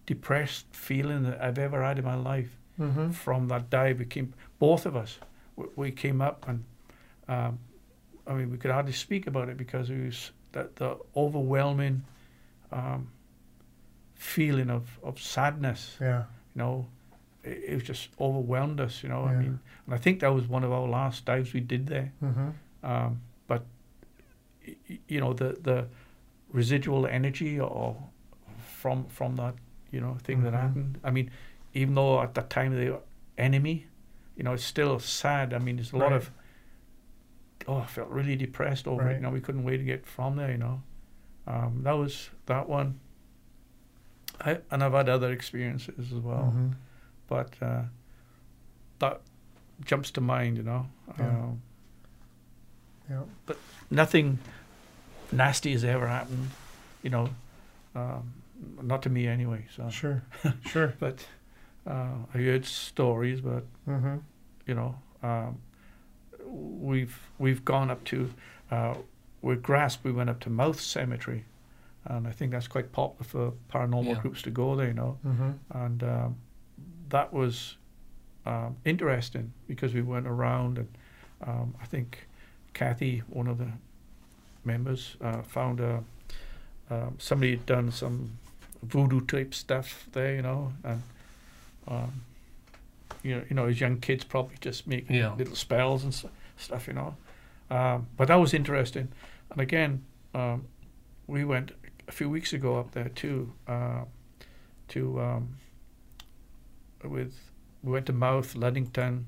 depressed 0.07 0.67
feeling 0.73 1.23
that 1.25 1.41
I've 1.43 1.59
ever 1.59 1.83
had 1.83 1.99
in 1.99 2.05
my 2.05 2.15
life. 2.15 2.57
Mm-hmm. 2.79 3.13
from 3.13 3.49
that 3.49 3.71
day. 3.71 3.95
We 3.95 4.05
came, 4.05 4.35
both 4.59 4.85
of 4.85 4.95
us, 4.97 5.19
we, 5.57 5.65
we 5.77 5.91
came 5.91 6.21
up 6.21 6.47
and, 6.47 6.63
um, 7.27 7.59
I 8.27 8.35
mean, 8.35 8.51
we 8.51 8.59
could 8.59 8.71
hardly 8.71 8.93
speak 8.93 9.27
about 9.27 9.49
it 9.49 9.57
because 9.57 9.89
it 9.89 10.05
was 10.05 10.31
that 10.53 10.77
the 10.77 10.99
overwhelming 11.17 12.05
um, 12.71 13.09
feeling 14.17 14.71
of, 14.71 14.99
of 15.03 15.21
sadness. 15.21 15.97
Yeah. 16.01 16.25
You 16.55 16.59
know, 16.63 16.87
it, 17.45 17.63
it 17.69 17.75
was 17.75 17.85
just 17.85 18.09
overwhelmed 18.21 18.81
us. 18.81 19.03
You 19.03 19.09
know, 19.11 19.23
I 19.25 19.35
mean, 19.35 19.61
and 19.87 19.95
I 19.95 19.99
think 19.99 20.21
that 20.21 20.33
was 20.35 20.47
one 20.49 20.65
of 20.65 20.73
our 20.73 20.89
last 20.89 21.25
dives 21.25 21.53
we 21.53 21.61
did 21.61 21.87
there. 21.87 22.13
Mm-hmm. 22.23 22.49
Um, 22.87 23.21
but 23.47 23.65
you 25.09 25.21
know, 25.21 25.33
the 25.33 25.57
the 25.63 25.87
residual 26.53 27.07
energy 27.07 27.61
or 27.61 27.97
from 28.79 29.05
from 29.07 29.37
that 29.37 29.55
you 29.91 30.01
know 30.01 30.17
thing 30.25 30.43
that 30.43 30.53
Mhm. 30.53 30.61
happened. 30.61 30.99
I 31.05 31.11
mean, 31.11 31.31
even 31.75 31.95
though 31.95 32.21
at 32.23 32.35
that 32.35 32.51
time 32.51 32.75
they 32.75 32.91
were 32.91 33.01
enemy, 33.39 33.87
you 34.37 34.43
know, 34.45 34.55
it's 34.55 34.65
still 34.65 34.99
sad. 34.99 35.53
I 35.55 35.59
mean, 35.59 35.77
there's 35.77 35.93
a 35.93 35.97
lot 35.97 36.11
Right. 36.13 36.17
of 36.23 36.31
oh, 37.69 37.79
I 37.79 37.87
felt 37.87 38.09
really 38.11 38.37
depressed 38.37 38.87
over 38.87 39.05
Right. 39.05 39.13
it. 39.13 39.17
You 39.17 39.23
know, 39.23 39.31
we 39.31 39.41
couldn't 39.41 39.65
wait 39.65 39.79
to 39.79 39.85
get 39.85 40.07
from 40.07 40.37
there. 40.37 40.51
You 40.53 40.59
know, 40.59 40.83
um, 41.47 41.83
that 41.83 41.93
was 41.93 42.31
that 42.47 42.69
one. 42.69 43.01
I, 44.41 44.59
and 44.71 44.83
I've 44.85 44.93
had 44.93 45.09
other 45.09 45.33
experiences 45.33 45.95
as 46.13 46.19
well, 46.21 46.53
Mm-hmm. 46.55 46.69
but 47.29 47.51
uh, 47.63 47.83
that 48.99 49.21
jumps 49.85 50.11
to 50.13 50.21
mind. 50.21 50.57
You 50.57 50.63
know. 50.65 50.87
Yeah. 51.19 51.27
Um, 51.29 51.63
Yeah. 53.11 53.23
nothing 53.91 54.39
nasty 55.33 55.73
has 55.73 55.85
ever 55.85 56.07
happened, 56.09 56.51
you 57.03 57.11
know, 57.11 57.29
um, 57.95 58.33
not 58.83 59.03
to 59.03 59.11
me 59.11 59.27
anyway. 59.29 59.67
So, 59.77 59.89
Sure. 59.91 60.23
Sure. 60.67 60.93
but 60.99 61.27
uh, 61.87 62.15
I 62.35 62.39
heard 62.39 62.65
stories, 62.67 63.41
but 63.41 63.65
Mm-hmm. 63.89 64.17
you 64.67 64.75
know, 64.75 64.97
um, 65.23 65.59
we've 66.45 67.19
we've 67.39 67.65
gone 67.65 67.91
up 67.91 68.05
to 68.05 68.33
uh, 68.71 68.95
with 69.43 69.63
Grasp. 69.63 70.05
We 70.05 70.13
went 70.13 70.31
up 70.31 70.41
to 70.41 70.51
Mouth 70.51 70.81
Cemetery, 70.81 71.45
and 72.07 72.27
I 72.27 72.31
think 72.33 72.53
that's 72.53 72.69
quite 72.69 72.93
popular 72.93 73.25
for 73.25 73.53
paranormal 73.73 74.15
Yeah. 74.15 74.21
groups 74.21 74.43
to 74.43 74.51
go 74.51 74.77
there. 74.77 74.89
You 74.89 74.95
know, 74.95 75.19
Mm-hmm. 75.27 75.51
and 75.71 76.03
um, 76.03 76.37
that 77.09 77.33
was 77.33 77.77
um, 78.45 78.77
interesting 78.85 79.53
because 79.69 79.93
we 79.95 80.03
went 80.03 80.27
around 80.27 80.79
and 80.79 80.89
um, 81.47 81.75
I 81.83 81.87
think 81.87 82.27
Kathy, 82.75 83.23
one 83.29 83.47
of 83.49 83.59
the 83.59 83.69
members, 84.65 85.17
uh, 85.21 85.43
found 85.43 85.81
a, 85.81 86.03
um, 86.91 87.15
somebody 87.19 87.53
had 87.53 87.67
done 87.67 87.91
some 87.93 88.31
voodoo 88.83 89.21
type 89.27 89.53
stuff 89.55 90.07
there, 90.13 90.35
you 90.37 90.43
know, 90.43 90.73
and 90.85 91.03
um, 91.89 92.13
you 93.23 93.35
know, 93.37 93.43
you 93.49 93.57
know, 93.57 93.67
as 93.67 93.81
young 93.81 93.99
kids 94.01 94.25
probably 94.25 94.57
just 94.61 94.87
make 94.87 95.09
Yeah. 95.11 95.35
little 95.35 95.55
spells 95.57 96.05
and 96.05 96.13
s- 96.13 96.27
stuff, 96.57 96.87
you 96.87 96.93
know. 96.95 97.17
Um, 97.71 98.07
but 98.17 98.29
that 98.29 98.37
was 98.37 98.55
interesting, 98.55 99.09
and 99.51 99.61
again, 99.61 100.05
um, 100.35 100.67
we 101.27 101.45
went 101.45 101.73
a 102.09 102.13
few 102.13 102.29
weeks 102.31 102.53
ago 102.53 102.79
up 102.79 102.93
there 102.93 103.09
too. 103.09 103.53
Uh, 103.67 104.05
to 104.89 105.21
um, 105.21 105.57
with 107.05 107.35
we 107.83 107.93
went 107.93 108.07
to 108.07 108.13
Mouth, 108.13 108.55
Ludington, 108.55 109.27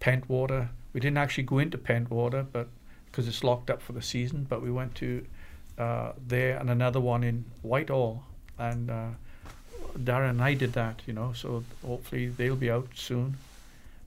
Pentwater. 0.00 0.68
We 0.92 1.00
didn't 1.00 1.18
actually 1.18 1.44
go 1.44 1.58
into 1.58 1.78
Pentwater, 1.78 2.46
but 2.50 2.68
because 3.06 3.28
it's 3.28 3.44
locked 3.44 3.70
up 3.70 3.82
for 3.82 3.92
the 3.92 4.02
season. 4.02 4.46
But 4.48 4.62
we 4.62 4.70
went 4.70 4.94
to 4.96 5.24
uh, 5.78 6.12
there 6.26 6.56
and 6.58 6.70
another 6.70 7.00
one 7.00 7.24
in 7.24 7.44
Whitehall, 7.62 8.24
and 8.58 8.90
uh, 8.90 9.08
Darren 9.98 10.30
and 10.30 10.42
I 10.42 10.54
did 10.54 10.72
that. 10.74 11.02
You 11.06 11.12
know, 11.12 11.32
so 11.32 11.64
hopefully 11.84 12.28
they'll 12.28 12.56
be 12.56 12.70
out 12.70 12.88
soon. 12.94 13.36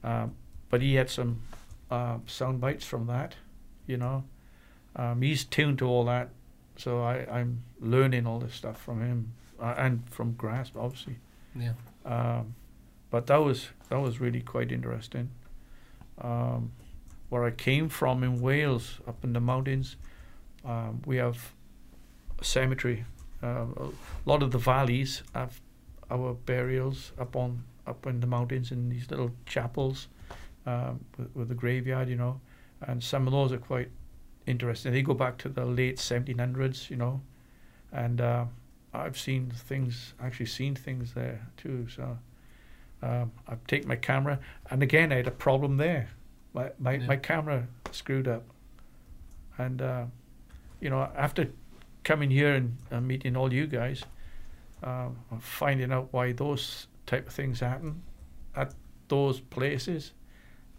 Um, 0.03 0.35
but 0.69 0.81
he 0.81 0.95
had 0.95 1.09
some 1.09 1.41
uh, 1.89 2.17
sound 2.25 2.59
bites 2.59 2.85
from 2.85 3.07
that. 3.07 3.35
You 3.87 3.97
know, 3.97 4.23
um, 4.95 5.21
he's 5.21 5.43
tuned 5.43 5.79
to 5.79 5.87
all 5.87 6.05
that, 6.05 6.29
so 6.77 7.01
I, 7.01 7.25
I'm 7.31 7.63
learning 7.79 8.27
all 8.27 8.39
this 8.39 8.53
stuff 8.53 8.81
from 8.81 9.01
him 9.01 9.33
uh, 9.59 9.75
and 9.77 10.07
from 10.09 10.33
Grasp, 10.33 10.75
obviously. 10.77 11.17
Yeah. 11.55 11.73
Um, 12.05 12.55
but 13.09 13.27
that 13.27 13.37
was 13.37 13.69
that 13.89 13.99
was 13.99 14.19
really 14.19 14.41
quite 14.41 14.71
interesting. 14.71 15.29
Um, 16.19 16.71
where 17.29 17.43
I 17.45 17.51
came 17.51 17.89
from 17.89 18.23
in 18.23 18.41
Wales, 18.41 18.99
up 19.07 19.23
in 19.23 19.33
the 19.33 19.39
mountains, 19.39 19.97
um, 20.65 21.01
we 21.05 21.17
have 21.17 21.53
a 22.39 22.43
cemetery. 22.43 23.05
Uh, 23.41 23.65
a 23.77 23.89
lot 24.25 24.41
of 24.43 24.51
the 24.51 24.57
valleys 24.57 25.23
have 25.33 25.59
our 26.09 26.33
burials 26.33 27.11
up 27.19 27.35
on 27.35 27.63
up 27.85 28.07
in 28.07 28.19
the 28.19 28.27
mountains 28.27 28.71
in 28.71 28.89
these 28.89 29.09
little 29.11 29.31
chapels 29.45 30.07
um, 30.65 31.03
with, 31.17 31.35
with 31.35 31.49
the 31.49 31.55
graveyard, 31.55 32.07
you 32.09 32.15
know, 32.15 32.39
and 32.81 33.03
some 33.03 33.27
of 33.27 33.33
those 33.33 33.51
are 33.51 33.57
quite 33.57 33.89
interesting. 34.45 34.91
They 34.93 35.01
go 35.01 35.13
back 35.13 35.37
to 35.39 35.49
the 35.49 35.65
late 35.65 35.97
1700s, 35.97 36.89
you 36.89 36.95
know, 36.97 37.21
and 37.91 38.19
uh, 38.21 38.45
I've 38.93 39.17
seen 39.17 39.49
things, 39.51 40.13
actually 40.21 40.47
seen 40.47 40.75
things 40.75 41.13
there 41.13 41.47
too. 41.57 41.87
So 41.95 42.17
um, 43.01 43.31
I've 43.47 43.65
taken 43.67 43.87
my 43.87 43.95
camera, 43.95 44.39
and 44.69 44.83
again 44.83 45.11
I 45.11 45.15
had 45.17 45.27
a 45.27 45.31
problem 45.31 45.77
there. 45.77 46.09
My 46.53 46.71
my, 46.79 46.93
Yeah. 46.93 47.07
my 47.07 47.15
camera 47.17 47.67
screwed 47.91 48.27
up, 48.27 48.43
and 49.57 49.81
uh, 49.81 50.05
you 50.79 50.89
know 50.89 51.09
after 51.15 51.49
coming 52.03 52.29
here 52.29 52.53
and 52.53 52.77
uh, 52.91 52.99
meeting 53.01 53.35
all 53.37 53.51
you 53.53 53.65
guys, 53.65 54.03
um, 54.83 55.17
finding 55.39 55.91
out 55.91 56.09
why 56.11 56.31
those 56.33 56.87
type 57.05 57.27
of 57.27 57.33
things 57.33 57.59
happen 57.61 58.01
at 58.55 58.73
those 59.07 59.39
places. 59.39 60.11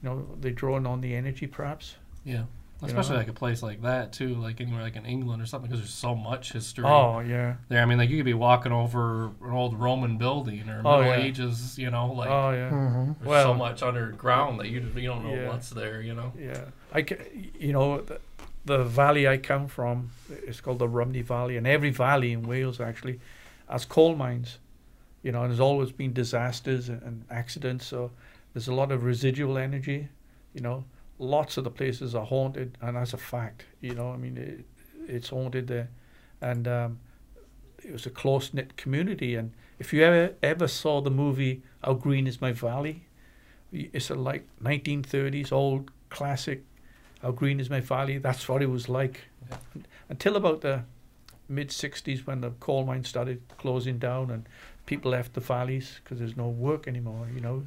You 0.02 0.10
know, 0.10 0.28
they're 0.40 0.52
drawing 0.52 0.86
on 0.86 1.00
the 1.00 1.14
energy, 1.14 1.46
perhaps. 1.46 1.96
Yeah. 2.24 2.44
You 2.84 2.88
Especially 2.98 3.12
know? 3.14 3.18
like 3.20 3.28
a 3.28 3.32
place 3.32 3.62
like 3.62 3.82
that 3.82 4.12
too, 4.12 4.34
like 4.34 4.60
anywhere 4.60 4.82
like 4.82 4.96
in 4.96 5.06
England 5.06 5.40
or 5.42 5.46
something, 5.46 5.70
because 5.70 5.80
there's 5.82 5.94
so 5.94 6.14
much 6.14 6.52
history 6.52 6.84
Oh 6.84 7.20
yeah, 7.20 7.54
there. 7.68 7.80
I 7.82 7.86
mean, 7.86 7.98
like 7.98 8.10
you 8.10 8.16
could 8.18 8.24
be 8.26 8.34
walking 8.34 8.72
over 8.72 9.26
an 9.42 9.50
old 9.52 9.78
Roman 9.80 10.18
building 10.18 10.68
or 10.68 10.82
Oh, 10.84 10.98
Middle 11.00 11.16
yeah. 11.18 11.24
Ages, 11.24 11.78
you 11.78 11.90
know, 11.90 12.12
like 12.12 12.28
oh 12.30 12.50
yeah. 12.52 12.70
Mm-hmm. 12.70 13.12
there's 13.20 13.26
well- 13.28 13.44
so 13.46 13.54
much 13.54 13.82
underground 13.82 14.60
that 14.60 14.68
you 14.68 14.80
just, 14.80 14.94
you 14.96 15.08
don't 15.08 15.24
know 15.24 15.34
Yeah. 15.34 15.48
what's 15.48 15.70
there, 15.70 16.00
you 16.02 16.14
know. 16.14 16.32
Yeah, 16.38 16.64
I 16.92 17.02
ca- 17.02 17.24
you 17.58 17.72
know 17.72 18.00
the, 18.02 18.20
the 18.66 18.84
valley 18.84 19.26
I 19.28 19.38
come 19.38 19.66
from 19.68 20.10
is 20.46 20.60
called 20.60 20.78
the 20.78 20.88
Rhymney 20.88 21.22
Valley, 21.22 21.56
and 21.56 21.66
every 21.66 21.90
valley 21.90 22.32
in 22.32 22.42
Wales 22.42 22.80
actually 22.80 23.20
has 23.68 23.84
coal 23.84 24.14
mines. 24.14 24.58
You 25.22 25.32
know, 25.32 25.40
and 25.42 25.50
there's 25.50 25.60
always 25.60 25.90
been 25.90 26.12
disasters 26.12 26.90
and, 26.90 27.00
and 27.02 27.24
accidents, 27.30 27.86
so 27.86 28.10
there's 28.52 28.68
a 28.68 28.74
lot 28.74 28.92
of 28.92 29.04
residual 29.04 29.56
energy. 29.56 30.08
You 30.52 30.60
know, 30.60 30.84
lots 31.18 31.56
of 31.56 31.64
the 31.64 31.70
places 31.70 32.14
are 32.14 32.26
haunted, 32.26 32.76
and 32.80 32.96
that's 32.96 33.12
a 33.12 33.18
fact. 33.18 33.64
You 33.80 33.94
know, 33.94 34.12
I 34.12 34.16
mean, 34.16 34.36
it, 34.36 34.64
it's 35.08 35.28
haunted 35.28 35.66
there, 35.68 35.88
and 36.40 36.66
um, 36.68 36.98
it 37.82 37.92
was 37.92 38.06
a 38.06 38.10
close 38.10 38.52
knit 38.54 38.76
community. 38.76 39.34
And 39.34 39.52
if 39.78 39.92
you 39.92 40.02
ever 40.02 40.34
ever 40.42 40.68
saw 40.68 41.00
the 41.00 41.10
movie 41.10 41.62
How 41.82 41.94
Green 41.94 42.26
Is 42.26 42.40
My 42.40 42.52
Valley, 42.52 43.06
it's 43.72 44.10
a 44.10 44.14
like 44.14 44.46
1930s 44.62 45.52
old 45.52 45.90
classic 46.10 46.62
how 47.22 47.32
green 47.32 47.58
is 47.58 47.68
my 47.68 47.80
valley 47.80 48.18
that's 48.18 48.48
what 48.48 48.62
it 48.62 48.70
was 48.70 48.88
like 48.88 49.22
Yeah. 49.50 49.56
until 50.08 50.36
about 50.36 50.60
the 50.60 50.84
mid 51.48 51.70
60s 51.70 52.24
when 52.26 52.40
the 52.40 52.50
coal 52.60 52.84
mines 52.84 53.08
started 53.08 53.40
closing 53.58 53.98
down 53.98 54.30
and 54.30 54.46
people 54.86 55.10
left 55.10 55.32
the 55.34 55.40
valleys 55.40 56.00
because 56.02 56.18
there's 56.18 56.36
no 56.36 56.48
work 56.48 56.86
anymore 56.86 57.26
you 57.34 57.40
know 57.40 57.66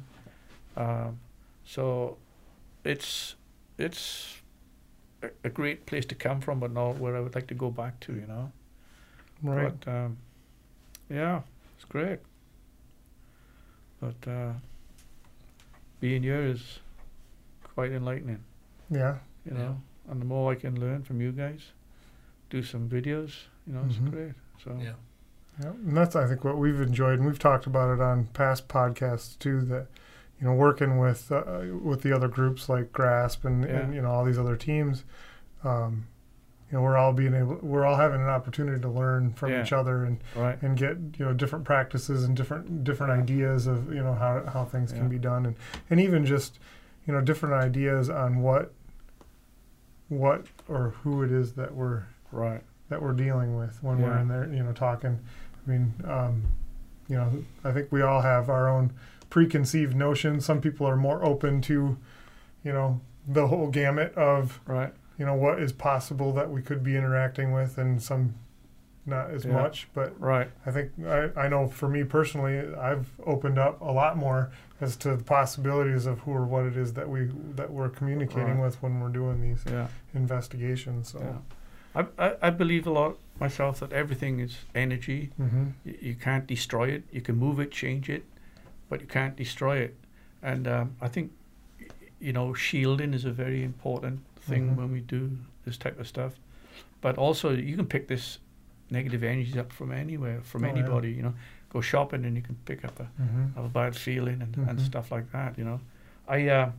um, 0.76 1.18
so 1.66 2.16
it's 2.84 3.34
it's 3.78 4.36
a, 5.22 5.28
a 5.44 5.48
great 5.50 5.86
place 5.86 6.04
to 6.06 6.14
come 6.14 6.40
from 6.40 6.60
but 6.60 6.72
not 6.72 6.96
where 6.98 7.16
I 7.16 7.20
would 7.20 7.34
like 7.34 7.46
to 7.48 7.54
go 7.54 7.70
back 7.70 8.00
to 8.00 8.14
you 8.14 8.26
know 8.26 8.52
Right. 9.42 9.72
but 9.84 9.90
um, 9.90 10.18
yeah 11.10 11.42
it's 11.76 11.84
great 11.84 12.18
but 14.00 14.30
uh, 14.30 14.52
being 16.00 16.22
here 16.22 16.40
is 16.42 16.78
quite 17.74 17.92
enlightening 17.92 18.42
yeah. 18.90 19.16
you 19.44 19.52
know. 19.52 19.76
And 20.10 20.20
the 20.22 20.24
more 20.24 20.52
I 20.52 20.54
can 20.54 20.80
learn 20.80 21.02
from 21.02 21.20
you 21.20 21.32
guys, 21.32 21.60
do 22.48 22.62
some 22.62 22.88
videos, 22.88 23.32
you 23.66 23.74
know, 23.74 23.80
Mhm. 23.80 23.90
it's 23.90 23.98
great. 23.98 24.32
So 24.64 24.78
Yeah. 24.80 24.94
Yeah, 25.60 25.70
and 25.70 25.94
that's 25.96 26.16
I 26.16 26.26
think 26.26 26.44
what 26.44 26.56
we've 26.56 26.80
enjoyed, 26.80 27.18
and 27.18 27.26
we've 27.26 27.38
talked 27.38 27.66
about 27.66 27.92
it 27.92 28.00
on 28.00 28.26
past 28.28 28.68
podcasts 28.68 29.38
too. 29.38 29.60
That 29.62 29.88
you 30.40 30.46
know, 30.46 30.52
working 30.54 30.98
with 30.98 31.30
uh, 31.32 31.42
with 31.82 32.02
the 32.02 32.12
other 32.14 32.28
groups 32.28 32.68
like 32.68 32.92
Grasp 32.92 33.44
and, 33.44 33.64
and 33.64 33.94
you 33.94 34.00
know 34.02 34.10
all 34.10 34.24
these 34.24 34.38
other 34.38 34.56
teams, 34.56 35.04
um, 35.64 36.06
you 36.70 36.76
know, 36.76 36.82
we're 36.82 36.96
all 36.96 37.12
being 37.12 37.34
able, 37.34 37.56
we're 37.62 37.84
all 37.84 37.96
having 37.96 38.20
an 38.20 38.28
opportunity 38.28 38.80
to 38.80 38.88
learn 38.88 39.32
from 39.32 39.50
Yeah. 39.50 39.62
each 39.62 39.72
other 39.72 40.04
and 40.04 40.20
right, 40.36 40.60
and 40.62 40.76
get 40.76 40.96
you 41.18 41.24
know 41.24 41.32
different 41.32 41.64
practices 41.64 42.24
and 42.24 42.36
different 42.36 42.84
different 42.84 43.12
Yeah. 43.16 43.22
ideas 43.22 43.66
of 43.66 43.92
you 43.92 44.02
know 44.02 44.12
how 44.14 44.44
how 44.46 44.64
things 44.64 44.92
Yeah. 44.92 44.98
can 44.98 45.08
be 45.08 45.18
done 45.18 45.44
and 45.46 45.56
and 45.90 45.98
even 46.00 46.24
just 46.24 46.58
you 47.06 47.12
know 47.12 47.20
different 47.20 47.54
ideas 47.54 48.08
on 48.10 48.38
what 48.42 48.72
what 50.08 50.46
or 50.68 50.90
who 51.02 51.22
it 51.22 51.30
is 51.32 51.52
that 51.54 51.74
we're 51.74 52.04
right, 52.32 52.62
that 52.88 53.02
we're 53.02 53.12
dealing 53.12 53.56
with 53.56 53.82
when 53.82 54.00
we're 54.00 54.16
in 54.18 54.28
there, 54.28 54.46
you 54.52 54.62
know, 54.62 54.72
talking. 54.72 55.18
I 55.66 55.70
mean, 55.70 55.92
um, 56.06 56.42
you 57.08 57.16
know, 57.16 57.30
I 57.64 57.72
think 57.72 57.90
we 57.92 58.02
all 58.02 58.20
have 58.22 58.48
our 58.48 58.68
own 58.68 58.92
preconceived 59.30 59.94
notions. 59.96 60.44
Some 60.44 60.60
people 60.60 60.86
are 60.86 60.96
more 60.96 61.24
open 61.24 61.60
to, 61.62 61.96
you 62.64 62.72
know, 62.72 63.00
the 63.26 63.48
whole 63.48 63.68
gamut 63.68 64.14
of 64.14 64.60
Right. 64.66 64.92
you 65.18 65.26
know 65.26 65.34
what 65.34 65.60
is 65.60 65.72
possible 65.72 66.32
that 66.32 66.50
we 66.50 66.62
could 66.62 66.82
be 66.82 66.96
interacting 66.96 67.52
with, 67.52 67.76
and 67.78 68.00
some 68.02 68.34
not 69.04 69.30
as 69.30 69.44
Yeah. 69.44 69.52
much. 69.54 69.88
But 69.94 70.18
Right. 70.20 70.50
I 70.66 70.70
think 70.70 70.92
I, 71.06 71.30
I 71.36 71.48
know 71.48 71.66
for 71.68 71.88
me 71.88 72.04
personally, 72.04 72.58
I've 72.74 73.10
opened 73.26 73.58
up 73.58 73.80
a 73.80 73.90
lot 73.92 74.16
more 74.16 74.50
as 74.80 74.96
to 74.98 75.16
the 75.16 75.24
possibilities 75.24 76.06
of 76.06 76.20
who 76.20 76.32
or 76.32 76.44
what 76.46 76.64
it 76.66 76.76
is 76.76 76.92
that 76.94 77.08
we 77.08 77.30
that 77.56 77.70
we're 77.72 77.88
communicating 77.90 78.58
Right. 78.58 78.64
with 78.66 78.82
when 78.82 79.00
we're 79.00 79.08
doing 79.08 79.40
these 79.40 79.64
Yeah. 79.70 79.88
investigations. 80.14 81.08
So. 81.08 81.20
Yeah. 81.20 82.02
I, 82.18 82.26
I, 82.28 82.36
I 82.42 82.50
believe 82.50 82.86
a 82.86 82.90
lot 82.90 83.16
myself 83.40 83.80
that 83.80 83.92
everything 83.92 84.40
is 84.40 84.58
energy. 84.74 85.30
Mm-hmm. 85.40 85.64
You 85.84 86.14
can't 86.14 86.46
destroy 86.46 86.88
it. 86.88 87.02
You 87.10 87.20
can 87.22 87.36
move 87.36 87.58
it, 87.60 87.70
change 87.72 88.08
it, 88.10 88.24
but 88.88 89.00
you 89.00 89.06
can't 89.06 89.36
destroy 89.36 89.78
it. 89.78 89.94
And 90.42 90.66
um, 90.68 90.96
I 91.00 91.08
think, 91.08 91.32
you 92.20 92.32
know, 92.32 92.54
shielding 92.54 93.14
is 93.14 93.24
a 93.24 93.30
very 93.32 93.62
important 93.62 94.20
thing 94.40 94.70
Mhm. 94.70 94.76
when 94.76 94.92
we 94.92 95.00
do 95.00 95.36
this 95.64 95.76
type 95.76 95.98
of 96.00 96.06
stuff. 96.08 96.32
But 97.00 97.18
also, 97.18 97.50
you 97.52 97.76
can 97.76 97.86
pick 97.86 98.08
this 98.08 98.38
negative 98.90 99.22
energy 99.22 99.58
up 99.58 99.72
from 99.72 99.92
anywhere, 99.92 100.40
from 100.42 100.64
Oh, 100.64 100.66
yeah. 100.66 100.72
anybody. 100.72 101.12
You 101.12 101.22
know, 101.22 101.34
go 101.70 101.80
shopping 101.80 102.24
and 102.24 102.34
you 102.36 102.42
can 102.42 102.56
pick 102.64 102.84
up 102.84 102.98
a, 103.00 103.08
Mm-hmm. 103.22 103.58
a 103.58 103.68
bad 103.68 103.94
feeling 103.96 104.40
and, 104.42 104.56
and 104.56 104.78
Mhm. 104.78 104.84
stuff 104.86 105.12
like 105.12 105.30
that. 105.32 105.58
You 105.58 105.64
know, 105.64 105.80
I 106.26 106.48
uh, 106.48 106.72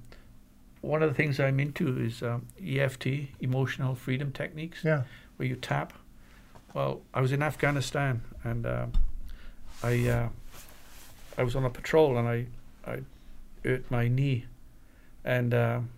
one 0.81 1.03
of 1.03 1.09
the 1.09 1.15
things 1.15 1.39
I'm 1.39 1.59
into 1.59 1.99
is 1.99 2.23
um, 2.23 2.45
EFT, 2.63 3.31
emotional 3.41 3.95
freedom 3.95 4.31
techniques 4.31 4.83
Yeah. 4.83 5.03
where 5.37 5.47
you 5.47 5.55
tap. 5.57 5.93
Well, 6.73 7.01
I 7.13 7.19
was 7.21 7.31
in 7.31 7.41
Afghanistan 7.43 8.21
and 8.43 8.65
um, 8.65 8.91
I 9.83 10.07
uh, 10.07 10.29
I 11.37 11.43
was 11.43 11.55
on 11.55 11.65
a 11.65 11.69
patrol 11.69 12.17
and 12.17 12.27
I 12.27 12.45
I 12.85 12.99
hurt 13.63 13.89
my 13.91 14.07
knee, 14.07 14.45
and 15.23 15.53
um 15.53 15.89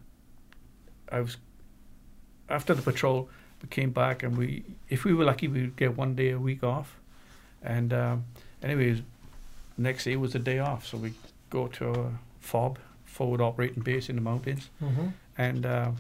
I 1.11 1.21
was 1.21 1.37
after 2.49 2.73
the 2.73 2.81
patrol 2.81 3.29
we 3.61 3.67
came 3.69 3.91
back 3.91 4.23
and 4.23 4.37
we 4.37 4.63
if 4.89 5.03
we 5.05 5.13
were 5.13 5.25
lucky 5.25 5.47
we 5.47 5.61
would 5.61 5.75
get 5.77 5.97
one 5.97 6.15
day 6.15 6.31
a 6.31 6.39
week 6.39 6.63
off, 6.63 6.95
and 7.61 7.93
um, 7.93 8.25
anyways, 8.63 9.01
next 9.77 10.03
day 10.05 10.15
was 10.15 10.35
a 10.35 10.39
day 10.39 10.59
off 10.59 10.85
so 10.87 10.97
we 10.97 11.13
go 11.49 11.67
to 11.67 11.91
a 11.91 12.11
FOB 12.39 12.77
forward 13.05 13.41
operating 13.41 13.83
base 13.83 14.09
in 14.09 14.15
the 14.15 14.21
mountains 14.21 14.69
Mm-hmm. 14.81 15.07
and 15.37 15.65
uh, 15.65 15.91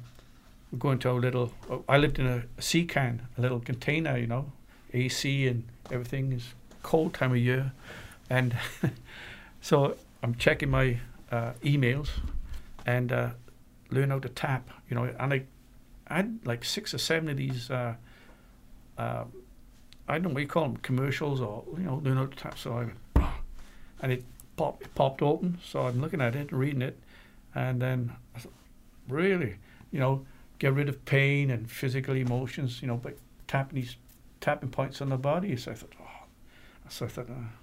we 0.71 0.77
go 0.79 0.91
into 0.91 1.09
our 1.09 1.19
little. 1.19 1.51
I 1.89 1.97
lived 1.97 2.17
in 2.19 2.25
a, 2.27 2.43
a 2.57 2.61
sea 2.61 2.85
can, 2.85 3.27
a 3.37 3.41
little 3.41 3.59
container, 3.59 4.17
you 4.17 4.27
know, 4.27 4.51
AC 4.93 5.47
and 5.47 5.63
everything 5.91 6.31
is 6.31 6.53
cold 6.83 7.13
time 7.13 7.31
of 7.31 7.37
year, 7.37 7.73
and 8.31 8.55
so 9.61 9.97
I'm 10.23 10.35
checking 10.35 10.69
my 10.69 10.99
uh, 11.31 11.51
emails 11.63 12.07
and 12.85 13.11
uh, 13.11 13.29
learn 13.89 14.09
how 14.09 14.19
to 14.19 14.29
tap, 14.29 14.69
you 14.89 14.95
know, 14.95 15.03
and 15.03 15.33
I, 15.33 15.43
I 16.07 16.15
had 16.15 16.39
like 16.45 16.63
six 16.63 16.93
or 16.93 16.97
seven 16.97 17.27
of 17.27 17.37
these. 17.37 17.69
Uh, 17.69 17.95
uh, 18.97 19.25
I 20.07 20.13
don't 20.13 20.23
know 20.23 20.29
what 20.29 20.41
you 20.41 20.47
call 20.47 20.63
them, 20.63 20.77
commercials 20.77 21.41
or 21.41 21.63
you 21.77 21.83
know, 21.83 22.01
learn 22.03 22.17
how 22.17 22.25
to 22.25 22.35
tap. 22.35 22.57
So 22.57 22.89
I, 23.17 23.27
and 24.01 24.13
it 24.13 24.23
popped, 24.55 24.83
it 24.83 24.95
popped 24.95 25.21
open. 25.21 25.59
So 25.63 25.81
I'm 25.81 25.99
looking 25.99 26.21
at 26.21 26.33
it, 26.33 26.53
reading 26.53 26.81
it, 26.81 26.97
and 27.53 27.81
then 27.81 28.13
I 28.33 28.39
thought, 28.39 28.53
really, 29.09 29.57
you 29.91 29.99
know, 29.99 30.25
get 30.57 30.73
rid 30.73 30.87
of 30.87 31.03
pain 31.03 31.51
and 31.51 31.69
physical 31.69 32.15
emotions, 32.15 32.81
you 32.81 32.87
know, 32.87 32.95
by 32.95 33.13
tapping 33.47 33.81
these 33.81 33.97
tapping 34.39 34.69
points 34.69 35.01
on 35.01 35.09
the 35.09 35.17
body. 35.17 35.57
So 35.57 35.71
I 35.71 35.75
thought, 35.75 35.93
oh, 36.01 36.25
so 36.87 37.05
I 37.05 37.09
thought, 37.09 37.29
uh, 37.29 37.60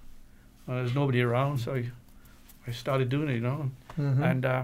well, 0.69 0.77
there's 0.77 0.93
nobody 0.93 1.21
around, 1.21 1.57
so 1.57 1.73
I, 1.73 1.89
I 2.67 2.71
started 2.71 3.09
doing 3.09 3.29
it, 3.29 3.33
you 3.35 3.41
know, 3.41 3.71
Mm-hmm. 3.99 4.23
and 4.23 4.45
uh, 4.45 4.63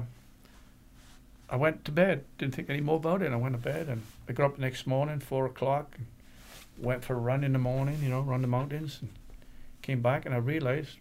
I 1.49 1.55
went 1.57 1.83
to 1.85 1.91
bed. 1.91 2.23
Didn't 2.37 2.55
think 2.55 2.69
any 2.69 2.79
more 2.81 2.97
about 2.97 3.21
it. 3.21 3.31
I 3.31 3.35
went 3.35 3.53
to 3.55 3.59
bed, 3.61 3.87
and 3.89 4.01
I 4.29 4.33
got 4.33 4.45
up 4.45 4.55
the 4.55 4.61
next 4.61 4.87
morning, 4.87 5.19
four 5.19 5.45
o'clock, 5.45 5.95
and 5.97 6.05
went 6.85 7.03
for 7.03 7.13
a 7.15 7.19
run 7.19 7.43
in 7.43 7.51
the 7.53 7.59
morning, 7.59 7.99
you 8.01 8.09
know, 8.09 8.21
run 8.21 8.41
the 8.41 8.47
mountains, 8.47 8.99
and 9.01 9.09
came 9.81 10.01
back, 10.01 10.25
and 10.25 10.33
I 10.33 10.37
realized 10.37 10.97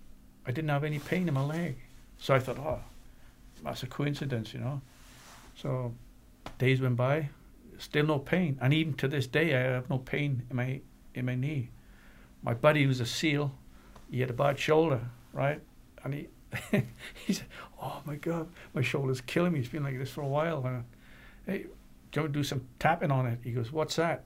I 0.47 0.53
didn't 0.53 0.71
have 0.71 0.85
any 0.85 0.99
pain 0.99 1.29
in 1.29 1.35
my 1.35 1.45
leg. 1.45 1.77
So 2.19 2.35
I 2.35 2.39
thought, 2.41 2.59
oh, 2.59 2.81
that's 3.63 3.83
a 3.83 3.87
coincidence, 3.87 4.53
you 4.55 4.61
know. 4.61 4.81
So 5.57 5.95
days 6.59 6.81
went 6.81 6.97
by, 6.97 7.29
still 7.79 8.07
no 8.07 8.19
pain, 8.19 8.59
and 8.61 8.73
even 8.75 8.95
to 8.95 9.07
this 9.07 9.27
day, 9.27 9.55
I 9.55 9.61
have 9.61 9.89
no 9.91 9.99
pain 9.99 10.43
in 10.51 10.57
my 10.57 10.81
in 11.15 11.27
my 11.27 11.35
knee. 11.37 11.69
My 12.43 12.55
buddy 12.55 12.87
was 12.87 13.01
a 13.01 13.07
SEAL. 13.07 13.53
He 14.11 14.21
had 14.21 14.31
a 14.31 14.35
bad 14.35 14.59
shoulder, 14.59 15.01
right? 15.33 15.61
And 16.03 16.15
he 16.15 16.29
he 17.27 17.33
said, 17.33 17.47
"Oh 17.81 18.01
my 18.05 18.17
God, 18.17 18.49
my 18.75 18.83
shoulder's 18.83 19.21
killing 19.21 19.53
me. 19.53 19.61
It's 19.61 19.69
been 19.69 19.83
like 19.85 19.99
this 19.99 20.11
for 20.11 20.23
a 20.23 20.29
while." 20.29 20.65
And 20.67 20.85
I, 21.49 21.51
hey, 21.51 21.67
to 22.13 22.29
do 22.29 22.45
some 22.45 22.67
tapping 22.79 23.11
on 23.11 23.27
it? 23.27 23.39
He 23.43 23.53
goes, 23.53 23.73
"What's 23.73 23.97
that?" 23.97 24.25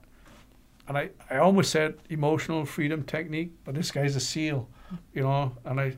And 0.87 0.97
I, 0.97 1.09
I 1.29 1.37
almost 1.37 1.71
said 1.71 1.99
emotional 2.09 2.65
freedom 2.65 3.03
technique, 3.03 3.51
but 3.63 3.75
this 3.75 3.91
guy's 3.91 4.15
a 4.15 4.19
SEAL, 4.19 4.67
you 5.13 5.21
know. 5.21 5.55
And 5.63 5.79
I, 5.79 5.97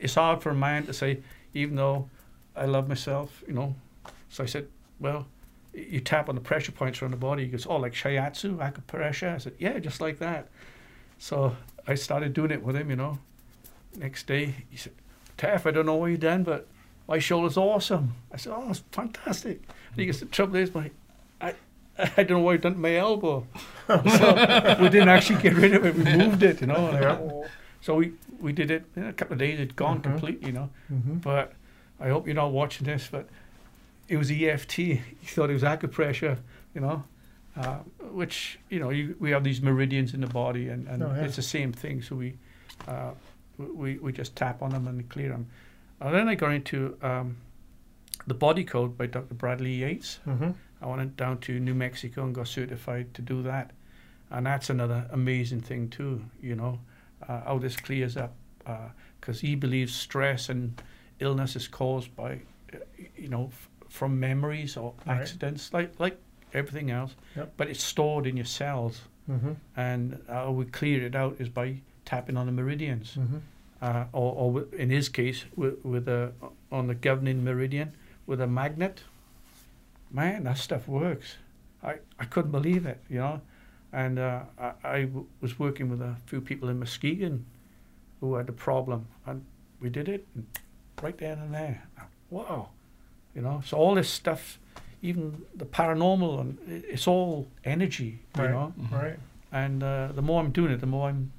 it's 0.00 0.16
hard 0.16 0.42
for 0.42 0.50
a 0.50 0.54
man 0.54 0.84
to 0.86 0.92
say, 0.92 1.20
even 1.54 1.76
though 1.76 2.10
I 2.56 2.64
love 2.66 2.88
myself, 2.88 3.44
you 3.46 3.54
know. 3.54 3.76
So 4.30 4.42
I 4.42 4.46
said, 4.46 4.66
well, 4.98 5.28
you 5.72 6.00
tap 6.00 6.28
on 6.28 6.34
the 6.34 6.40
pressure 6.40 6.72
points 6.72 7.00
around 7.00 7.12
the 7.12 7.18
body. 7.18 7.44
He 7.44 7.50
goes, 7.50 7.66
oh, 7.66 7.76
like 7.76 7.92
shiatsu, 7.92 8.56
acupressure. 8.56 9.32
I 9.32 9.38
said, 9.38 9.54
yeah, 9.60 9.78
just 9.78 10.00
like 10.00 10.18
that. 10.18 10.48
So 11.18 11.56
I 11.88 11.94
started 11.94 12.34
doing 12.34 12.50
it 12.50 12.62
with 12.62 12.76
him, 12.76 12.90
you 12.90 12.96
know. 12.96 13.18
Next 13.96 14.26
day, 14.26 14.54
he 14.68 14.76
said, 14.76 14.92
Taff, 15.38 15.66
I 15.66 15.70
don't 15.70 15.86
know 15.86 15.96
what 15.96 16.06
you 16.10 16.18
done, 16.18 16.42
but 16.44 16.66
my 17.08 17.18
shoulder's 17.18 17.56
awesome. 17.56 18.14
I 18.30 18.36
said, 18.36 18.52
oh, 18.54 18.68
it's 18.68 18.82
fantastic. 18.92 19.62
And 19.92 19.96
he 20.00 20.06
goes, 20.06 20.20
the 20.20 20.26
trouble 20.26 20.56
is, 20.56 20.74
my, 20.74 20.90
I, 21.40 21.54
I 21.98 22.22
don't 22.22 22.30
know 22.30 22.38
what 22.40 22.52
you've 22.52 22.60
done 22.60 22.74
to 22.74 22.78
my 22.78 22.94
elbow. 22.96 23.46
so 23.88 24.76
we 24.80 24.88
didn't 24.90 25.08
actually 25.08 25.40
get 25.40 25.54
rid 25.54 25.74
of 25.74 25.86
it. 25.86 25.94
We 25.94 26.04
moved 26.04 26.42
it, 26.42 26.60
you 26.60 26.66
know. 26.66 26.88
and 26.88 26.96
I 26.98 27.00
Yeah. 27.00 27.18
"Oh." 27.18 27.46
So 27.80 27.94
we, 27.94 28.12
we 28.40 28.52
did 28.52 28.70
it 28.70 28.84
in 28.96 29.06
a 29.06 29.12
couple 29.12 29.32
of 29.34 29.38
days. 29.38 29.54
It'd 29.54 29.74
gone 29.76 30.00
Mhm. 30.00 30.02
completely, 30.02 30.46
you 30.48 30.52
know. 30.52 30.68
Mm-hmm. 30.92 31.14
But 31.18 31.52
I 31.98 32.08
hope 32.08 32.26
you're 32.26 32.34
not 32.36 32.52
watching 32.52 32.84
this, 32.86 33.08
but 33.10 33.28
it 34.08 34.16
was 34.18 34.30
EFT. 34.30 34.72
He 34.72 35.00
thought 35.24 35.48
it 35.48 35.54
was 35.54 35.62
acupressure, 35.62 36.38
you 36.74 36.80
know, 36.82 37.04
uh, 37.58 37.78
which, 38.12 38.58
you 38.70 38.78
know, 38.80 38.90
you, 38.90 39.16
we 39.18 39.30
have 39.30 39.42
these 39.44 39.60
meridians 39.60 40.14
in 40.14 40.20
the 40.20 40.26
body 40.28 40.68
and, 40.68 40.86
and 40.88 41.02
Oh, 41.02 41.08
yeah. 41.14 41.24
it's 41.24 41.36
the 41.36 41.42
same 41.42 41.72
thing. 41.72 42.00
So 42.02 42.16
we, 42.16 42.36
uh, 42.86 43.10
we, 43.58 43.98
we 43.98 44.12
just 44.12 44.36
tap 44.36 44.62
on 44.62 44.70
them 44.70 44.86
and 44.86 45.08
clear 45.08 45.30
them. 45.30 45.46
And 46.00 46.14
then 46.14 46.28
I 46.28 46.34
got 46.36 46.52
into 46.52 46.96
um, 47.02 47.36
The 48.28 48.34
Body 48.34 48.62
Code 48.64 48.96
by 48.96 49.06
Dr. 49.06 49.34
Bradley 49.34 49.72
Yates. 49.74 50.20
Mm-hmm. 50.26 50.50
I 50.80 50.86
went 50.86 51.16
down 51.16 51.38
to 51.40 51.58
New 51.58 51.74
Mexico 51.74 52.22
and 52.24 52.34
got 52.34 52.46
certified 52.46 53.12
to 53.14 53.22
do 53.22 53.42
that. 53.42 53.72
And 54.30 54.46
that's 54.46 54.70
another 54.70 55.06
amazing 55.10 55.62
thing, 55.62 55.88
too, 55.88 56.22
you 56.40 56.54
know, 56.54 56.78
uh, 57.28 57.40
how 57.42 57.58
this 57.58 57.76
clears 57.76 58.16
up. 58.16 58.34
Because 59.20 59.40
he 59.40 59.54
believes 59.56 59.94
stress 59.94 60.48
and 60.50 60.80
illness 61.18 61.56
is 61.56 61.66
caused 61.66 62.14
by, 62.14 62.42
uh, 62.72 62.76
you 63.16 63.28
know, 63.28 63.46
f- 63.50 63.68
from 63.88 64.20
memories 64.20 64.76
or 64.76 64.92
Right. 65.06 65.16
accidents, 65.18 65.72
like, 65.72 65.98
like 65.98 66.20
everything 66.54 66.90
else. 66.90 67.14
Yep. 67.36 67.52
But 67.56 67.68
it's 67.68 67.82
stored 67.84 68.26
in 68.26 68.36
your 68.36 68.46
cells. 68.46 69.02
Mm-hmm. 69.30 69.52
And 69.76 70.20
how 70.28 70.50
we 70.52 70.64
clear 70.64 71.04
it 71.04 71.14
out 71.14 71.36
is 71.38 71.48
by 71.48 71.80
tapping 72.04 72.36
on 72.36 72.46
the 72.46 72.52
meridians 72.52 73.16
Mm-hmm. 73.18 73.38
uh, 73.82 74.04
or, 74.12 74.34
or 74.34 74.64
in 74.76 74.90
his 74.90 75.08
case, 75.08 75.44
with, 75.56 75.84
with 75.84 76.08
a 76.08 76.32
on 76.72 76.86
the 76.86 76.94
governing 76.94 77.44
meridian 77.44 77.92
with 78.26 78.40
a 78.40 78.46
magnet. 78.46 79.02
Man, 80.10 80.44
that 80.44 80.56
stuff 80.58 80.88
works. 80.88 81.36
I, 81.82 81.96
I 82.18 82.24
couldn't 82.24 82.50
believe 82.50 82.86
it, 82.86 83.00
you 83.10 83.18
know. 83.18 83.40
And 83.92 84.18
uh, 84.18 84.40
I, 84.58 84.72
I 84.84 85.00
w- 85.02 85.26
was 85.40 85.58
working 85.58 85.90
with 85.90 86.00
a 86.00 86.16
few 86.26 86.40
people 86.40 86.68
in 86.68 86.78
Muskegon 86.78 87.44
who 88.20 88.34
had 88.34 88.48
a 88.48 88.52
problem, 88.52 89.06
and 89.26 89.44
we 89.80 89.88
did 89.90 90.08
it 90.08 90.26
and 90.34 90.46
right 91.02 91.16
there 91.18 91.34
and 91.34 91.54
there. 91.54 91.82
Wow, 92.30 92.70
you 93.34 93.42
know. 93.42 93.62
So 93.64 93.76
all 93.76 93.94
this 93.94 94.08
stuff, 94.10 94.58
even 95.02 95.42
the 95.54 95.64
paranormal, 95.64 96.40
and 96.40 96.58
it's 96.88 97.06
all 97.06 97.46
energy, 97.64 98.18
you 98.36 98.42
Right. 98.42 98.50
know. 98.50 98.72
Mhm. 98.80 98.92
Right. 98.92 99.18
And 99.52 99.82
uh, 99.82 100.08
the 100.14 100.22
more 100.22 100.40
I'm 100.42 100.50
doing 100.52 100.72
it, 100.72 100.80
the 100.80 100.86
more 100.86 101.08
I'm 101.08 101.30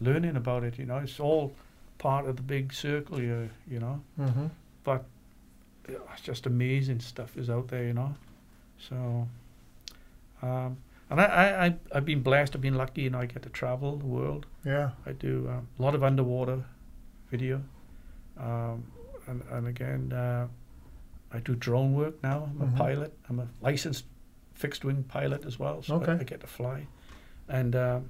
learning 0.00 0.36
about 0.36 0.62
it. 0.64 0.78
You 0.78 0.86
know, 0.86 0.98
it's 0.98 1.20
all 1.20 1.52
part 1.98 2.26
of 2.26 2.36
the 2.36 2.42
big 2.42 2.72
circle 2.72 3.18
here. 3.18 3.50
You 3.70 3.80
know, 3.80 4.00
Mm-hmm. 4.18 4.46
but 4.84 5.04
it's 5.88 6.22
just 6.22 6.46
amazing 6.46 7.00
stuff 7.00 7.36
is 7.36 7.50
out 7.50 7.68
there. 7.68 7.84
You 7.84 7.92
know, 7.94 8.14
so 8.78 9.28
um, 10.42 10.76
and 11.10 11.20
I, 11.20 11.24
I 11.24 11.66
I 11.66 11.74
I've 11.94 12.04
been 12.04 12.22
blessed. 12.22 12.54
I've 12.54 12.62
been 12.62 12.76
lucky. 12.76 13.02
You 13.02 13.10
know, 13.10 13.18
I 13.20 13.26
get 13.26 13.42
to 13.42 13.48
travel 13.50 13.96
the 13.96 14.06
world. 14.06 14.46
Yeah. 14.64 14.90
I 15.06 15.12
do 15.12 15.48
um, 15.48 15.66
a 15.78 15.82
lot 15.82 15.94
of 15.94 16.02
underwater 16.02 16.64
video, 17.30 17.60
um, 18.38 18.84
and 19.26 19.42
and 19.50 19.66
again, 19.66 20.12
uh, 20.12 20.46
I 21.32 21.38
do 21.38 21.54
drone 21.54 21.94
work 21.94 22.22
now. 22.22 22.50
I'm 22.50 22.60
a 22.74 22.76
pilot. 22.76 23.16
I'm 23.28 23.38
a 23.40 23.48
licensed 23.60 24.04
fixed 24.54 24.84
wing 24.84 25.04
pilot 25.04 25.44
as 25.46 25.58
well, 25.58 25.82
so 25.82 25.94
Okay. 25.96 26.12
I, 26.12 26.16
I 26.20 26.24
get 26.24 26.40
to 26.40 26.46
fly, 26.46 26.86
and 27.48 27.74
um, 27.76 28.08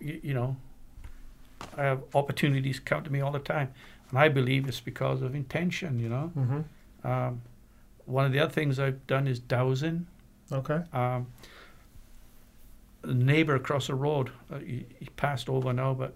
you, 0.00 0.20
you 0.22 0.34
know, 0.34 0.56
I 1.76 1.82
have 1.84 2.02
opportunities 2.14 2.78
come 2.80 3.02
to 3.04 3.10
me 3.10 3.20
all 3.20 3.32
the 3.32 3.38
time. 3.40 3.72
and 4.10 4.18
I 4.18 4.28
believe 4.28 4.68
it's 4.68 4.80
because 4.80 5.22
of 5.22 5.34
intention. 5.34 5.98
You 5.98 6.08
know, 6.08 6.32
Mm-hmm. 6.36 7.06
um, 7.06 7.42
one 8.06 8.24
of 8.24 8.32
the 8.32 8.38
other 8.38 8.52
things 8.52 8.78
I've 8.78 9.04
done 9.06 9.26
is 9.26 9.38
dowsing. 9.40 10.06
Okay. 10.52 10.80
Um, 10.92 11.26
a 13.02 13.12
neighbor 13.12 13.54
across 13.54 13.88
the 13.88 13.94
road, 13.94 14.30
uh, 14.52 14.58
he, 14.58 14.86
he 14.98 15.06
passed 15.16 15.48
over 15.48 15.72
now, 15.72 15.94
but 15.94 16.14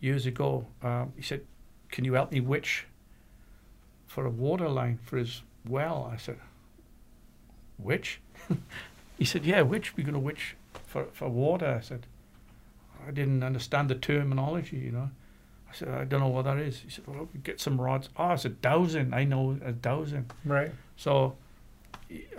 years 0.00 0.26
ago, 0.26 0.66
um, 0.82 1.12
he 1.16 1.22
said, 1.22 1.40
"Can 1.90 2.04
you 2.04 2.14
help 2.14 2.30
me 2.32 2.40
witch 2.40 2.86
for 4.06 4.26
a 4.26 4.30
water 4.30 4.68
line 4.68 4.98
for 5.02 5.16
his 5.18 5.42
well?" 5.70 6.10
I 6.12 6.16
said, 6.16 6.38
which? 7.76 8.20
he 9.18 9.24
said, 9.24 9.44
"Yeah, 9.44 9.62
which? 9.62 9.96
We're 9.96 10.04
going 10.04 10.14
to 10.14 10.20
witch 10.20 10.56
for 10.86 11.06
for 11.12 11.28
water." 11.28 11.78
I 11.78 11.80
said, 11.80 12.06
"I 13.06 13.10
didn't 13.10 13.42
understand 13.42 13.88
the 13.88 13.94
terminology, 13.94 14.78
you 14.78 14.92
know." 14.92 15.10
I 15.70 15.74
said, 15.74 15.88
"I 15.88 16.04
don't 16.04 16.20
know 16.20 16.28
what 16.28 16.44
that 16.44 16.58
is." 16.58 16.80
He 16.80 16.90
said, 16.90 17.06
"Well, 17.06 17.28
we 17.32 17.40
get 17.40 17.60
some 17.60 17.80
rods." 17.80 18.08
Oh, 18.16 18.24
I 18.24 18.36
said, 18.36 18.60
"Dowsing. 18.60 19.14
I 19.14 19.24
know 19.24 19.58
a 19.64 19.72
dowsing." 19.72 20.30
Right. 20.44 20.72
So 20.96 21.36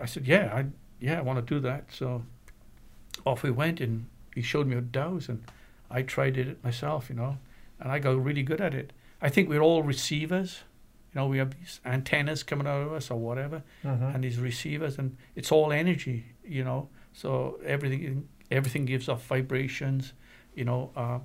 I 0.01 0.05
said, 0.05 0.27
yeah, 0.27 0.51
I 0.53 0.65
yeah, 0.99 1.19
I 1.19 1.21
want 1.21 1.45
to 1.45 1.53
do 1.53 1.59
that. 1.61 1.85
So 1.91 2.23
off 3.25 3.43
we 3.43 3.51
went, 3.51 3.79
and 3.79 4.07
he 4.35 4.41
showed 4.41 4.67
me 4.67 4.75
a 4.75 4.81
dowse, 4.81 5.29
and 5.29 5.43
I 5.89 6.01
tried 6.01 6.37
it 6.37 6.63
myself, 6.63 7.09
you 7.09 7.15
know, 7.15 7.37
and 7.79 7.91
I 7.91 7.99
got 7.99 8.23
really 8.23 8.43
good 8.43 8.61
at 8.61 8.73
it. 8.73 8.93
I 9.21 9.29
think 9.29 9.49
we're 9.49 9.61
all 9.61 9.83
receivers. 9.83 10.63
You 11.13 11.21
know, 11.21 11.27
we 11.27 11.37
have 11.39 11.51
these 11.59 11.81
antennas 11.85 12.41
coming 12.43 12.67
out 12.67 12.81
of 12.83 12.93
us 12.93 13.11
or 13.11 13.19
whatever, 13.19 13.63
Mm-hmm. 13.83 14.03
and 14.15 14.23
these 14.23 14.37
receivers, 14.39 14.97
and 14.97 15.17
it's 15.35 15.51
all 15.51 15.71
energy, 15.73 16.25
you 16.43 16.63
know. 16.63 16.89
So 17.13 17.59
everything 17.65 18.27
everything 18.49 18.85
gives 18.85 19.09
off 19.09 19.25
vibrations, 19.27 20.13
you 20.55 20.63
know, 20.65 20.91
uh, 20.95 21.19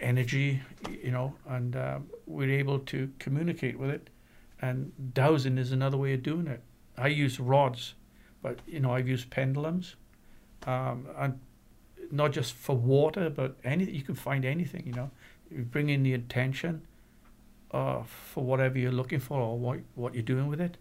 energy, 0.00 0.60
you 1.02 1.10
know, 1.10 1.34
and 1.48 1.74
uh, 1.76 1.98
we're 2.26 2.50
able 2.50 2.78
to 2.80 3.10
communicate 3.18 3.78
with 3.78 3.90
it. 3.90 4.10
And 4.60 4.92
dowsing 5.14 5.58
is 5.58 5.70
another 5.72 5.96
way 5.96 6.14
of 6.14 6.22
doing 6.22 6.46
it. 6.48 6.62
I 6.96 7.08
use 7.08 7.38
rods, 7.38 7.94
but 8.42 8.58
you 8.66 8.80
know 8.80 8.92
I've 8.92 9.06
used 9.08 9.30
pendulums, 9.30 9.94
um, 10.66 11.06
and 11.16 11.38
not 12.10 12.32
just 12.32 12.54
for 12.54 12.74
water, 12.76 13.30
but 13.30 13.56
any 13.62 13.84
you 13.90 14.02
can 14.02 14.16
find 14.16 14.44
anything. 14.44 14.84
You 14.86 14.92
know, 14.92 15.10
you 15.50 15.62
bring 15.62 15.88
in 15.90 16.02
the 16.02 16.14
intention 16.14 16.82
uh, 17.72 18.02
for 18.02 18.44
whatever 18.44 18.78
you're 18.78 18.92
looking 18.92 19.20
for 19.20 19.40
or 19.40 19.58
what 19.58 19.80
what 19.94 20.14
you're 20.14 20.22
doing 20.22 20.48
with 20.48 20.60
it, 20.60 20.76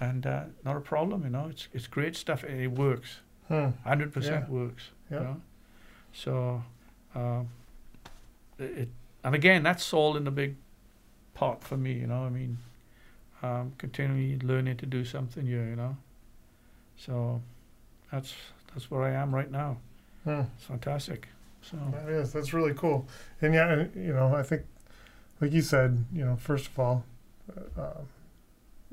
and 0.00 0.26
uh, 0.26 0.44
not 0.64 0.76
a 0.76 0.80
problem. 0.80 1.22
You 1.24 1.30
know, 1.30 1.46
it's 1.50 1.68
it's 1.72 1.86
great 1.86 2.16
stuff. 2.16 2.44
and 2.44 2.60
It 2.60 2.68
works. 2.68 3.20
Hmm. 3.48 3.68
Hundred 3.84 4.12
percent 4.12 4.46
Yeah. 4.48 4.54
works. 4.54 4.90
Yeah. 5.10 5.18
You 5.18 5.24
know? 5.24 5.40
So, 6.12 6.62
um, 7.14 7.48
it, 8.58 8.88
and 9.24 9.34
again 9.34 9.62
that's 9.62 9.92
all 9.92 10.16
in 10.16 10.24
the 10.24 10.30
big 10.30 10.56
pot 11.34 11.62
for 11.64 11.76
me. 11.76 11.92
You 11.92 12.06
know, 12.06 12.24
I 12.24 12.30
mean, 12.30 12.58
um, 13.42 13.72
continually 13.78 14.38
learning 14.38 14.76
to 14.78 14.86
do 14.86 15.04
something 15.04 15.44
new. 15.44 15.62
You 15.62 15.76
know, 15.76 15.96
so 16.96 17.42
that's 18.12 18.32
that's 18.72 18.90
where 18.90 19.02
I 19.02 19.10
am 19.10 19.34
right 19.34 19.50
now. 19.50 19.76
Hmm. 20.24 20.42
It's 20.56 20.64
fantastic. 20.66 21.28
So 21.62 21.76
That 21.92 22.08
is. 22.08 22.32
That's 22.32 22.52
really 22.52 22.74
cool. 22.74 23.06
And 23.40 23.54
yeah, 23.54 23.72
and, 23.72 23.94
you 24.06 24.12
know, 24.12 24.34
I 24.34 24.42
think, 24.42 24.62
like 25.40 25.52
you 25.52 25.62
said, 25.62 26.04
you 26.12 26.24
know, 26.24 26.36
first 26.36 26.66
of 26.68 26.78
all, 26.78 27.04
uh, 27.78 28.00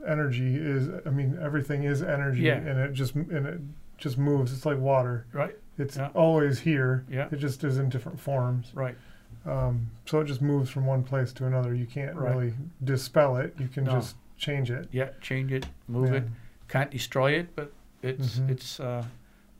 energy 0.05 0.55
is. 0.55 0.89
I 1.05 1.09
mean, 1.09 1.37
everything 1.41 1.83
is 1.83 2.01
energy, 2.01 2.41
Yeah. 2.43 2.55
and 2.55 2.79
it 2.79 2.93
just 2.93 3.15
and 3.15 3.45
it 3.45 3.59
just 3.97 4.17
moves. 4.17 4.51
It's 4.53 4.65
like 4.65 4.79
water. 4.79 5.25
right, 5.31 5.55
It's 5.77 5.97
Yeah. 5.97 6.09
always 6.13 6.59
here. 6.59 7.05
yeah, 7.09 7.27
It 7.31 7.37
just 7.37 7.63
is 7.63 7.77
in 7.77 7.89
different 7.89 8.19
forms. 8.19 8.71
right, 8.73 8.95
Um, 9.45 9.89
so 10.05 10.19
it 10.21 10.25
just 10.25 10.41
moves 10.41 10.69
from 10.69 10.85
one 10.85 11.03
place 11.03 11.31
to 11.33 11.45
another. 11.45 11.73
You 11.73 11.85
can't 11.85 12.15
Right. 12.15 12.35
really 12.35 12.53
dispel 12.83 13.37
it. 13.37 13.55
You 13.59 13.67
can 13.67 13.83
No. 13.85 13.91
just 13.93 14.15
change 14.37 14.69
it. 14.71 14.87
yeah. 14.91 15.09
Change 15.21 15.51
it, 15.53 15.67
move 15.87 16.09
Yeah. 16.09 16.17
it. 16.17 16.23
Can't 16.67 16.89
destroy 16.91 17.31
it, 17.33 17.55
but 17.55 17.71
it's 18.01 18.39
Mhm. 18.39 18.49
it's 18.49 18.79
uh, 18.79 19.05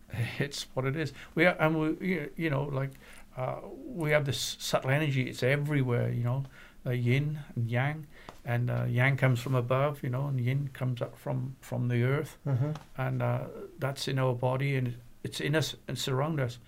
it's 0.39 0.67
what 0.73 0.85
it 0.85 0.95
is. 0.95 1.13
We 1.35 1.45
are, 1.45 1.55
and 1.59 1.79
we 1.79 2.07
you- 2.07 2.29
you 2.35 2.49
know 2.49 2.63
like 2.63 2.91
uh, 3.37 3.59
we 3.85 4.11
have 4.11 4.25
this 4.25 4.57
subtle 4.59 4.89
energy. 4.89 5.29
It's 5.29 5.41
everywhere. 5.43 6.09
You 6.09 6.23
know, 6.23 6.43
the 6.83 6.95
yin 6.95 7.39
and 7.55 7.69
yang, 7.69 8.07
and 8.45 8.69
uh, 8.69 8.85
yang 8.87 9.17
comes 9.17 9.39
from 9.39 9.55
above. 9.55 10.01
You 10.03 10.09
know, 10.09 10.27
and 10.27 10.39
yin 10.39 10.69
comes 10.73 11.01
up 11.01 11.17
from 11.17 11.55
from 11.61 11.87
the 11.87 12.03
earth, 12.03 12.37
Mm-hmm. 12.47 12.71
and 12.97 13.21
uh, 13.21 13.39
that's 13.79 14.07
in 14.07 14.19
our 14.19 14.33
body, 14.33 14.75
and 14.75 14.95
it's 15.23 15.39
in 15.39 15.55
us 15.55 15.75
and 15.87 15.97
surround 15.97 16.39
us. 16.39 16.59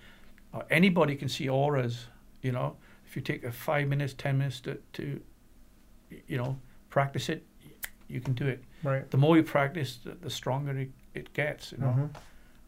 Uh, 0.52 0.62
anybody 0.70 1.16
can 1.16 1.28
see 1.28 1.48
auras. 1.48 2.06
You 2.42 2.52
know, 2.52 2.76
if 3.06 3.16
you 3.16 3.22
take 3.22 3.42
a 3.44 3.50
five 3.52 3.88
minutes, 3.88 4.14
ten 4.16 4.38
minutes 4.38 4.60
to, 4.60 4.78
to 4.94 5.20
you 6.28 6.36
know 6.36 6.56
practice 6.90 7.28
it, 7.28 7.42
you 8.08 8.20
can 8.20 8.34
do 8.34 8.46
it 8.46 8.62
Right. 8.84 9.10
the 9.10 9.16
more 9.16 9.36
you 9.36 9.42
practice, 9.42 9.98
the, 10.04 10.10
the 10.20 10.30
stronger 10.30 10.78
it, 10.78 10.90
it 11.14 11.32
gets. 11.32 11.72
You 11.72 11.78
know, 11.78 12.10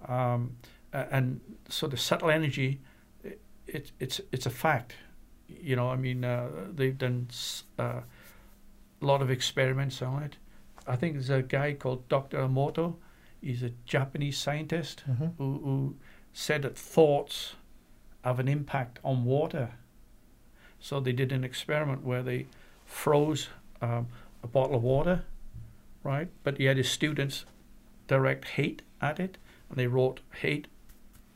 Mhm. 0.09 0.11
um, 0.11 0.57
and 0.93 1.41
so 1.69 1.87
the 1.87 1.97
subtle 1.97 2.31
energy, 2.31 2.81
it, 3.23 3.39
it, 3.67 3.93
it's 4.01 4.21
it's 4.33 4.47
a 4.47 4.51
fact. 4.51 4.95
You 5.49 5.77
know, 5.77 5.89
I 5.91 5.97
mean, 5.97 6.25
uh, 6.25 6.49
they've 6.75 6.97
done 6.97 7.29
uh, 7.79 7.83
a 7.83 8.05
lot 9.01 9.23
of 9.23 9.31
experiments 9.31 10.03
on 10.03 10.23
it. 10.23 10.37
I 10.87 10.97
think 10.97 11.15
there's 11.15 11.31
a 11.31 11.43
guy 11.43 11.75
called 11.75 12.09
Dr. 12.09 12.39
Emoto. 12.39 12.97
He's 13.41 13.63
a 13.63 13.71
Japanese 13.85 14.39
scientist 14.39 15.05
Mhm. 15.09 15.35
who, 15.39 15.61
who 15.65 15.97
said 16.33 16.63
that 16.63 16.77
thoughts 16.77 17.55
have 18.25 18.39
an 18.41 18.49
impact 18.49 18.99
on 19.05 19.25
water. 19.25 19.71
So 20.81 21.01
they 21.01 21.13
did 21.13 21.33
an 21.33 21.45
experiment 21.45 22.03
where 22.05 22.23
they 22.23 22.47
froze 22.85 23.49
um, 23.83 24.09
a 24.43 24.47
bottle 24.47 24.77
of 24.77 24.83
water, 24.83 25.25
right? 26.03 26.29
But 26.45 26.59
he 26.59 26.65
had 26.65 26.77
his 26.77 26.91
students 26.91 27.45
direct 28.09 28.45
hate 28.49 28.83
at 29.01 29.19
it, 29.21 29.39
and 29.69 29.79
they 29.79 29.87
wrote 29.87 30.21
hate 30.41 30.67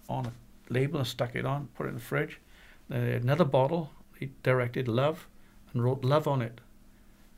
on 0.08 0.26
a 0.26 0.32
label 0.72 0.98
and 0.98 1.06
stuck 1.06 1.34
it 1.34 1.44
on, 1.44 1.68
put 1.76 1.86
it 1.86 1.90
in 1.90 1.94
the 1.96 2.00
fridge. 2.00 2.38
Then 2.88 3.04
they 3.04 3.12
had 3.12 3.22
another 3.22 3.44
bottle, 3.44 3.90
he 4.20 4.30
directed 4.42 4.86
love 4.86 5.26
and 5.72 5.82
wrote 5.82 6.04
love 6.04 6.28
on 6.28 6.42
it 6.42 6.60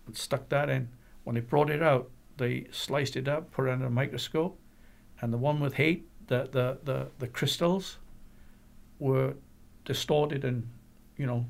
and 0.06 0.16
stuck 0.16 0.48
that 0.50 0.68
in. 0.68 0.88
When 1.24 1.34
they 1.34 1.40
brought 1.40 1.70
it 1.70 1.82
out, 1.82 2.10
they 2.36 2.66
sliced 2.72 3.16
it 3.16 3.28
up, 3.28 3.52
put 3.52 3.68
it 3.68 3.70
under 3.70 3.86
a 3.86 3.90
microscope, 3.90 4.58
and 5.20 5.32
the 5.32 5.38
one 5.38 5.60
with 5.60 5.74
hate, 5.74 6.06
the, 6.26 6.48
the, 6.50 6.78
the, 6.84 7.06
the 7.20 7.28
crystals 7.28 7.98
were 8.98 9.34
distorted 9.84 10.44
and, 10.44 10.68
you 11.16 11.26
know, 11.26 11.46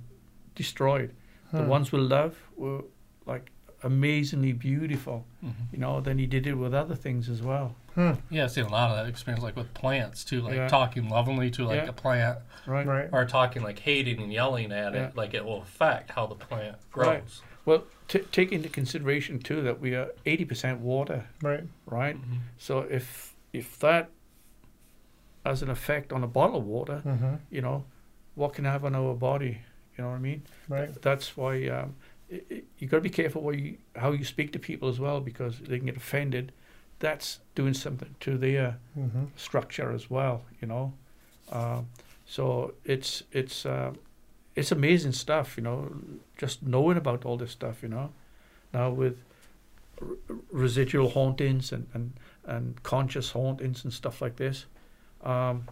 destroyed. 0.54 1.14
The 1.52 1.62
Hmm. 1.62 1.68
ones 1.68 1.92
with 1.92 2.02
love 2.02 2.36
were 2.56 2.82
like 3.26 3.50
amazingly 3.82 4.52
beautiful. 4.52 5.26
Mhm. 5.44 5.52
You 5.72 5.78
know, 5.78 6.00
then 6.00 6.18
he 6.18 6.26
did 6.26 6.46
it 6.46 6.54
with 6.54 6.72
other 6.74 6.94
things 6.94 7.28
as 7.28 7.42
well. 7.42 7.74
Hmm. 7.94 8.12
Yeah, 8.30 8.44
I've 8.44 8.50
seen 8.52 8.64
a 8.64 8.70
lot 8.70 8.90
of 8.90 8.96
that 8.96 9.06
experience, 9.06 9.42
like 9.44 9.56
with 9.56 9.72
plants 9.74 10.24
too, 10.24 10.40
like 10.40 10.54
Yeah. 10.54 10.68
talking 10.68 11.08
lovingly 11.08 11.50
to 11.52 11.64
like 11.66 11.82
Yeah. 11.82 11.88
a 11.88 11.92
plant, 11.92 12.38
Right. 12.66 12.86
Right. 12.86 13.08
or 13.12 13.24
talking 13.26 13.62
like 13.62 13.78
hating 13.80 14.20
and 14.22 14.32
yelling 14.32 14.72
at 14.72 14.94
Yeah. 14.94 15.08
it, 15.08 15.16
like 15.16 15.34
it 15.34 15.44
will 15.44 15.60
affect 15.62 16.10
how 16.12 16.26
the 16.26 16.34
plant 16.34 16.76
grows. 16.90 17.06
Right. 17.08 17.24
Well, 17.64 17.84
t- 18.08 18.20
take 18.32 18.50
into 18.50 18.68
consideration 18.68 19.38
too 19.38 19.60
that 19.62 19.78
we 19.80 19.94
are 19.94 20.08
eighty 20.26 20.44
percent 20.44 20.80
water, 20.80 21.26
Right. 21.42 21.64
right? 21.86 22.16
Mhm. 22.16 22.38
So 22.58 22.80
if 22.80 23.34
if 23.52 23.78
that 23.80 24.08
has 25.44 25.62
an 25.62 25.68
effect 25.70 26.12
on 26.12 26.22
a 26.24 26.26
bottle 26.26 26.56
of 26.58 26.64
water, 26.66 27.02
Mm-hmm. 27.04 27.34
you 27.50 27.60
know, 27.60 27.84
what 28.34 28.54
can 28.54 28.64
it 28.64 28.70
have 28.70 28.84
on 28.84 28.94
our 28.94 29.14
body? 29.14 29.58
You 29.98 30.04
know 30.04 30.10
what 30.10 30.16
I 30.16 30.20
mean? 30.20 30.42
Right. 30.68 31.00
That's 31.02 31.36
why 31.36 31.66
um, 31.68 31.96
i 32.32 32.40
i 32.50 32.62
you 32.78 32.88
got 32.88 32.96
to 32.96 33.02
be 33.02 33.10
careful 33.10 33.42
what 33.42 33.58
you, 33.58 33.76
how 33.96 34.12
you 34.12 34.24
speak 34.24 34.52
to 34.52 34.58
people 34.58 34.88
as 34.88 34.98
well 34.98 35.20
because 35.20 35.58
they 35.58 35.76
can 35.76 35.86
get 35.86 35.96
offended. 35.98 36.52
That's 37.02 37.40
doing 37.56 37.74
something 37.74 38.14
to 38.20 38.38
their 38.38 38.76
Mm-hmm. 38.96 39.24
structure 39.36 39.90
as 39.94 40.08
well, 40.10 40.44
you 40.60 40.68
know. 40.68 40.92
Um, 41.50 41.86
so 42.26 42.74
it's 42.84 43.24
it's 43.32 43.66
uh, 43.66 43.92
it's 44.54 44.70
amazing 44.72 45.12
stuff, 45.12 45.56
you 45.56 45.64
know. 45.64 45.90
Just 46.40 46.62
knowing 46.62 46.96
about 46.96 47.24
all 47.24 47.36
this 47.38 47.50
stuff, 47.50 47.82
you 47.82 47.88
know. 47.88 48.10
Now 48.72 48.90
with 48.90 49.16
r- 50.00 50.16
residual 50.52 51.08
hauntings 51.10 51.72
and, 51.72 51.86
and, 51.94 52.12
and 52.44 52.82
conscious 52.82 53.30
hauntings 53.32 53.84
and 53.84 53.92
stuff 53.92 54.22
like 54.22 54.36
this, 54.36 54.66
um, 55.24 55.64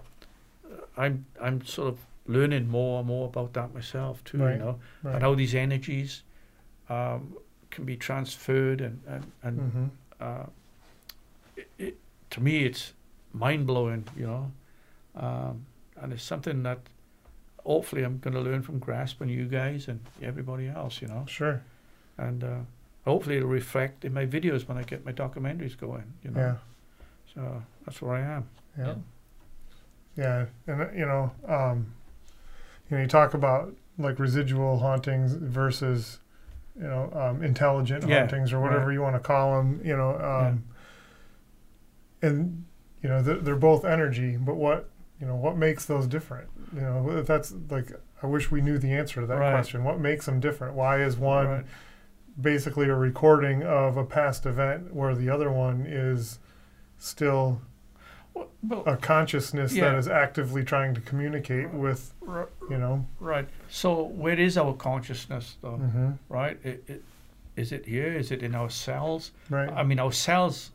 I'm 0.96 1.24
I'm 1.40 1.64
sort 1.64 1.88
of 1.88 1.98
learning 2.26 2.68
more 2.68 2.98
and 2.98 3.06
more 3.08 3.26
about 3.28 3.52
that 3.52 3.72
myself 3.74 4.24
too, 4.24 4.38
Right, 4.38 4.52
you 4.54 4.58
know, 4.58 4.78
Right. 5.04 5.14
and 5.14 5.22
how 5.22 5.34
these 5.36 5.54
energies 5.54 6.22
um, 6.88 7.36
can 7.70 7.84
be 7.84 7.96
transferred 7.96 8.80
and 8.80 9.00
and, 9.06 9.24
and 9.42 9.58
Mm-hmm. 9.60 9.84
uh, 10.20 10.46
to 12.30 12.40
me, 12.40 12.64
it's 12.64 12.92
mind 13.32 13.66
blowing, 13.66 14.04
you 14.16 14.26
know, 14.26 14.52
um, 15.16 15.66
and 16.00 16.12
it's 16.12 16.22
something 16.22 16.62
that 16.62 16.78
hopefully 17.64 18.02
I'm 18.02 18.18
going 18.18 18.34
to 18.34 18.40
learn 18.40 18.62
from 18.62 18.78
Grasp 18.78 19.20
and 19.20 19.30
you 19.30 19.44
guys 19.46 19.88
and 19.88 20.00
everybody 20.22 20.68
else, 20.68 21.00
you 21.02 21.08
know, 21.08 21.24
Sure. 21.28 21.62
and 22.18 22.42
uh, 22.42 22.58
hopefully 23.04 23.36
it'll 23.36 23.48
reflect 23.48 24.04
in 24.04 24.14
my 24.14 24.26
videos 24.26 24.66
when 24.66 24.78
I 24.78 24.82
get 24.82 25.04
my 25.04 25.12
documentaries 25.12 25.76
going, 25.78 26.12
you 26.24 26.30
know. 26.30 26.40
Yeah. 26.40 26.56
So 27.34 27.62
that's 27.84 28.00
where 28.02 28.14
I 28.16 28.20
am. 28.20 28.48
Yeah. 28.78 28.94
Yeah, 30.16 30.46
and 30.66 30.82
uh, 30.82 30.86
you 30.94 31.06
know, 31.06 31.30
um, 31.46 31.86
you 32.90 32.96
know, 32.96 33.02
you 33.02 33.08
talk 33.08 33.34
about 33.34 33.74
like 33.98 34.18
residual 34.18 34.78
hauntings 34.78 35.34
versus 35.34 36.18
you 36.76 36.86
know, 36.86 37.10
um, 37.14 37.42
intelligent 37.42 38.06
Yeah, 38.06 38.20
hauntings 38.20 38.52
or 38.52 38.60
whatever 38.60 38.92
you 38.92 39.02
want 39.02 39.14
to 39.14 39.20
call 39.20 39.56
them, 39.56 39.80
you 39.84 39.96
know, 39.96 40.10
um, 40.18 40.64
and 42.22 42.64
you 43.02 43.08
know 43.08 43.22
they're, 43.22 43.56
both 43.56 43.84
energy, 43.84 44.36
but 44.36 44.56
what 44.56 44.88
you 45.20 45.26
know 45.26 45.36
what 45.36 45.56
makes 45.56 45.84
those 45.86 46.06
different? 46.06 46.48
You 46.74 46.80
know, 46.82 47.22
that's 47.22 47.52
like 47.70 47.92
I 48.22 48.26
wish 48.26 48.50
we 48.50 48.60
knew 48.60 48.78
the 48.78 48.92
answer 48.92 49.20
to 49.20 49.26
that 49.26 49.38
Right. 49.38 49.52
question. 49.52 49.84
What 49.84 49.98
makes 49.98 50.26
them 50.26 50.40
different? 50.40 50.74
Why 50.74 51.02
is 51.02 51.16
one 51.16 51.46
Right. 51.46 51.64
basically 52.40 52.88
a 52.88 52.94
recording 52.94 53.62
of 53.62 53.96
a 53.96 54.04
past 54.04 54.46
event 54.46 54.94
where 54.94 55.14
the 55.14 55.30
other 55.30 55.50
one 55.50 55.86
is 55.86 56.38
still 56.98 57.62
Well, 58.62 58.82
a 58.86 58.96
consciousness 58.96 59.74
Yeah. 59.74 59.90
that 59.90 59.98
is 59.98 60.06
actively 60.08 60.62
trying 60.64 60.94
to 60.94 61.00
communicate 61.00 61.70
with, 61.72 62.14
you 62.70 62.78
know. 62.78 63.06
right. 63.18 63.48
So 63.68 64.02
where 64.04 64.38
is 64.38 64.56
our 64.56 64.72
consciousness, 64.74 65.56
though? 65.62 65.76
hmm 65.78 66.10
Right? 66.28 66.58
It, 66.64 66.84
it, 66.86 67.04
is 67.56 67.72
it 67.72 67.86
here? 67.86 68.12
Is 68.12 68.30
it 68.30 68.42
in 68.42 68.54
our 68.54 68.70
cells? 68.70 69.32
Right. 69.50 69.68
I 69.70 69.82
mean, 69.82 69.98
our 69.98 70.12
cells 70.12 70.70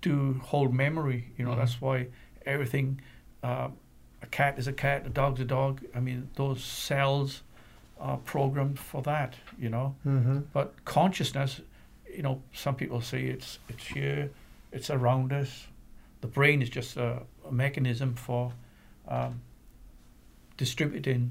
do 0.00 0.40
hold 0.44 0.72
memory. 0.74 1.32
You 1.36 1.44
know, 1.44 1.52
Mhm. 1.52 1.56
that's 1.58 1.80
why 1.80 2.06
everything. 2.46 3.00
Uh, 3.42 3.68
a 4.22 4.26
cat 4.26 4.58
is 4.58 4.66
a 4.66 4.72
cat. 4.72 5.06
A 5.06 5.10
dog's 5.10 5.40
a 5.40 5.44
dog. 5.44 5.80
I 5.94 6.00
mean, 6.00 6.28
those 6.34 6.62
cells 6.64 7.42
are 8.00 8.16
programmed 8.18 8.78
for 8.78 9.02
that. 9.02 9.34
You 9.58 9.68
know, 9.70 9.94
hmm 10.02 10.40
but 10.52 10.84
consciousness. 10.84 11.60
You 12.16 12.22
know, 12.22 12.42
some 12.52 12.74
people 12.74 13.00
say 13.00 13.24
it's 13.26 13.58
it's 13.68 13.86
here, 13.86 14.30
it's 14.72 14.90
around 14.90 15.32
us. 15.32 15.68
The 16.20 16.26
brain 16.28 16.62
is 16.62 16.70
just 16.70 16.96
a, 16.96 17.22
a 17.48 17.52
mechanism 17.52 18.14
for 18.14 18.52
um, 19.06 19.40
distributing, 20.56 21.30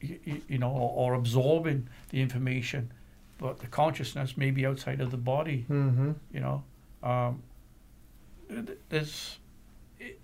you, 0.00 0.42
you 0.48 0.58
know, 0.58 0.70
or, 0.70 1.12
or 1.12 1.14
absorbing 1.14 1.88
the 2.10 2.20
information. 2.20 2.92
But 3.38 3.58
the 3.60 3.66
consciousness 3.66 4.36
may 4.36 4.50
be 4.50 4.66
outside 4.66 5.00
of 5.00 5.10
the 5.10 5.16
body 5.16 5.64
hmm 5.68 6.12
you 6.32 6.40
know 6.40 6.62
um, 7.02 7.42
there's 8.88 9.38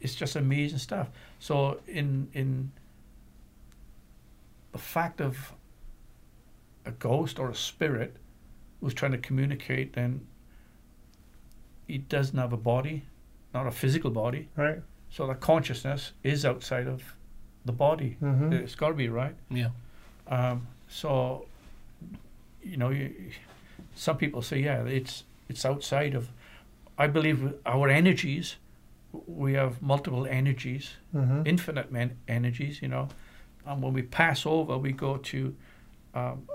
it's 0.00 0.14
just 0.14 0.36
amazing 0.36 0.78
stuff 0.78 1.08
so 1.38 1.78
in 1.86 2.28
in 2.34 2.70
the 4.72 4.78
fact 4.78 5.20
of 5.20 5.52
a 6.84 6.90
ghost 6.90 7.38
or 7.38 7.48
a 7.50 7.54
spirit 7.54 8.16
who's 8.80 8.94
trying 8.94 9.12
to 9.12 9.18
communicate 9.18 9.92
then 9.92 10.26
he 11.86 11.98
doesn't 11.98 12.38
have 12.38 12.52
a 12.52 12.56
body 12.56 13.02
not 13.54 13.66
a 13.66 13.70
physical 13.70 14.10
body 14.10 14.48
Right. 14.56 14.80
so 15.10 15.26
the 15.26 15.34
consciousness 15.34 16.12
is 16.22 16.44
outside 16.44 16.86
of 16.86 17.02
the 17.64 17.72
body 17.72 18.16
hmm 18.20 18.52
it's 18.52 18.74
got 18.74 18.88
to 18.88 18.94
be 18.94 19.08
right 19.08 19.34
Yeah. 19.50 19.70
um, 20.26 20.66
so, 20.90 21.44
you 22.62 22.78
know, 22.78 22.88
you, 22.88 23.14
some 23.94 24.16
people 24.16 24.40
say, 24.40 24.60
yeah, 24.60 24.84
it's 24.84 25.24
it's 25.50 25.66
outside 25.66 26.14
of. 26.14 26.28
I 26.98 27.06
believe 27.06 27.54
our 27.64 27.88
energies, 27.88 28.56
we 29.26 29.54
have 29.54 29.80
multiple 29.80 30.26
energies, 30.26 30.96
hmm 31.12 31.42
infinite 31.44 31.92
men- 31.92 32.18
energies, 32.26 32.82
you 32.82 32.88
know, 32.88 33.08
and 33.64 33.82
when 33.82 33.92
we 33.92 34.02
pass 34.02 34.44
over, 34.46 34.76
we 34.76 34.92
go 34.92 35.16
to 35.16 35.54
um, 36.14 36.48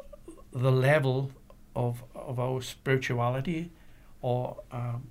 the 0.52 0.72
level 0.72 1.32
of 1.76 2.04
of 2.14 2.40
our 2.40 2.62
spirituality 2.62 3.72
or 4.22 4.58
um, 4.72 5.08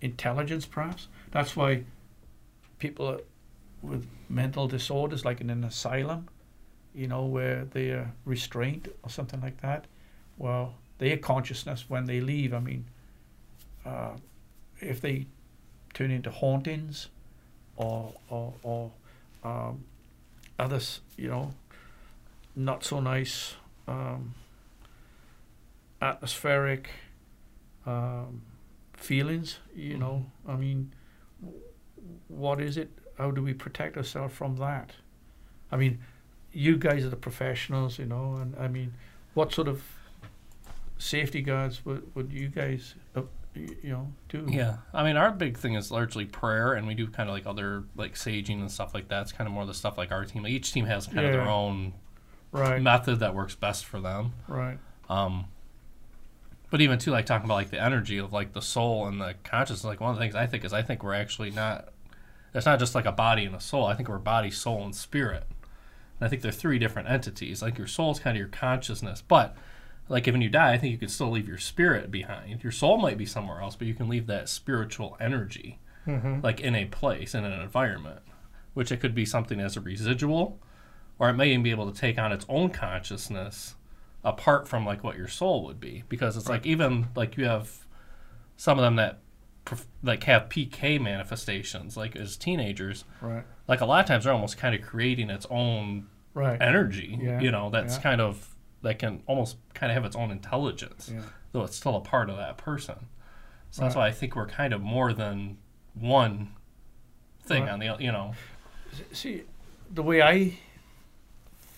intelligence, 0.00 0.66
perhaps. 0.66 1.08
That's 1.30 1.56
why 1.56 1.84
people 2.78 3.20
with 3.82 4.06
mental 4.28 4.68
disorders, 4.68 5.24
like 5.24 5.40
in 5.40 5.50
an 5.50 5.64
asylum, 5.64 6.28
you 6.94 7.06
know, 7.06 7.24
where 7.24 7.64
they 7.64 7.90
are 7.90 8.12
restrained 8.24 8.88
or 9.02 9.10
something 9.10 9.40
like 9.40 9.60
that. 9.60 9.86
Well, 10.38 10.74
their 10.98 11.16
consciousness 11.16 11.86
when 11.88 12.04
they 12.06 12.20
leave, 12.20 12.54
I 12.54 12.60
mean, 12.60 12.84
uh, 13.84 14.16
if 14.82 15.00
they 15.00 15.26
turn 15.94 16.10
into 16.10 16.30
hauntings 16.30 17.08
or 17.76 18.14
or, 18.28 18.54
or 18.62 18.90
um, 19.44 19.84
others, 20.58 21.00
you 21.16 21.28
know, 21.28 21.54
not 22.54 22.84
so 22.84 23.00
nice 23.00 23.54
um, 23.88 24.34
atmospheric 26.00 26.90
um, 27.86 28.42
feelings, 28.94 29.58
you 29.74 29.98
know, 29.98 30.26
I 30.46 30.56
mean, 30.56 30.92
what 32.28 32.60
is 32.60 32.76
it? 32.76 32.90
How 33.18 33.30
do 33.30 33.42
we 33.42 33.54
protect 33.54 33.96
ourselves 33.96 34.34
from 34.34 34.56
that? 34.56 34.92
I 35.70 35.76
mean, 35.76 36.00
you 36.52 36.76
guys 36.76 37.04
are 37.04 37.08
the 37.08 37.16
professionals, 37.16 37.98
you 37.98 38.06
know, 38.06 38.36
and 38.40 38.54
I 38.56 38.68
mean, 38.68 38.94
what 39.34 39.52
sort 39.52 39.68
of 39.68 39.82
safety 40.98 41.42
guards 41.42 41.84
would, 41.84 42.14
would 42.14 42.32
you 42.32 42.48
guys, 42.48 42.94
uh, 43.16 43.22
you 43.54 43.76
know, 43.90 44.12
do? 44.28 44.46
Yeah, 44.48 44.78
I 44.94 45.02
mean, 45.04 45.16
our 45.16 45.30
big 45.30 45.58
thing 45.58 45.74
is 45.74 45.90
largely 45.90 46.24
prayer, 46.24 46.72
and 46.74 46.86
we 46.86 46.94
do 46.94 47.06
kind 47.06 47.28
of 47.28 47.34
like 47.34 47.46
other 47.46 47.84
like 47.96 48.14
saging 48.14 48.60
and 48.60 48.70
stuff 48.70 48.94
like 48.94 49.08
that. 49.08 49.22
It's 49.22 49.32
kind 49.32 49.46
of 49.46 49.52
more 49.52 49.66
the 49.66 49.74
stuff 49.74 49.98
like 49.98 50.10
our 50.12 50.24
team. 50.24 50.42
Like 50.42 50.52
each 50.52 50.72
team 50.72 50.86
has 50.86 51.06
kind 51.06 51.26
of 51.26 51.32
their 51.32 51.48
own 51.48 51.94
Right, 52.50 52.82
method 52.82 53.20
that 53.20 53.34
works 53.34 53.54
best 53.54 53.84
for 53.86 53.98
them. 54.00 54.32
right, 54.46 54.78
Um, 55.08 55.46
but 56.70 56.80
even 56.80 56.98
too, 56.98 57.10
like 57.10 57.26
talking 57.26 57.44
about 57.46 57.54
like 57.54 57.70
the 57.70 57.82
energy 57.82 58.18
of 58.18 58.32
like 58.32 58.52
the 58.52 58.62
soul 58.62 59.06
and 59.06 59.20
the 59.20 59.34
consciousness. 59.44 59.84
Like 59.84 60.00
one 60.00 60.10
of 60.10 60.16
the 60.16 60.22
things 60.22 60.34
I 60.34 60.46
think 60.46 60.64
is 60.64 60.72
I 60.72 60.82
think 60.82 61.02
we're 61.02 61.14
actually 61.14 61.50
not. 61.50 61.88
It's 62.54 62.66
not 62.66 62.78
just 62.78 62.94
like 62.94 63.06
a 63.06 63.12
body 63.12 63.44
and 63.46 63.54
a 63.54 63.60
soul. 63.60 63.86
I 63.86 63.94
think 63.94 64.08
we're 64.08 64.18
body, 64.18 64.50
soul, 64.50 64.84
and 64.84 64.94
spirit. 64.94 65.44
And 66.20 66.26
I 66.26 66.28
think 66.28 66.42
they're 66.42 66.52
three 66.52 66.78
different 66.78 67.08
entities. 67.08 67.62
Like 67.62 67.78
your 67.78 67.86
soul 67.86 68.10
is 68.12 68.18
kind 68.20 68.36
of 68.36 68.38
your 68.38 68.48
consciousness, 68.48 69.22
but 69.26 69.56
like 70.12 70.28
if 70.28 70.32
when 70.32 70.42
you 70.42 70.50
die, 70.50 70.74
I 70.74 70.78
think 70.78 70.92
you 70.92 70.98
can 70.98 71.08
still 71.08 71.30
leave 71.30 71.48
your 71.48 71.56
spirit 71.56 72.10
behind. 72.10 72.62
Your 72.62 72.70
soul 72.70 72.98
might 72.98 73.16
be 73.16 73.24
somewhere 73.24 73.62
else, 73.62 73.76
but 73.76 73.86
you 73.86 73.94
can 73.94 74.10
leave 74.10 74.26
that 74.26 74.48
spiritual 74.48 75.16
energy 75.18 75.78
hmm 76.04 76.40
like 76.42 76.60
in 76.60 76.74
a 76.74 76.84
place 76.86 77.34
in 77.34 77.44
an 77.44 77.60
environment, 77.60 78.18
which 78.74 78.92
it 78.92 78.98
could 79.00 79.14
be 79.14 79.24
something 79.24 79.58
as 79.58 79.76
a 79.76 79.80
residual, 79.80 80.58
or 81.18 81.30
it 81.30 81.34
may 81.34 81.48
even 81.48 81.62
be 81.62 81.70
able 81.70 81.90
to 81.90 81.98
take 81.98 82.18
on 82.18 82.30
its 82.30 82.44
own 82.48 82.68
consciousness 82.70 83.76
apart 84.24 84.68
from 84.68 84.84
like 84.84 85.02
what 85.02 85.16
your 85.16 85.28
soul 85.28 85.64
would 85.64 85.80
be, 85.80 86.04
because 86.08 86.36
it's 86.36 86.48
like 86.48 86.66
even 86.66 87.08
like 87.16 87.36
you 87.36 87.46
have 87.46 87.86
some 88.56 88.78
of 88.78 88.82
them 88.82 88.96
that 88.96 89.20
like 90.02 90.24
have 90.24 90.48
PK 90.48 91.00
manifestations, 91.00 91.96
like 91.96 92.16
as 92.16 92.36
teenagers, 92.36 93.04
right, 93.22 93.44
like 93.66 93.80
a 93.80 93.86
lot 93.86 94.00
of 94.00 94.06
times 94.06 94.24
they're 94.24 94.32
almost 94.32 94.58
kind 94.58 94.74
of 94.74 94.82
creating 94.82 95.30
its 95.30 95.46
own 95.48 96.08
right. 96.34 96.60
energy, 96.60 97.18
Yeah, 97.20 97.40
you 97.40 97.50
know, 97.50 97.70
that's 97.70 97.94
yeah. 97.94 98.02
kind 98.02 98.20
of 98.20 98.51
that 98.82 98.98
can 98.98 99.22
almost 99.26 99.56
kind 99.74 99.90
of 99.90 99.94
have 99.94 100.04
its 100.04 100.16
own 100.16 100.30
intelligence 100.30 101.10
Yeah. 101.12 101.22
though 101.52 101.62
it's 101.64 101.76
still 101.76 101.96
a 101.96 102.00
part 102.00 102.28
of 102.30 102.36
that 102.36 102.56
person. 102.58 102.96
So 103.70 103.82
that's 103.82 103.94
why 103.96 104.06
I 104.08 104.12
think 104.12 104.36
we're 104.36 104.46
kind 104.46 104.72
of 104.74 104.80
more 104.82 105.12
than 105.12 105.58
one 105.94 106.54
thing 107.44 107.62
Right. 107.64 107.72
on 107.72 107.78
the 107.78 107.96
you 108.00 108.12
know. 108.12 108.34
See, 109.12 109.42
the 109.94 110.02
way 110.02 110.20
I 110.22 110.58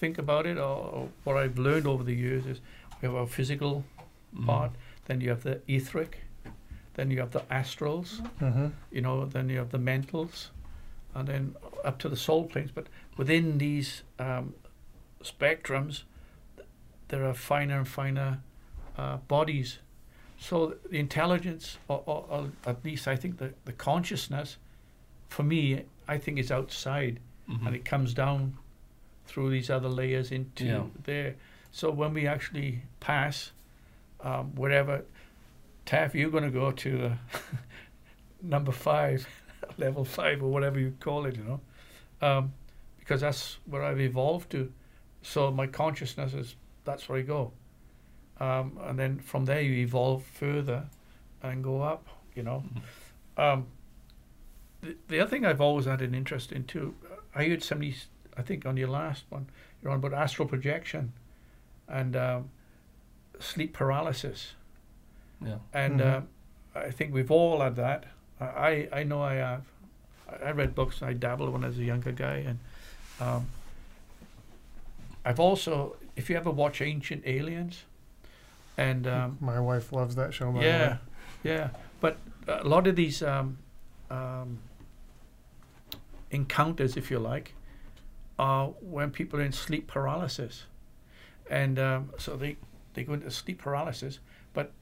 think 0.01 0.19
about 0.19 0.47
it, 0.47 0.57
or, 0.59 0.77
or 0.95 1.09
what 1.25 1.37
I've 1.37 1.59
learned 1.59 1.87
over 1.87 2.03
the 2.03 2.15
years, 2.15 2.47
is 2.47 2.61
we 3.01 3.07
have 3.07 3.15
our 3.15 3.27
physical 3.27 3.85
Mhm. 4.35 4.47
part, 4.47 4.73
then 5.07 5.21
you 5.21 5.31
have 5.31 5.43
the 5.45 5.61
etheric, 5.69 6.23
then 6.95 7.11
you 7.11 7.21
have 7.21 7.31
the 7.31 7.41
astrals, 7.51 8.19
hmm 8.39 8.69
you 8.91 9.01
know, 9.01 9.25
then 9.27 9.49
you 9.49 9.59
have 9.59 9.71
the 9.71 9.79
mentals, 9.79 10.49
and 11.15 11.29
then 11.29 11.55
up 11.85 11.99
to 11.99 12.09
the 12.09 12.17
soul 12.17 12.45
planes. 12.47 12.71
But 12.73 12.87
within 13.17 13.59
these 13.59 14.03
um, 14.19 14.55
spectrums, 15.23 16.03
there 17.09 17.25
are 17.25 17.35
finer 17.35 17.79
and 17.79 17.89
finer 17.89 18.41
uh, 18.97 19.17
bodies. 19.29 19.79
So 20.39 20.75
the 20.91 20.99
intelligence, 20.99 21.79
or, 21.89 22.03
or, 22.07 22.27
or 22.29 22.51
at 22.67 22.85
least 22.85 23.07
I 23.09 23.17
think 23.17 23.39
the, 23.39 23.53
the 23.65 23.73
consciousness, 23.73 24.57
for 25.29 25.43
me, 25.43 25.85
I 26.09 26.19
think 26.19 26.39
is 26.39 26.51
outside, 26.51 27.21
Mhm. 27.49 27.67
and 27.67 27.77
it 27.77 27.85
comes 27.85 28.15
down 28.15 28.57
through 29.27 29.51
these 29.51 29.69
other 29.69 29.89
layers 29.89 30.31
into 30.33 30.65
Yeah. 30.65 30.85
there. 31.05 31.35
So 31.73 31.91
when 31.91 32.15
we 32.15 32.27
actually 32.27 32.83
pass, 33.01 33.53
um, 34.23 34.55
wherever, 34.55 35.05
Taff, 35.85 36.15
you're 36.15 36.31
going 36.31 36.45
to 36.45 36.51
go 36.51 36.71
to 36.71 36.91
the 36.99 37.19
number 38.43 38.73
five, 38.73 39.27
level 39.79 40.05
five, 40.05 40.43
or 40.43 40.51
whatever 40.51 40.79
you 40.81 40.95
call 41.01 41.27
it, 41.27 41.37
you 41.37 41.45
know, 41.45 41.61
um, 42.27 42.53
because 42.99 43.21
that's 43.21 43.59
where 43.67 43.83
I've 43.83 44.01
evolved 44.01 44.51
to. 44.53 44.73
So 45.23 45.51
my 45.51 45.67
consciousness 45.67 46.33
is 46.35 46.57
that's 46.85 47.09
where 47.09 47.19
you 47.19 47.25
go, 47.25 47.53
um, 48.41 48.79
and 48.85 48.99
then 48.99 49.19
from 49.19 49.45
there 49.45 49.61
you 49.61 49.83
evolve 49.83 50.25
further, 50.25 50.85
and 51.43 51.63
go 51.65 51.83
up, 51.83 52.07
you 52.35 52.43
know. 52.43 52.63
Um, 53.37 53.67
the, 54.83 54.97
the 55.09 55.21
other 55.21 55.31
thing 55.31 55.45
I've 55.47 55.61
always 55.61 55.87
had 55.87 56.03
an 56.03 56.15
interest 56.15 56.53
in 56.53 56.65
too, 56.65 56.95
I 57.35 57.45
heard 57.49 57.63
somebody, 57.63 57.97
I 58.37 58.43
think 58.43 58.67
on 58.67 58.77
your 58.77 58.89
last 58.89 59.25
one, 59.31 59.47
you're 59.83 59.91
on 59.93 59.99
about 59.99 60.13
astral 60.15 60.47
projection, 60.49 61.13
and 61.89 62.15
um, 62.17 62.51
sleep 63.41 63.73
paralysis 63.73 64.53
Yeah. 65.45 65.59
and 65.73 66.01
Mhm. 66.01 66.23
uh, 66.75 66.79
I 66.79 66.91
think 66.91 67.13
we've 67.15 67.31
all 67.31 67.61
had 67.61 67.77
that. 67.77 68.05
I 68.41 68.89
I 68.93 69.01
I 69.01 69.03
know 69.05 69.23
I 69.23 69.35
have. 69.35 69.65
I 70.29 70.49
I 70.49 70.51
read 70.53 70.75
books. 70.75 71.03
I 71.03 71.13
dabbled 71.13 71.53
when 71.53 71.63
I 71.65 71.69
was 71.69 71.79
a 71.79 71.85
younger 71.85 72.13
guy, 72.13 72.37
and 72.49 72.59
um, 73.21 73.47
I've 75.25 75.41
also, 75.41 75.97
if 76.17 76.31
you 76.31 76.37
ever 76.37 76.51
watch 76.51 76.81
Ancient 76.81 77.23
Aliens, 77.27 77.85
and 78.77 79.07
um, 79.07 79.39
My 79.41 79.61
wife 79.61 79.93
loves 79.93 80.17
that 80.17 80.35
show. 80.35 80.53
Yeah, 80.61 80.99
yeah. 81.43 81.71
But 82.01 82.19
a 82.49 82.67
lot 82.67 82.87
of 82.87 82.97
these 82.97 83.23
um, 83.23 83.59
um, 84.11 84.59
encounters, 86.31 86.97
if 86.97 87.11
you 87.11 87.19
like, 87.19 87.55
are 88.39 88.69
when 88.81 89.11
people 89.11 89.39
are 89.41 89.45
in 89.45 89.53
sleep 89.53 89.87
paralysis, 89.87 90.65
and 91.51 91.79
um, 91.79 92.11
so 92.19 92.37
they 92.37 92.57
they 92.95 93.05
go 93.05 93.13
into 93.15 93.31
sleep 93.31 93.59
paralysis. 93.59 94.19
But 94.53 94.73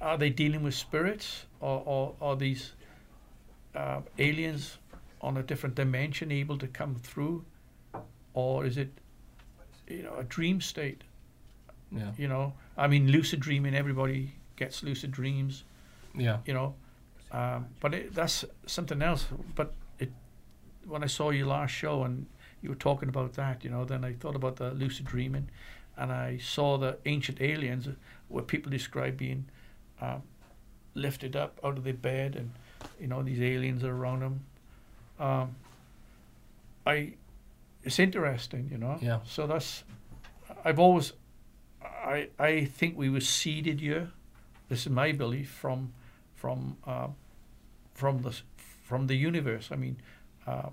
are 0.00 0.18
they 0.18 0.30
dealing 0.30 0.62
with 0.62 0.74
spirits, 0.74 1.46
or 1.60 1.82
or 1.86 2.14
are 2.20 2.36
these 2.36 2.72
uh, 3.74 4.00
aliens 4.18 4.78
on 5.20 5.36
a 5.36 5.42
different 5.42 5.74
dimension 5.74 6.32
able 6.32 6.58
to 6.58 6.66
come 6.66 6.94
through, 6.96 7.44
or 8.34 8.64
is 8.64 8.76
it, 8.78 8.88
you 9.90 10.02
know, 10.02 10.14
a 10.16 10.24
dream 10.24 10.60
state? 10.60 11.02
Yeah. 11.92 12.12
You 12.16 12.28
know, 12.28 12.52
I 12.76 12.86
mean, 12.86 13.10
lucid 13.10 13.40
dreaming. 13.40 13.74
Everybody 13.74 14.32
gets 14.56 14.82
lucid 14.82 15.10
dreams 15.10 15.64
Yeah. 16.14 16.38
you 16.46 16.54
know. 16.54 16.74
Um, 17.32 17.66
but 17.80 17.94
it, 17.94 18.14
that's 18.14 18.44
something 18.66 19.02
else. 19.02 19.26
But 19.54 19.72
it, 19.98 20.10
when 20.86 21.02
I 21.02 21.06
saw 21.06 21.30
you 21.30 21.46
last 21.46 21.70
show 21.70 22.02
and 22.04 22.26
you 22.62 22.68
were 22.68 22.74
talking 22.76 23.08
about 23.08 23.34
that, 23.34 23.64
you 23.64 23.70
know, 23.70 23.84
then 23.84 24.04
I 24.04 24.12
thought 24.14 24.34
about 24.36 24.56
the 24.56 24.70
lucid 24.72 25.06
dreaming, 25.06 25.48
and 25.96 26.12
I 26.12 26.38
saw 26.38 26.76
the 26.76 26.98
ancient 27.06 27.40
aliens, 27.40 27.88
where 28.28 28.42
people 28.44 28.70
describe 28.70 29.16
being 29.16 29.46
um, 30.00 30.22
lifted 30.94 31.36
up 31.36 31.58
out 31.64 31.78
of 31.78 31.84
their 31.84 31.94
bed, 31.94 32.36
and 32.36 32.50
you 33.00 33.06
know 33.06 33.22
these 33.22 33.40
aliens 33.40 33.82
are 33.84 33.94
around 33.94 34.20
them. 34.20 34.40
Um, 35.18 35.54
I, 36.86 37.12
it's 37.84 37.98
interesting, 37.98 38.68
you 38.70 38.78
know. 38.78 38.98
Yeah. 39.00 39.20
So 39.24 39.46
that's, 39.46 39.84
I've 40.64 40.78
always, 40.78 41.12
I 41.82 42.28
I 42.38 42.64
think 42.64 42.96
we 42.96 43.08
were 43.08 43.20
seeded 43.20 43.80
here. 43.80 44.10
This 44.68 44.80
is 44.80 44.90
my 44.92 45.12
belief 45.12 45.50
from 45.50 45.92
from 46.34 46.76
uh, 46.86 47.08
from 47.94 48.22
the 48.22 48.36
from 48.84 49.06
the 49.06 49.14
universe. 49.14 49.68
I 49.72 49.76
mean, 49.76 49.96
uh, 50.46 50.70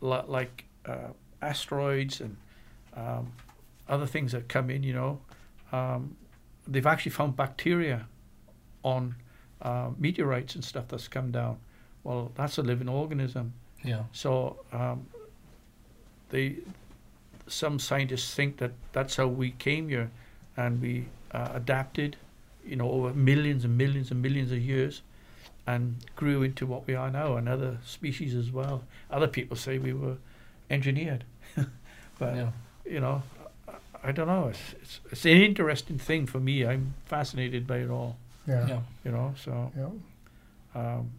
li- 0.00 0.26
like 0.26 0.64
uh, 0.86 1.12
asteroids 1.40 2.20
and 2.20 2.36
um, 2.96 3.32
other 3.88 4.06
things 4.06 4.32
that 4.32 4.48
come 4.48 4.70
in. 4.70 4.82
You 4.82 4.94
know, 4.94 5.20
um, 5.72 6.16
they've 6.66 6.86
actually 6.86 7.12
found 7.12 7.36
bacteria 7.36 8.06
on 8.82 9.14
uh, 9.62 9.90
meteorites 9.98 10.54
and 10.54 10.64
stuff 10.64 10.88
that's 10.88 11.08
come 11.08 11.30
down. 11.30 11.58
Well, 12.04 12.32
that's 12.34 12.58
a 12.58 12.62
living 12.62 12.88
organism. 12.88 13.52
Yeah. 13.84 14.04
So 14.12 14.58
um, 14.72 15.06
they, 16.30 16.56
some 17.46 17.78
scientists 17.78 18.34
think 18.34 18.58
that 18.58 18.72
that's 18.92 19.16
how 19.16 19.26
we 19.26 19.50
came 19.52 19.88
here, 19.88 20.10
and 20.56 20.80
we 20.80 21.06
uh, 21.32 21.50
adapted, 21.54 22.16
you 22.64 22.76
know, 22.76 22.90
over 22.90 23.12
millions 23.14 23.64
and 23.64 23.76
millions 23.78 24.10
and 24.10 24.20
millions 24.22 24.52
of 24.52 24.58
years, 24.58 25.02
and 25.66 25.96
grew 26.16 26.42
into 26.42 26.66
what 26.66 26.86
we 26.86 26.94
are 26.94 27.10
now, 27.10 27.36
and 27.36 27.48
other 27.48 27.78
species 27.84 28.34
as 28.34 28.50
well. 28.50 28.82
Other 29.10 29.28
people 29.28 29.56
say 29.56 29.78
we 29.78 29.92
were 29.92 30.16
engineered, 30.70 31.24
but 32.18 32.34
Yeah. 32.36 32.50
you 32.84 33.00
know, 33.00 33.22
I, 33.68 34.08
I 34.08 34.12
don't 34.12 34.26
know. 34.28 34.48
It's, 34.48 34.74
it's 34.82 35.00
it's 35.10 35.24
an 35.24 35.32
interesting 35.42 35.98
thing 35.98 36.26
for 36.26 36.40
me. 36.40 36.66
I'm 36.66 36.94
fascinated 37.06 37.66
by 37.66 37.78
it 37.78 37.90
all. 37.90 38.16
Yeah. 38.46 38.66
Yeah. 38.66 38.80
You 39.04 39.10
know, 39.12 39.34
so. 39.42 39.72
Yeah. 39.76 39.90
Um, 40.74 41.10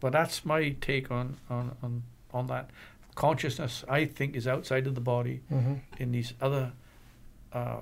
but 0.00 0.12
that's 0.12 0.44
my 0.44 0.70
take 0.80 1.10
on, 1.10 1.36
on, 1.48 1.74
on, 1.82 2.02
on 2.32 2.46
that. 2.48 2.68
Consciousness, 3.14 3.84
I 3.88 4.04
think, 4.06 4.34
is 4.36 4.46
outside 4.46 4.86
of 4.86 4.94
the 4.94 5.00
body 5.00 5.40
hmm 5.48 5.74
in 5.98 6.10
these 6.12 6.34
other 6.40 6.72
uh, 7.52 7.80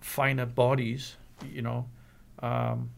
finer 0.00 0.46
bodies, 0.46 1.16
you 1.52 1.62
know. 1.62 1.86
Um, 2.40 2.90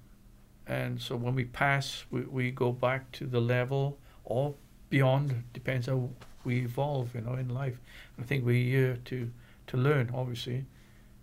and 0.66 1.00
so 1.00 1.16
when 1.16 1.34
we 1.34 1.44
pass, 1.44 2.04
we, 2.10 2.22
we 2.22 2.50
go 2.50 2.72
back 2.72 3.10
to 3.12 3.26
the 3.26 3.40
level 3.40 3.98
or 4.24 4.54
beyond, 4.88 5.42
depends 5.52 5.86
how 5.86 6.08
we 6.44 6.60
evolve, 6.60 7.14
you 7.14 7.20
know, 7.20 7.34
in 7.34 7.48
life. 7.48 7.78
I 8.18 8.22
think 8.22 8.44
we're 8.46 8.64
here 8.64 8.98
to, 9.06 9.30
to 9.68 9.76
learn, 9.76 10.10
obviously, 10.14 10.64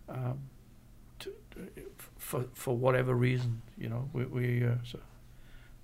um, 0.09 0.39
to, 1.19 1.31
to- 1.51 1.71
for, 2.17 2.45
for 2.53 2.75
whatever 2.77 3.13
reason, 3.15 3.61
you 3.77 3.89
know, 3.89 4.09
we, 4.13 4.25
we 4.25 4.65
uh, 4.65 4.71
so 4.83 4.99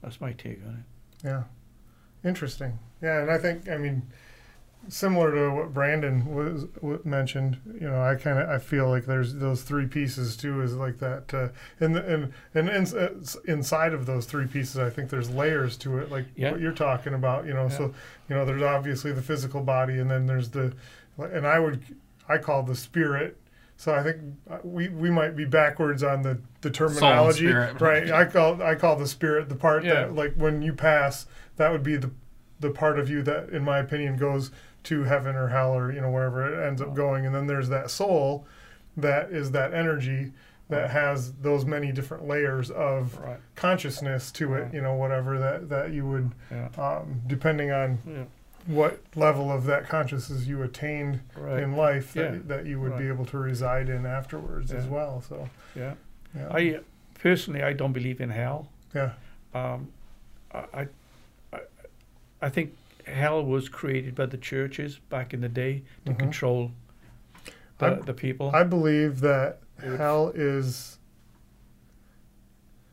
that's 0.01 0.19
my 0.19 0.33
take 0.33 0.59
on 0.67 0.83
it. 0.83 1.25
Yeah. 1.27 1.43
Interesting. 2.25 2.77
Yeah, 3.01 3.21
and 3.21 3.31
I 3.31 3.37
think 3.37 3.69
I 3.69 3.77
mean 3.77 4.01
similar 4.89 5.31
to 5.33 5.49
what 5.55 5.73
Brandon 5.73 6.25
was 6.33 6.65
w- 6.75 6.99
mentioned. 7.03 7.57
You 7.73 7.89
know, 7.89 8.01
I 8.01 8.15
kind 8.15 8.39
of 8.39 8.49
I 8.49 8.57
feel 8.59 8.89
like 8.89 9.05
there's 9.05 9.33
those 9.35 9.61
three 9.63 9.85
pieces 9.87 10.35
too. 10.35 10.61
Is 10.61 10.73
like 10.75 10.99
that, 10.99 11.33
uh, 11.33 11.49
and 11.79 11.95
the, 11.95 12.05
and 12.13 12.33
and 12.53 12.69
in, 12.69 12.97
uh, 12.97 13.09
inside 13.45 13.93
of 13.93 14.05
those 14.05 14.25
three 14.25 14.47
pieces, 14.47 14.77
I 14.77 14.89
think 14.89 15.09
there's 15.09 15.29
layers 15.29 15.77
to 15.77 15.97
it, 15.99 16.11
like 16.11 16.25
Yeah. 16.35 16.51
what 16.51 16.59
you're 16.61 16.71
talking 16.73 17.13
about. 17.13 17.45
You 17.45 17.53
know, 17.53 17.69
so 17.69 17.93
you 18.29 18.35
know, 18.35 18.45
there's 18.45 18.61
obviously 18.63 19.11
the 19.11 19.21
physical 19.21 19.61
body, 19.61 19.99
and 19.99 20.09
then 20.09 20.25
there's 20.27 20.49
the, 20.49 20.73
and 21.17 21.47
I 21.47 21.59
would 21.59 21.81
I 22.27 22.37
call 22.37 22.63
the 22.63 22.75
spirit. 22.75 23.37
So 23.75 23.93
I 23.93 24.03
think 24.03 24.17
uh, 24.49 24.59
we, 24.63 24.87
we 24.89 25.09
might 25.09 25.35
be 25.35 25.45
backwards 25.45 26.03
on 26.03 26.21
the, 26.21 26.39
the 26.61 26.69
terminology, 26.69 27.47
right? 27.79 28.11
I 28.11 28.23
call 28.25 28.61
I 28.61 28.75
call 28.75 28.95
the 28.95 29.07
spirit 29.07 29.49
the 29.49 29.55
part 29.55 29.83
Yeah. 29.83 29.93
that 29.93 30.15
like 30.15 30.33
when 30.35 30.61
you 30.61 30.73
pass, 30.73 31.25
that 31.57 31.71
would 31.71 31.83
be 31.83 31.95
the 31.97 32.11
the 32.59 32.69
part 32.69 32.97
of 32.97 33.09
you 33.09 33.21
that, 33.23 33.49
in 33.49 33.61
my 33.63 33.79
opinion, 33.79 34.15
goes 34.15 34.51
to 34.83 35.03
heaven 35.03 35.35
or 35.35 35.47
hell 35.47 35.73
or 35.73 35.91
you 35.91 36.01
know 36.01 36.09
wherever 36.11 36.45
it 36.61 36.65
ends 36.67 36.81
up 36.81 36.93
going, 36.93 37.25
and 37.25 37.33
then 37.33 37.47
there's 37.47 37.69
that 37.69 37.89
soul, 37.91 38.45
that 38.97 39.31
is 39.31 39.51
that 39.51 39.73
energy 39.73 40.31
that 40.69 40.89
has 40.89 41.33
those 41.33 41.65
many 41.65 41.91
different 41.91 42.27
layers 42.27 42.71
of 42.71 43.17
Right. 43.19 43.37
consciousness 43.55 44.31
to 44.33 44.55
it. 44.55 44.73
You 44.73 44.81
know, 44.81 44.95
whatever 44.95 45.37
that 45.39 45.69
that 45.69 45.91
you 45.91 46.05
would, 46.07 46.31
Yeah. 46.51 46.69
um, 46.77 47.21
depending 47.27 47.71
on 47.71 47.99
Yeah. 48.07 48.23
what 48.65 48.99
level 49.15 49.51
of 49.51 49.65
that 49.65 49.87
consciousness 49.89 50.45
you 50.47 50.63
attained 50.63 51.19
Right. 51.35 51.61
in 51.61 51.75
life, 51.75 52.13
that, 52.13 52.33
Yeah. 52.33 52.39
that 52.47 52.65
you 52.65 52.79
would 52.79 52.97
be 52.97 53.07
able 53.07 53.25
to 53.27 53.37
reside 53.37 53.89
in 53.89 54.05
afterwards 54.05 54.71
as 54.71 54.87
well. 54.87 55.21
So, 55.21 55.49
Yeah. 55.75 55.93
yeah, 56.35 56.47
I 56.49 56.79
personally, 57.19 57.61
I 57.61 57.73
don't 57.73 57.93
believe 57.93 58.19
in 58.21 58.29
hell. 58.29 58.69
yeah, 58.95 59.11
Um, 59.53 59.89
I, 60.53 60.87
I, 61.53 61.59
I 62.41 62.49
think 62.49 62.75
hell 63.05 63.43
was 63.43 63.69
created 63.69 64.15
by 64.15 64.25
the 64.25 64.37
churches 64.37 64.99
back 65.09 65.33
in 65.33 65.41
the 65.41 65.49
day 65.49 65.83
to 66.05 66.11
Mhm. 66.13 66.19
control 66.19 66.71
the, 67.79 67.85
I- 67.87 67.93
the 67.95 68.13
people. 68.13 68.51
I 68.53 68.63
believe 68.63 69.19
that 69.21 69.59
would- 69.83 69.97
hell 69.99 70.31
is. 70.33 70.99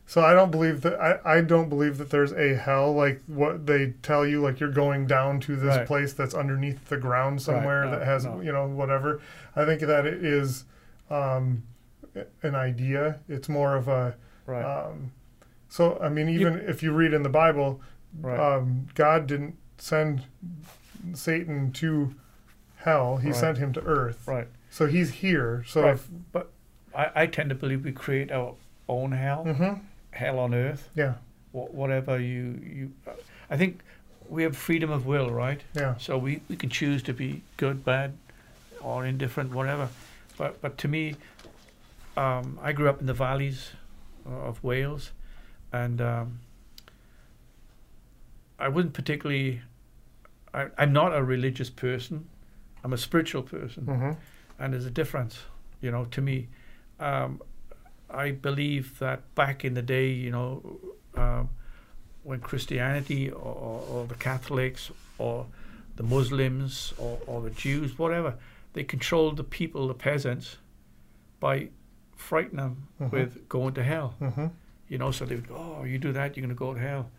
So 0.05 0.21
I 0.25 0.33
don't 0.33 0.51
believe 0.51 0.81
that 0.81 0.99
I, 0.99 1.37
I 1.37 1.41
don't 1.41 1.69
believe 1.69 1.97
that 1.97 2.09
there's 2.09 2.33
a 2.33 2.53
hell 2.55 2.93
like 2.93 3.21
what 3.27 3.65
they 3.65 3.93
tell 4.03 4.25
you 4.27 4.41
like 4.41 4.59
you're 4.59 4.69
going 4.69 5.07
down 5.07 5.39
to 5.41 5.55
this 5.55 5.77
Right. 5.77 5.87
place 5.87 6.11
that's 6.11 6.33
underneath 6.33 6.89
the 6.89 6.97
ground 6.97 7.41
somewhere 7.41 7.85
no, 7.85 7.91
that 7.91 8.05
has 8.05 8.25
no. 8.25 8.41
you 8.41 8.51
know 8.51 8.67
whatever. 8.67 9.21
I 9.55 9.63
think 9.63 9.79
that 9.81 10.05
it 10.05 10.23
is 10.25 10.65
um, 11.09 11.63
an 12.43 12.55
idea. 12.55 13.19
It's 13.29 13.47
more 13.47 13.75
of 13.77 13.87
a 13.87 14.15
right. 14.45 14.63
um, 14.65 15.11
so 15.69 15.97
I 16.01 16.09
mean 16.09 16.27
even 16.27 16.55
if 16.59 16.83
you 16.83 16.91
read 16.91 17.13
in 17.13 17.23
the 17.23 17.29
Bible, 17.29 17.79
right. 18.19 18.37
um, 18.57 18.87
God 18.95 19.27
didn't 19.27 19.55
send 19.81 20.23
Satan 21.13 21.71
to 21.73 22.13
hell. 22.77 23.17
He 23.17 23.29
Right. 23.29 23.35
sent 23.35 23.57
him 23.57 23.73
to 23.73 23.81
earth. 23.81 24.27
right. 24.27 24.47
So 24.69 24.85
he's 24.85 25.11
here. 25.11 25.63
So 25.67 25.81
Right. 25.81 25.93
if 25.95 26.07
But 26.31 26.51
I, 26.95 27.23
I 27.23 27.25
tend 27.27 27.49
to 27.49 27.55
believe 27.55 27.83
we 27.83 27.91
create 27.91 28.31
our 28.31 28.53
own 28.87 29.11
hell, 29.11 29.43
hmm 29.45 29.73
hell 30.11 30.39
on 30.39 30.53
earth, 30.53 30.89
Yeah, 30.93 31.15
wh- 31.51 31.73
whatever 31.73 32.19
you 32.19 32.59
you. 32.63 32.91
I 33.49 33.57
think 33.57 33.81
we 34.29 34.43
have 34.43 34.55
freedom 34.55 34.91
of 34.91 35.05
will, 35.05 35.29
right? 35.31 35.61
yeah, 35.73 35.95
So 35.97 36.17
we, 36.17 36.41
we 36.49 36.55
can 36.55 36.69
choose 36.69 37.01
to 37.03 37.13
be 37.13 37.41
good, 37.57 37.83
bad, 37.83 38.13
or 38.81 39.05
indifferent, 39.05 39.51
whatever. 39.53 39.89
But 40.37 40.61
but 40.61 40.77
to 40.79 40.87
me, 40.87 41.15
um, 42.15 42.59
I 42.61 42.71
grew 42.73 42.87
up 42.89 42.99
in 43.01 43.07
the 43.07 43.13
valleys 43.13 43.71
of 44.25 44.63
Wales, 44.63 45.11
and 45.73 45.99
um, 46.01 46.39
I 48.59 48.67
wasn't 48.69 48.93
particularly. 48.93 49.61
I, 50.53 50.67
I'm 50.77 50.93
not 50.93 51.15
a 51.15 51.23
religious 51.23 51.69
person. 51.69 52.27
I'm 52.83 52.93
a 52.93 52.97
spiritual 52.97 53.43
person, 53.43 53.85
hmm 53.85 54.11
and 54.59 54.73
there's 54.73 54.85
a 54.85 54.91
difference, 54.91 55.39
you 55.81 55.89
know, 55.91 56.05
to 56.05 56.21
me. 56.21 56.47
Um, 56.99 57.41
I 58.09 58.31
believe 58.31 58.99
that 58.99 59.33
back 59.35 59.63
in 59.65 59.73
the 59.73 59.81
day, 59.81 60.09
you 60.09 60.29
know, 60.31 60.79
um, 61.15 61.49
when 62.23 62.39
Christianity 62.41 63.29
or, 63.31 63.37
or, 63.39 63.79
or 63.89 64.07
the 64.07 64.15
Catholics 64.15 64.91
or 65.17 65.47
the 65.95 66.03
Muslims 66.03 66.93
or, 66.97 67.17
or 67.25 67.41
the 67.41 67.49
Jews, 67.49 67.97
whatever, 67.97 68.35
they 68.73 68.83
controlled 68.83 69.37
the 69.37 69.43
people, 69.43 69.87
the 69.87 69.93
peasants, 69.95 70.57
by 71.39 71.69
frightening 72.15 72.57
them 72.57 72.87
Mhm. 73.01 73.11
with 73.11 73.49
going 73.49 73.73
to 73.75 73.83
hell. 73.83 74.15
hmm 74.19 74.47
You 74.89 74.97
know, 74.99 75.11
so 75.11 75.25
they 75.25 75.35
would 75.35 75.47
go, 75.47 75.55
"Oh, 75.79 75.83
you 75.85 75.97
do 75.97 76.11
that, 76.11 76.35
you're 76.35 76.45
going 76.45 76.55
to 76.55 76.59
go 76.65 76.73
to 76.73 76.79
hell." 76.79 77.09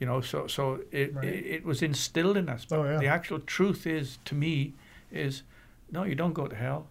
You 0.00 0.06
know, 0.06 0.20
so 0.20 0.46
so 0.46 0.80
it, 0.90 1.14
Right. 1.14 1.24
it 1.24 1.46
it 1.46 1.64
was 1.64 1.82
instilled 1.82 2.36
in 2.36 2.48
us. 2.48 2.64
But 2.64 2.78
Oh, 2.78 2.84
yeah. 2.84 2.98
the 2.98 3.06
actual 3.06 3.38
truth 3.40 3.86
is, 3.86 4.18
to 4.24 4.34
me, 4.34 4.74
is 5.12 5.42
no, 5.90 6.04
you 6.04 6.14
don't 6.14 6.32
go 6.34 6.46
to 6.46 6.56
hell. 6.56 6.88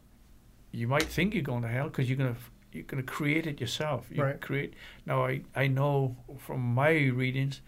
You 0.72 0.88
might 0.88 1.04
think 1.04 1.34
you're 1.34 1.44
going 1.44 1.62
to 1.64 1.68
hell 1.68 1.90
because 1.90 2.08
you're 2.10 2.18
going 2.18 2.34
to 2.36 2.40
you're 2.72 2.86
going 2.86 3.04
to 3.06 3.12
create 3.14 3.46
it 3.46 3.60
yourself. 3.62 4.08
You 4.10 4.24
Right. 4.24 4.42
create. 4.42 4.74
Now 5.06 5.26
I 5.26 5.42
I 5.56 5.68
know 5.68 6.16
from 6.40 6.62
my 6.74 6.92
readings, 6.92 7.62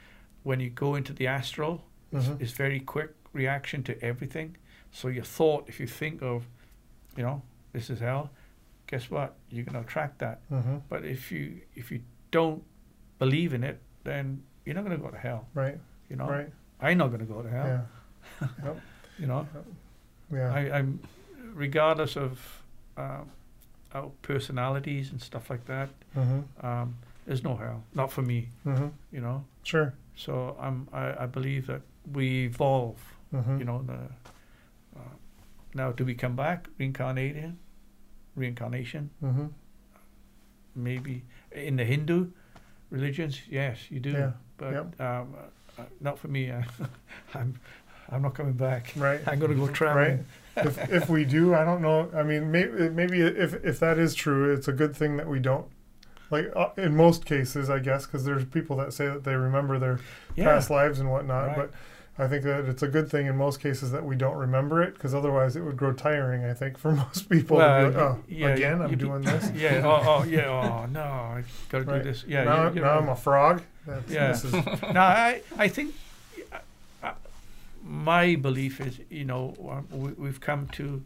when 0.43 0.59
you 0.59 0.69
go 0.69 0.95
into 0.95 1.13
the 1.13 1.27
astral, 1.27 1.83
it's, 2.11 2.27
Mhm. 2.27 2.41
it's 2.41 2.51
very 2.53 2.79
quick 2.79 3.11
reaction 3.33 3.83
to 3.83 3.93
everything. 4.01 4.57
So 4.91 5.09
your 5.09 5.25
thought, 5.25 5.67
if 5.69 5.79
you 5.79 5.87
think 5.87 6.21
of, 6.21 6.47
you 7.17 7.23
know, 7.23 7.41
this 7.73 7.89
is 7.89 7.99
hell, 7.99 8.29
guess 8.87 9.11
what? 9.11 9.35
You're 9.49 9.65
going 9.65 9.73
to 9.83 9.87
attract 9.87 10.19
that. 10.19 10.39
Mhm. 10.49 10.81
But 10.89 11.03
if 11.05 11.31
you 11.31 11.61
if 11.75 11.91
you 11.91 12.01
don't 12.31 12.63
believe 13.19 13.53
in 13.53 13.63
it, 13.63 13.79
then 14.03 14.43
you're 14.65 14.75
not 14.75 14.83
going 14.85 14.97
to 14.97 15.03
go 15.03 15.09
to 15.11 15.17
hell. 15.17 15.47
Right. 15.53 15.77
You 16.09 16.15
know, 16.17 16.27
Right. 16.27 16.51
I'm 16.81 16.97
not 16.97 17.07
going 17.07 17.19
to 17.19 17.25
go 17.33 17.41
to 17.41 17.49
hell. 17.49 17.67
Yeah. 18.41 18.73
You 19.19 19.27
know, 19.27 19.47
Yeah. 20.29 20.51
I, 20.53 20.77
I'm 20.77 20.99
regardless 21.53 22.17
of 22.17 22.63
um, 22.97 23.31
our 23.93 24.11
personalities 24.21 25.11
and 25.11 25.21
stuff 25.21 25.49
like 25.49 25.65
that. 25.65 25.89
mm-hmm. 26.17 26.65
Um, 26.65 26.97
there's 27.25 27.43
no 27.43 27.55
hell, 27.55 27.83
not 27.93 28.11
for 28.11 28.21
me. 28.21 28.49
Mm-hmm. 28.65 28.87
You 29.11 29.21
know, 29.21 29.45
Sure. 29.63 29.93
so 30.15 30.57
I'm 30.59 30.87
I, 30.91 31.23
I 31.23 31.25
believe 31.27 31.65
that 31.67 31.81
we 32.11 32.45
evolve. 32.45 32.97
Mm-hmm. 33.33 33.59
You 33.59 33.65
know, 33.65 33.81
the, 33.83 33.99
uh, 34.99 35.13
now 35.73 35.91
do 35.93 36.03
we 36.05 36.13
come 36.13 36.35
back 36.35 36.67
reincarnated? 36.77 37.55
Reincarnation, 38.35 39.09
Mm-hmm. 39.23 39.45
maybe 40.75 41.23
in 41.51 41.77
the 41.77 41.85
Hindu 41.85 42.31
religions, 42.89 43.41
yes, 43.49 43.77
you 43.89 43.99
do. 44.01 44.11
Yeah. 44.11 44.31
But 44.57 44.75
um, 44.99 45.33
uh, 45.77 45.83
not 46.01 46.17
for 46.19 46.27
me. 46.27 46.51
I'm 47.33 47.59
I'm 48.09 48.21
not 48.21 48.35
coming 48.35 48.53
back. 48.53 48.93
Right. 48.95 49.19
I'm 49.27 49.39
going 49.39 49.51
to 49.51 49.57
go 49.57 49.65
Right. 49.65 49.73
traveling. 49.75 50.25
if 50.57 50.89
if 50.91 51.09
we 51.09 51.25
do, 51.25 51.53
I 51.53 51.65
don't 51.65 51.81
know. 51.81 52.09
I 52.15 52.23
mean, 52.23 52.51
maybe 52.51 52.89
maybe 52.89 53.21
if 53.21 53.53
if 53.65 53.79
that 53.79 53.97
is 53.97 54.15
true, 54.15 54.53
it's 54.53 54.67
a 54.67 54.73
good 54.73 54.95
thing 54.95 55.17
that 55.17 55.27
we 55.27 55.39
don't. 55.39 55.65
Like 56.31 56.51
uh, 56.55 56.69
in 56.77 56.95
most 56.95 57.25
cases, 57.25 57.69
I 57.69 57.79
guess, 57.79 58.05
because 58.05 58.23
there's 58.25 58.45
people 58.45 58.77
that 58.77 58.93
say 58.93 59.07
that 59.07 59.23
they 59.23 59.35
remember 59.35 59.77
their 59.79 59.99
Yeah. 60.35 60.45
past 60.45 60.69
lives 60.69 60.99
and 60.99 61.11
whatnot. 61.11 61.47
Right. 61.49 61.55
But 61.57 61.71
I 62.17 62.27
think 62.27 62.43
that 62.45 62.63
it's 62.65 62.81
a 62.81 62.87
good 62.87 63.11
thing 63.11 63.25
in 63.27 63.35
most 63.35 63.59
cases 63.59 63.91
that 63.91 64.05
we 64.05 64.15
don't 64.15 64.37
remember 64.37 64.81
it, 64.81 64.93
because 64.93 65.13
otherwise 65.13 65.57
it 65.57 65.61
would 65.61 65.75
grow 65.75 65.91
tiring. 65.91 66.45
I 66.45 66.53
think 66.53 66.77
for 66.77 66.91
most 67.03 67.29
people. 67.29 67.57
to 67.57 67.63
Well, 67.63 67.83
like, 67.87 67.95
oh, 67.97 68.23
yeah, 68.29 68.47
again, 68.49 68.81
I'm 68.81 68.89
you'd 68.89 68.99
be- 68.99 69.05
doing 69.05 69.21
this. 69.21 69.51
Yeah. 69.55 69.81
Oh, 69.83 70.01
oh, 70.05 70.23
yeah. 70.23 70.45
Oh, 70.47 70.85
no. 70.85 71.01
I 71.01 71.43
got 71.69 71.79
to 71.79 71.83
Right. 71.85 72.03
do 72.03 72.09
this. 72.09 72.23
Yeah. 72.25 72.45
now 72.45 72.63
you're 72.71 72.83
now 72.85 72.93
right. 72.95 73.03
I'm 73.03 73.09
a 73.09 73.15
frog. 73.17 73.63
That's, 73.85 74.09
Yeah. 74.09 74.27
This 74.29 74.45
is, 74.45 74.53
no, 74.93 74.99
I, 75.01 75.41
I 75.57 75.67
think 75.67 75.93
uh, 77.03 77.11
my 77.83 78.35
belief 78.35 78.79
is, 78.79 78.99
you 79.09 79.25
know, 79.25 79.53
um, 79.69 79.87
we, 79.91 80.11
we've 80.13 80.39
come 80.39 80.67
to 80.69 81.03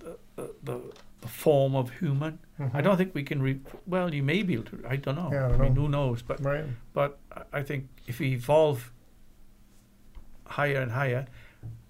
the, 0.00 0.16
the, 0.36 0.50
the, 0.62 0.80
form 1.28 1.74
of 1.74 1.90
human. 2.00 2.38
I 2.74 2.82
don't 2.82 2.98
think 2.98 3.14
we 3.14 3.22
can. 3.22 3.40
Re- 3.40 3.58
well, 3.86 4.12
you 4.12 4.22
may 4.22 4.42
be 4.42 4.52
able 4.52 4.64
to. 4.64 4.84
I 4.86 4.96
don't 4.96 5.16
know. 5.16 5.30
Yeah, 5.32 5.46
I 5.46 5.48
don't 5.48 5.60
I 5.60 5.64
mean, 5.64 5.74
know. 5.74 5.80
who 5.82 5.88
knows? 5.88 6.20
But 6.20 6.44
Right. 6.44 6.64
but 6.92 7.18
I 7.50 7.62
think 7.62 7.88
if 8.06 8.18
we 8.18 8.32
evolve 8.34 8.92
higher 10.46 10.80
and 10.80 10.92
higher, 10.92 11.26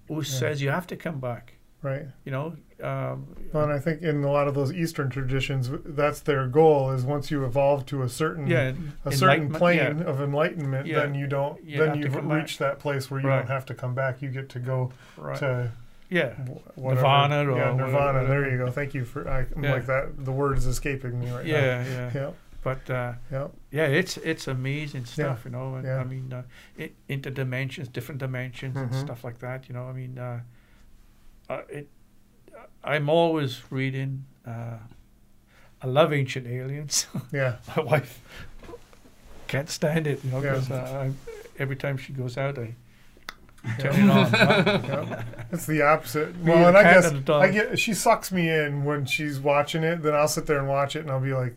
who 0.07 0.23
says 0.23 0.61
you 0.61 0.69
have 0.69 0.87
to 0.87 0.95
come 0.95 1.19
back? 1.19 1.53
Right. 1.81 2.07
You 2.23 2.31
know. 2.31 2.55
Um, 2.83 3.27
Well, 3.53 3.63
and 3.63 3.71
I 3.71 3.79
think 3.79 4.01
in 4.01 4.23
a 4.23 4.31
lot 4.31 4.47
of 4.49 4.53
those 4.55 4.73
Eastern 4.73 5.09
traditions, 5.09 5.69
that's 5.85 6.19
their 6.19 6.47
goal: 6.47 6.91
is 6.91 7.03
once 7.03 7.31
you 7.31 7.45
evolve 7.45 7.85
to 7.87 8.01
a 8.03 8.09
certain 8.09 8.47
yeah. 8.47 8.73
a 9.05 9.11
certain 9.11 9.51
plane 9.53 9.99
yeah. 9.99 10.03
of 10.05 10.19
enlightenment, 10.19 10.85
Yeah. 10.87 10.99
then 11.01 11.15
you 11.15 11.27
don't. 11.27 11.63
You 11.63 11.79
then 11.85 11.97
you've 11.97 12.13
come 12.13 12.27
back. 12.27 12.37
reached 12.41 12.59
that 12.59 12.79
place 12.79 13.09
where 13.09 13.21
you 13.21 13.27
Right. 13.27 13.37
don't 13.39 13.47
have 13.47 13.65
to 13.67 13.73
come 13.75 13.93
back. 13.93 14.21
You 14.21 14.29
get 14.29 14.49
to 14.49 14.59
go 14.59 14.91
Right. 15.17 15.37
to 15.37 15.71
yeah. 16.09 16.33
whatever. 16.75 17.01
Nirvana 17.01 17.51
or 17.51 17.57
yeah, 17.57 17.73
Nirvana. 17.73 17.95
whatever. 18.19 18.27
There 18.27 18.51
you 18.51 18.57
go. 18.57 18.71
Thank 18.71 18.93
you 18.93 19.05
for. 19.05 19.27
I, 19.29 19.45
I'm 19.55 19.63
Yeah. 19.63 19.73
like 19.73 19.85
that. 19.85 20.25
The 20.25 20.31
word 20.33 20.57
is 20.57 20.65
escaping 20.65 21.19
me 21.19 21.31
right 21.31 21.45
Yeah. 21.45 21.83
Yeah. 21.85 21.97
now. 21.99 22.11
Yeah. 22.13 22.31
But. 22.65 22.89
Uh, 22.89 23.13
Yeah. 23.31 23.47
Yeah, 23.71 23.85
it's 23.99 24.17
it's 24.17 24.47
amazing 24.47 25.05
stuff, 25.05 25.45
you 25.45 25.51
know. 25.51 25.75
And 25.75 25.85
yeah. 25.85 25.99
I 25.99 26.03
mean, 26.03 26.33
uh, 26.33 26.43
it, 26.83 26.95
interdimensions, 27.07 27.91
different 27.93 28.19
dimensions, 28.19 28.75
and 28.77 28.89
Mhm. 28.91 28.99
stuff 29.05 29.23
like 29.23 29.37
that. 29.39 29.69
You 29.69 29.75
know, 29.75 29.85
I 29.87 29.93
mean, 29.93 30.17
uh, 30.17 30.39
uh, 31.49 31.61
it. 31.69 31.87
I'm 32.83 33.07
always 33.09 33.61
reading. 33.71 34.25
Uh, 34.47 34.77
I 35.81 35.87
love 35.87 36.11
Ancient 36.13 36.47
Aliens. 36.47 37.07
Yeah. 37.31 37.55
My 37.77 37.83
wife 37.83 38.19
can't 39.47 39.69
stand 39.69 40.07
it, 40.07 40.23
you 40.23 40.31
know, 40.31 40.41
Yeah. 40.41 40.53
because 40.53 40.71
uh, 40.71 41.11
every 41.59 41.75
time 41.75 41.97
she 41.97 42.13
goes 42.13 42.35
out, 42.37 42.57
I 42.57 42.73
Yeah. 43.63 43.77
turn 43.77 43.95
it 43.95 44.09
on. 44.09 44.31
yeah. 45.11 45.23
It's 45.51 45.65
the 45.67 45.81
opposite. 45.83 46.35
Well, 46.41 46.57
and 46.67 46.77
and 46.77 46.77
I 46.77 46.83
guess 46.93 47.11
and. 47.11 47.29
I 47.29 47.51
get 47.51 47.77
she 47.77 47.93
sucks 47.93 48.31
me 48.31 48.49
in 48.49 48.85
when 48.85 49.05
she's 49.05 49.39
watching 49.39 49.83
it. 49.83 50.01
Then 50.01 50.13
I'll 50.15 50.27
sit 50.37 50.45
there 50.47 50.57
and 50.59 50.67
watch 50.67 50.95
it, 50.95 51.01
and 51.01 51.11
I'll 51.11 51.19
be 51.31 51.33
like, 51.33 51.55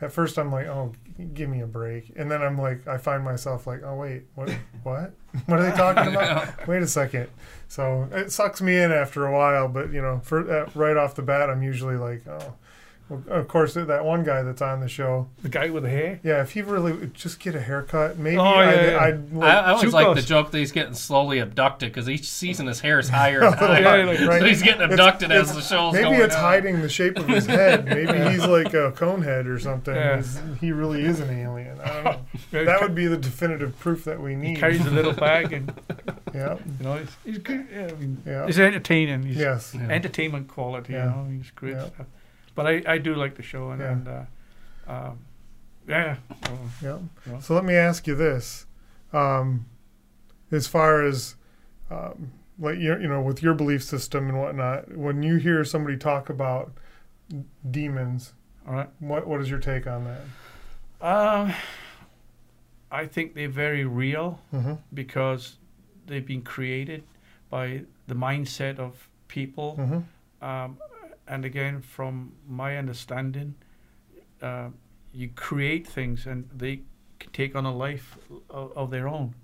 at 0.00 0.12
first 0.12 0.38
I'm 0.38 0.50
like, 0.50 0.66
oh, 0.66 0.92
give 1.34 1.48
me 1.48 1.60
a 1.60 1.66
break, 1.66 2.12
and 2.16 2.30
then 2.30 2.42
I'm 2.42 2.58
like, 2.58 2.86
I 2.88 2.98
find 2.98 3.24
myself 3.24 3.66
like, 3.66 3.82
oh 3.84 3.96
wait, 3.96 4.24
what, 4.34 4.50
what, 4.82 5.12
what 5.46 5.60
are 5.60 5.70
they 5.70 5.76
talking 5.76 6.12
about? 6.12 6.66
Wait 6.66 6.82
a 6.82 6.86
second. 6.86 7.28
So 7.68 8.08
it 8.12 8.32
sucks 8.32 8.60
me 8.60 8.76
in 8.76 8.92
after 8.92 9.26
a 9.26 9.32
while, 9.32 9.68
but 9.68 9.92
you 9.92 10.02
know, 10.02 10.20
for 10.24 10.50
uh, 10.50 10.70
right 10.74 10.96
off 10.96 11.14
the 11.14 11.22
bat, 11.22 11.50
I'm 11.50 11.62
usually 11.62 11.96
like, 11.96 12.26
oh. 12.26 12.54
Well, 13.10 13.22
of 13.28 13.48
course, 13.48 13.74
that 13.74 14.04
one 14.04 14.22
guy 14.22 14.42
that's 14.42 14.62
on 14.62 14.80
the 14.80 14.88
show, 14.88 15.28
the 15.42 15.48
guy 15.48 15.68
with 15.68 15.82
the 15.82 15.90
hair. 15.90 16.20
yeah. 16.22 16.40
If 16.42 16.52
he 16.52 16.62
really 16.62 17.10
just 17.12 17.40
get 17.40 17.54
a 17.56 17.60
haircut, 17.60 18.16
maybe 18.18 18.38
Oh, 18.38 18.44
I'd, 18.44 18.74
yeah, 18.74 18.90
yeah. 18.92 18.98
I'd 19.00 19.14
I, 19.14 19.36
like, 19.36 19.50
I 19.56 19.70
always 19.72 19.92
like 19.92 20.14
the 20.14 20.22
joke 20.22 20.50
that 20.52 20.58
he's 20.58 20.70
getting 20.72 20.94
slowly 20.94 21.40
abducted 21.40 21.90
because 21.92 22.08
each 22.08 22.30
season 22.30 22.68
his 22.68 22.78
hair 22.80 22.98
is 23.00 23.08
higher 23.10 23.42
and 23.42 23.54
higher. 23.54 23.82
Yeah, 23.82 24.04
like, 24.04 24.20
right. 24.20 24.40
So 24.40 24.46
he's 24.46 24.62
getting 24.62 24.82
It's- 24.82 24.92
abducted 24.92 25.32
as 25.32 25.50
it's- 25.50 25.56
the 25.56 25.74
show's 25.74 25.92
Maybe 25.92 26.04
going 26.04 26.20
it's 26.22 26.36
on. 26.36 26.40
hiding 26.40 26.80
the 26.80 26.88
shape 26.88 27.18
of 27.18 27.26
his 27.26 27.46
head. 27.46 27.84
Maybe 27.86 28.16
he's 28.30 28.46
like 28.46 28.72
a 28.74 28.92
cone 28.92 29.22
head 29.22 29.46
or 29.48 29.58
something. 29.58 29.94
Yeah. 29.94 30.16
He's- 30.16 30.40
He 30.60 30.70
really 30.72 31.02
is 31.04 31.18
an 31.20 31.30
alien. 31.36 31.80
I 31.80 31.86
don't 31.92 32.04
know. 32.04 32.20
That 32.70 32.80
would 32.80 32.94
be 32.94 33.06
the 33.06 33.16
definitive 33.16 33.78
proof 33.78 34.04
that 34.04 34.20
we 34.20 34.30
he 34.30 34.36
need. 34.36 34.58
carries 34.58 34.84
a 34.86 34.90
little 34.90 35.12
bag, 35.12 35.52
and 35.52 35.72
Yeah. 36.34 36.56
you 36.78 36.84
know, 36.84 36.94
he's, 36.96 37.16
he's 37.24 37.38
good. 37.38 37.66
Yeah, 37.72 37.88
I 37.90 37.92
mean, 37.94 38.22
Yeah. 38.26 38.46
he's 38.46 38.58
entertaining. 38.58 39.22
He's 39.24 39.36
Yes. 39.36 39.74
Yeah. 39.74 39.88
entertainment 39.88 40.48
quality. 40.48 40.92
Yeah. 40.92 41.04
You 41.04 41.10
know, 41.10 41.28
he's 41.38 41.50
great 41.52 41.74
Yeah. 41.74 41.86
stuff. 41.86 42.06
But 42.54 42.66
I, 42.66 42.82
I 42.86 42.98
do 42.98 43.14
like 43.14 43.36
the 43.36 43.42
show, 43.42 43.70
and, 43.70 43.80
Yeah. 43.80 43.92
and 43.92 44.08
uh, 44.08 44.24
um, 44.92 45.18
yeah, 45.88 46.16
so, 46.44 46.58
Yeah. 46.82 46.98
Yeah. 47.30 47.38
So 47.40 47.54
let 47.54 47.64
me 47.64 47.74
ask 47.74 48.06
you 48.06 48.14
this: 48.14 48.66
um, 49.12 49.66
as 50.50 50.66
far 50.66 51.02
as 51.04 51.36
um, 51.90 52.32
like 52.58 52.78
you 52.78 52.98
you 52.98 53.08
know, 53.08 53.20
with 53.22 53.42
your 53.42 53.54
belief 53.54 53.82
system 53.82 54.28
and 54.28 54.38
whatnot, 54.38 54.96
when 54.96 55.22
you 55.22 55.36
hear 55.36 55.64
somebody 55.64 55.96
talk 55.96 56.28
about 56.28 56.72
demons, 57.70 58.34
all 58.66 58.74
right. 58.74 58.88
what 58.98 59.26
what 59.26 59.40
is 59.40 59.48
your 59.50 59.58
take 59.60 59.86
on 59.86 60.04
that? 60.04 61.06
Um, 61.06 61.52
I 62.90 63.06
think 63.06 63.34
they're 63.34 63.48
very 63.48 63.84
real 63.84 64.40
Mm-hmm. 64.52 64.74
because 64.92 65.56
they've 66.06 66.26
been 66.26 66.42
created 66.42 67.04
by 67.48 67.82
the 68.08 68.14
mindset 68.14 68.78
of 68.78 69.08
people. 69.28 69.76
Mm-hmm. 69.78 70.44
Um, 70.44 70.78
and 71.30 71.44
again, 71.44 71.80
from 71.80 72.32
my 72.48 72.76
understanding, 72.76 73.54
uh, 74.42 74.68
you 75.12 75.28
create 75.34 75.86
things 75.86 76.26
and 76.26 76.48
they 76.54 76.82
can 77.18 77.30
take 77.32 77.54
on 77.56 77.64
a 77.66 77.74
life 77.74 78.18
of, 78.50 78.72
of 78.76 78.90
their 78.90 79.08
own. 79.08 79.34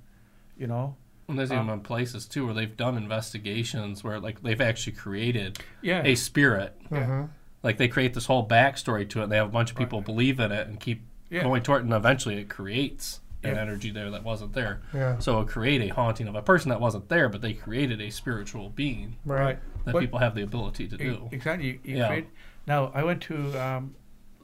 You 0.58 0.66
know. 0.66 0.96
And 1.28 1.38
there's 1.38 1.50
even 1.50 1.60
Um, 1.62 1.66
been 1.68 1.80
places 1.80 2.26
too 2.26 2.44
where 2.46 2.54
they've 2.54 2.76
done 2.76 2.96
investigations 2.96 4.04
where 4.04 4.18
like 4.20 4.42
they've 4.42 4.60
actually 4.60 4.92
created 4.96 5.58
Yeah. 5.82 6.02
a 6.04 6.14
spirit. 6.14 6.78
Mm-hmm. 6.90 7.24
Like 7.62 7.78
they 7.78 7.88
create 7.88 8.14
this 8.14 8.26
whole 8.26 8.46
backstory 8.46 9.08
to 9.10 9.20
it. 9.20 9.24
and 9.24 9.32
They 9.32 9.36
have 9.36 9.48
a 9.48 9.50
bunch 9.58 9.70
of 9.72 9.76
people 9.76 10.00
believe 10.00 10.38
in 10.40 10.52
it 10.52 10.66
and 10.68 10.78
keep 10.80 11.02
Yeah. 11.30 11.42
going 11.42 11.62
toward 11.62 11.82
it, 11.82 11.84
and 11.86 11.94
eventually 11.94 12.36
it 12.36 12.48
creates 12.48 13.20
an 13.42 13.54
Yeah. 13.54 13.60
energy 13.60 13.90
there 13.90 14.10
that 14.10 14.22
wasn't 14.24 14.52
there. 14.54 14.80
Yeah. 14.94 15.18
So 15.18 15.40
it 15.40 15.48
create 15.48 15.80
a 15.82 15.88
haunting 15.94 16.26
of 16.28 16.34
a 16.34 16.42
person 16.42 16.68
that 16.70 16.80
wasn't 16.80 17.08
there, 17.08 17.28
but 17.28 17.40
they 17.42 17.52
created 17.52 18.00
a 18.00 18.10
spiritual 18.10 18.70
being 18.70 19.16
Right. 19.24 19.40
Right. 19.44 19.58
that 19.84 19.92
But- 19.92 20.00
people 20.00 20.18
have 20.18 20.34
the 20.34 20.42
ability 20.42 20.88
to 20.88 20.94
E- 20.96 20.98
do. 20.98 21.28
Exactly. 21.32 21.66
You, 21.68 21.78
you 21.84 21.96
Yeah. 21.98 22.08
create. 22.08 22.28
Now, 22.66 22.90
I 22.94 23.04
went 23.04 23.22
to 23.24 23.56
um, 23.62 23.94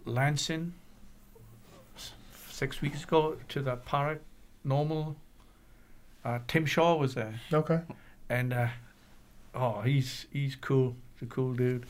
Lansing 0.04 0.74
six 2.50 2.80
weeks 2.80 3.04
ago 3.04 3.36
to 3.48 3.62
the 3.62 3.76
paranormal. 3.76 5.16
Uh, 6.24 6.38
Tim 6.46 6.66
Shaw 6.66 6.94
was 6.96 7.14
there, 7.14 7.40
Okay. 7.52 7.80
and 8.28 8.52
uh, 8.52 8.68
oh, 9.54 9.80
he's 9.80 10.26
he's 10.32 10.54
cool. 10.54 10.94
He's 11.18 11.28
a 11.28 11.30
cool 11.30 11.54
dude. 11.54 11.84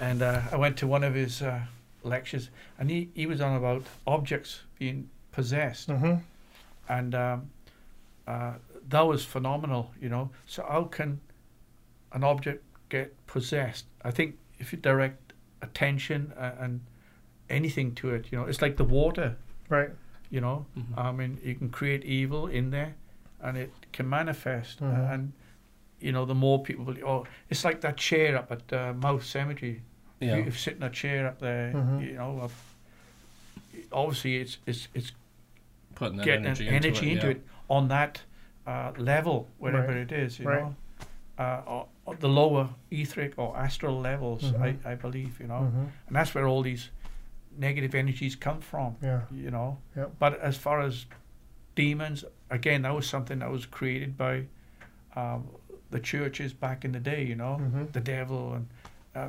And 0.00 0.22
uh, 0.22 0.42
I 0.52 0.56
went 0.56 0.76
to 0.78 0.86
one 0.86 1.04
of 1.04 1.14
his 1.14 1.40
uh, 1.40 1.60
lectures, 2.02 2.50
and 2.78 2.90
he, 2.90 3.10
he 3.14 3.26
was 3.26 3.40
on 3.40 3.56
about 3.56 3.84
objects 4.06 4.60
being 4.78 5.08
possessed, 5.32 5.88
Mm-hmm. 5.88 6.16
And 6.88 7.14
um, 7.14 7.50
uh, 8.26 8.54
that 8.88 9.06
was 9.06 9.24
phenomenal. 9.24 9.90
You 10.00 10.08
know, 10.08 10.30
so 10.46 10.64
how 10.68 10.84
can 10.84 11.20
an 12.12 12.24
object 12.24 12.64
get 12.88 13.14
possessed? 13.26 13.86
I 14.04 14.10
think 14.10 14.36
if 14.58 14.72
you 14.72 14.78
direct 14.78 15.32
attention 15.62 16.32
uh, 16.38 16.52
and 16.60 16.80
anything 17.50 17.94
to 17.96 18.10
it, 18.14 18.26
you 18.30 18.38
know, 18.38 18.44
it's 18.44 18.62
like 18.62 18.76
the 18.76 18.84
water. 18.84 19.36
Right. 19.68 19.90
You 20.30 20.40
know, 20.40 20.66
Mhm. 20.76 20.98
I 20.98 21.12
mean, 21.12 21.38
you 21.42 21.54
can 21.54 21.70
create 21.70 22.04
evil 22.04 22.46
in 22.48 22.70
there, 22.70 22.94
and 23.40 23.56
it 23.56 23.70
can 23.92 24.08
manifest. 24.08 24.80
Mhm. 24.80 25.12
And 25.12 25.32
you 26.00 26.12
know, 26.12 26.26
the 26.26 26.34
more 26.34 26.62
people, 26.62 26.84
will, 26.84 26.96
oh, 27.06 27.26
it's 27.48 27.64
like 27.64 27.80
that 27.80 27.96
chair 27.96 28.36
up 28.36 28.52
at 28.52 28.72
uh, 28.72 28.92
Mouth 28.92 29.24
Cemetery. 29.24 29.82
Yeah. 30.20 30.36
you 30.36 30.44
if 30.46 30.58
sit 30.58 30.76
in 30.76 30.82
a 30.82 30.90
chair 30.90 31.26
up 31.28 31.38
there, 31.40 31.72
Mhm. 31.74 32.00
you 32.06 32.14
know, 32.14 32.40
uh, 32.40 32.48
obviously 33.92 34.36
it's 34.36 34.58
it's 34.66 34.88
it's 34.94 35.12
Putting 35.96 36.18
that 36.18 36.24
getting 36.24 36.46
energy, 36.46 36.68
energy, 36.68 36.88
into, 36.88 37.06
it, 37.06 37.12
into 37.12 37.26
yeah. 37.26 37.32
it 37.32 37.42
on 37.68 37.88
that 37.88 38.22
uh, 38.66 38.92
level, 38.98 39.48
wherever 39.58 39.88
Right. 39.88 39.96
it 39.98 40.12
is, 40.12 40.38
you 40.40 40.46
Right. 40.48 40.62
know, 40.62 40.74
uh, 41.38 41.62
or, 41.66 41.86
or 42.04 42.14
the 42.16 42.28
lower 42.28 42.68
etheric 42.90 43.34
or 43.38 43.56
astral 43.56 44.00
levels, 44.00 44.42
Mhm. 44.42 44.60
I, 44.84 44.90
I 44.92 44.94
believe, 44.96 45.38
you 45.40 45.46
know, 45.46 45.70
Mhm. 45.72 45.88
and 46.08 46.16
that's 46.16 46.34
where 46.34 46.46
all 46.48 46.62
these 46.62 46.90
negative 47.58 47.94
energies 47.94 48.34
come 48.36 48.60
from, 48.60 48.96
Yeah. 49.02 49.22
you 49.32 49.50
know. 49.52 49.78
Yep. 49.96 50.12
But 50.18 50.40
as 50.40 50.56
far 50.56 50.80
as 50.80 51.06
demons, 51.76 52.24
again, 52.50 52.82
that 52.82 52.94
was 52.94 53.08
something 53.08 53.38
that 53.38 53.50
was 53.50 53.66
created 53.66 54.16
by 54.16 54.46
um, 55.14 55.48
the 55.90 56.00
churches 56.00 56.52
back 56.52 56.84
in 56.84 56.92
the 56.92 57.00
day, 57.00 57.24
you 57.24 57.34
know, 57.36 57.56
Mhm. 57.58 57.92
the 57.92 58.00
devil 58.00 58.52
and 58.52 58.66
uh, 59.14 59.28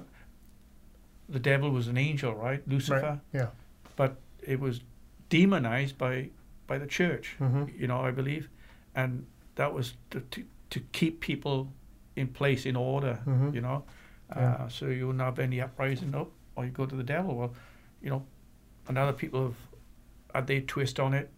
the 1.29 1.39
devil 1.39 1.69
was 1.69 1.87
an 1.87 1.97
angel, 1.97 2.33
right, 2.33 2.61
Lucifer, 2.67 3.19
Yeah. 3.31 3.47
but 3.95 4.17
it 4.41 4.59
was 4.59 4.81
demonized 5.29 5.97
by 5.97 6.29
by 6.67 6.77
the 6.77 6.85
church 6.87 7.35
Mhm. 7.39 7.79
you 7.79 7.87
know, 7.87 8.01
I 8.01 8.11
believe, 8.11 8.49
and 8.95 9.25
that 9.55 9.73
was 9.73 9.95
to 10.11 10.19
to, 10.31 10.43
to 10.69 10.79
keep 10.91 11.19
people 11.21 11.67
in 12.15 12.27
place 12.27 12.65
in 12.69 12.75
order, 12.75 13.19
Mhm. 13.25 13.53
you 13.53 13.61
know, 13.61 13.83
Yeah. 14.35 14.53
uh, 14.65 14.69
so 14.69 14.85
you 14.87 15.07
wouldn't 15.07 15.23
have 15.23 15.39
any 15.39 15.61
uprising 15.61 16.13
up, 16.15 16.29
or 16.55 16.65
you 16.65 16.71
go 16.71 16.85
to 16.85 16.95
the 16.95 17.03
devil. 17.03 17.35
Well, 17.35 17.53
you 18.01 18.09
know, 18.09 18.25
and 18.87 18.97
other 18.97 19.13
people 19.13 19.41
have 19.43 19.55
had 20.33 20.47
their 20.47 20.61
twist 20.61 20.99
on 20.99 21.13
it, 21.13 21.29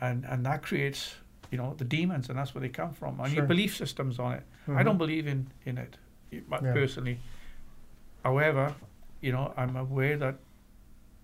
and 0.00 0.24
and 0.24 0.44
that 0.46 0.62
creates 0.62 1.16
you 1.50 1.58
know 1.58 1.74
the 1.74 1.84
demons, 1.84 2.28
and 2.28 2.38
that's 2.38 2.54
where 2.54 2.62
they 2.62 2.68
come 2.82 2.92
from, 2.94 3.18
and 3.20 3.28
Sure. 3.28 3.36
your 3.38 3.46
belief 3.46 3.74
systems 3.76 4.18
on 4.18 4.32
it. 4.34 4.44
I 4.68 4.70
Mhm. 4.70 4.84
don't 4.84 4.98
believe 4.98 5.26
in 5.26 5.46
in 5.66 5.78
it, 5.78 5.98
Yeah. 6.30 6.72
personally. 6.72 7.18
However, 8.22 8.74
you 9.20 9.32
know, 9.32 9.52
I'm 9.56 9.76
aware 9.76 10.16
that 10.18 10.36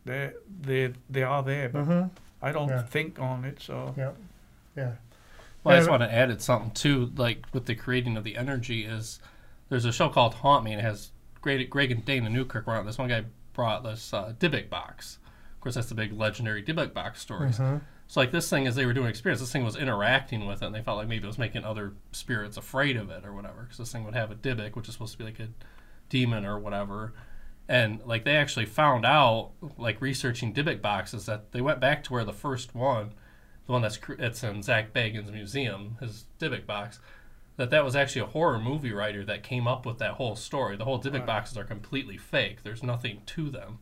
they 0.05 0.33
they 0.63 0.93
they 1.11 1.23
are 1.23 1.43
there, 1.45 1.69
but 1.69 1.85
Mhm. 1.87 2.11
I 2.47 2.53
don't 2.53 2.69
Yeah. 2.69 2.83
think 2.83 3.19
on 3.19 3.45
it, 3.45 3.61
so. 3.61 3.95
Yeah. 3.97 4.13
Yeah. 4.77 4.93
Well, 5.65 5.75
I 5.75 5.79
just 5.79 5.91
want 5.91 6.03
to 6.03 6.13
add 6.13 6.41
something 6.41 6.71
too, 6.73 7.13
like 7.17 7.45
with 7.53 7.67
the 7.67 7.75
creating 7.75 8.17
of 8.17 8.25
the 8.25 8.37
energy 8.37 8.85
is 8.85 9.19
there's 9.69 9.85
a 9.85 9.93
show 9.93 10.09
called 10.09 10.35
Haunt 10.35 10.65
Me 10.65 10.71
and 10.73 10.81
it 10.81 10.85
has 10.85 11.11
Greg, 11.41 11.69
Greg 11.69 11.91
and 11.91 12.05
Dana 12.05 12.31
Newkirk 12.31 12.67
were 12.67 12.75
on. 12.75 12.83
it. 12.83 12.87
This 12.87 12.99
one 12.99 13.09
guy 13.09 13.25
brought 13.53 13.83
this 13.83 14.13
uh, 14.15 14.33
Dybbuk 14.39 14.69
box. 14.71 15.19
Of 15.55 15.61
course, 15.61 15.75
that's 15.75 15.89
the 15.89 15.95
big 15.97 16.13
legendary 16.13 16.63
Dybbuk 16.63 16.93
box 16.95 17.21
stories. 17.21 17.59
Mhm. 17.59 17.81
So 18.07 18.21
like 18.21 18.31
this 18.31 18.49
thing, 18.49 18.69
as 18.69 18.77
they 18.77 18.87
were 18.87 18.93
doing 18.93 19.09
experience, 19.09 19.41
this 19.41 19.51
thing 19.51 19.65
was 19.65 19.75
interacting 19.75 20.47
with 20.47 20.63
it, 20.63 20.67
and 20.67 20.75
they 20.75 20.83
felt 20.83 20.99
like 20.99 21.09
maybe 21.09 21.25
it 21.25 21.27
was 21.27 21.39
making 21.39 21.65
other 21.65 21.95
spirits 22.13 22.57
afraid 22.57 22.97
of 22.97 23.11
it 23.11 23.25
or 23.25 23.33
whatever. 23.33 23.63
Because 23.63 23.79
this 23.79 23.91
thing 23.91 24.05
would 24.05 24.15
have 24.15 24.31
a 24.31 24.37
Dybbuk, 24.37 24.77
which 24.77 24.87
is 24.87 24.93
supposed 24.95 25.13
to 25.13 25.19
be 25.19 25.25
like 25.25 25.41
a 25.41 25.49
demon 26.09 26.45
or 26.47 26.57
whatever. 26.61 27.13
And 27.69 28.01
like 28.07 28.25
they 28.25 28.37
actually 28.37 28.67
found 28.67 29.05
out, 29.05 29.51
like 29.77 30.01
researching 30.01 30.55
Dybbuk 30.55 30.81
boxes, 30.81 31.27
that 31.27 31.53
they 31.53 31.61
went 31.61 31.81
back 31.81 32.05
to 32.05 32.13
where 32.13 32.25
the 32.25 32.33
first 32.33 32.75
one, 32.75 33.13
the 33.67 33.73
one 33.73 33.83
that's 33.83 33.99
it's 34.19 34.45
in 34.45 34.63
Zak 34.63 34.93
Bagans' 34.93 35.33
museum, 35.33 35.97
his 36.01 36.27
Dybbuk 36.39 36.65
box, 36.67 37.01
that 37.57 37.71
that 37.71 37.85
was 37.85 37.97
actually 37.97 38.23
a 38.23 38.27
horror 38.27 38.61
movie 38.61 38.93
writer 38.93 39.25
that 39.25 39.43
came 39.43 39.67
up 39.67 39.85
with 39.85 39.99
that 39.99 40.13
whole 40.13 40.37
story. 40.37 40.77
The 40.77 40.85
whole 40.85 41.01
Dybbuk 41.01 41.15
Right. 41.15 41.27
boxes 41.27 41.59
are 41.59 41.65
completely 41.65 42.17
fake. 42.17 42.63
There's 42.63 42.83
nothing 42.85 43.23
to 43.27 43.51
them. 43.51 43.79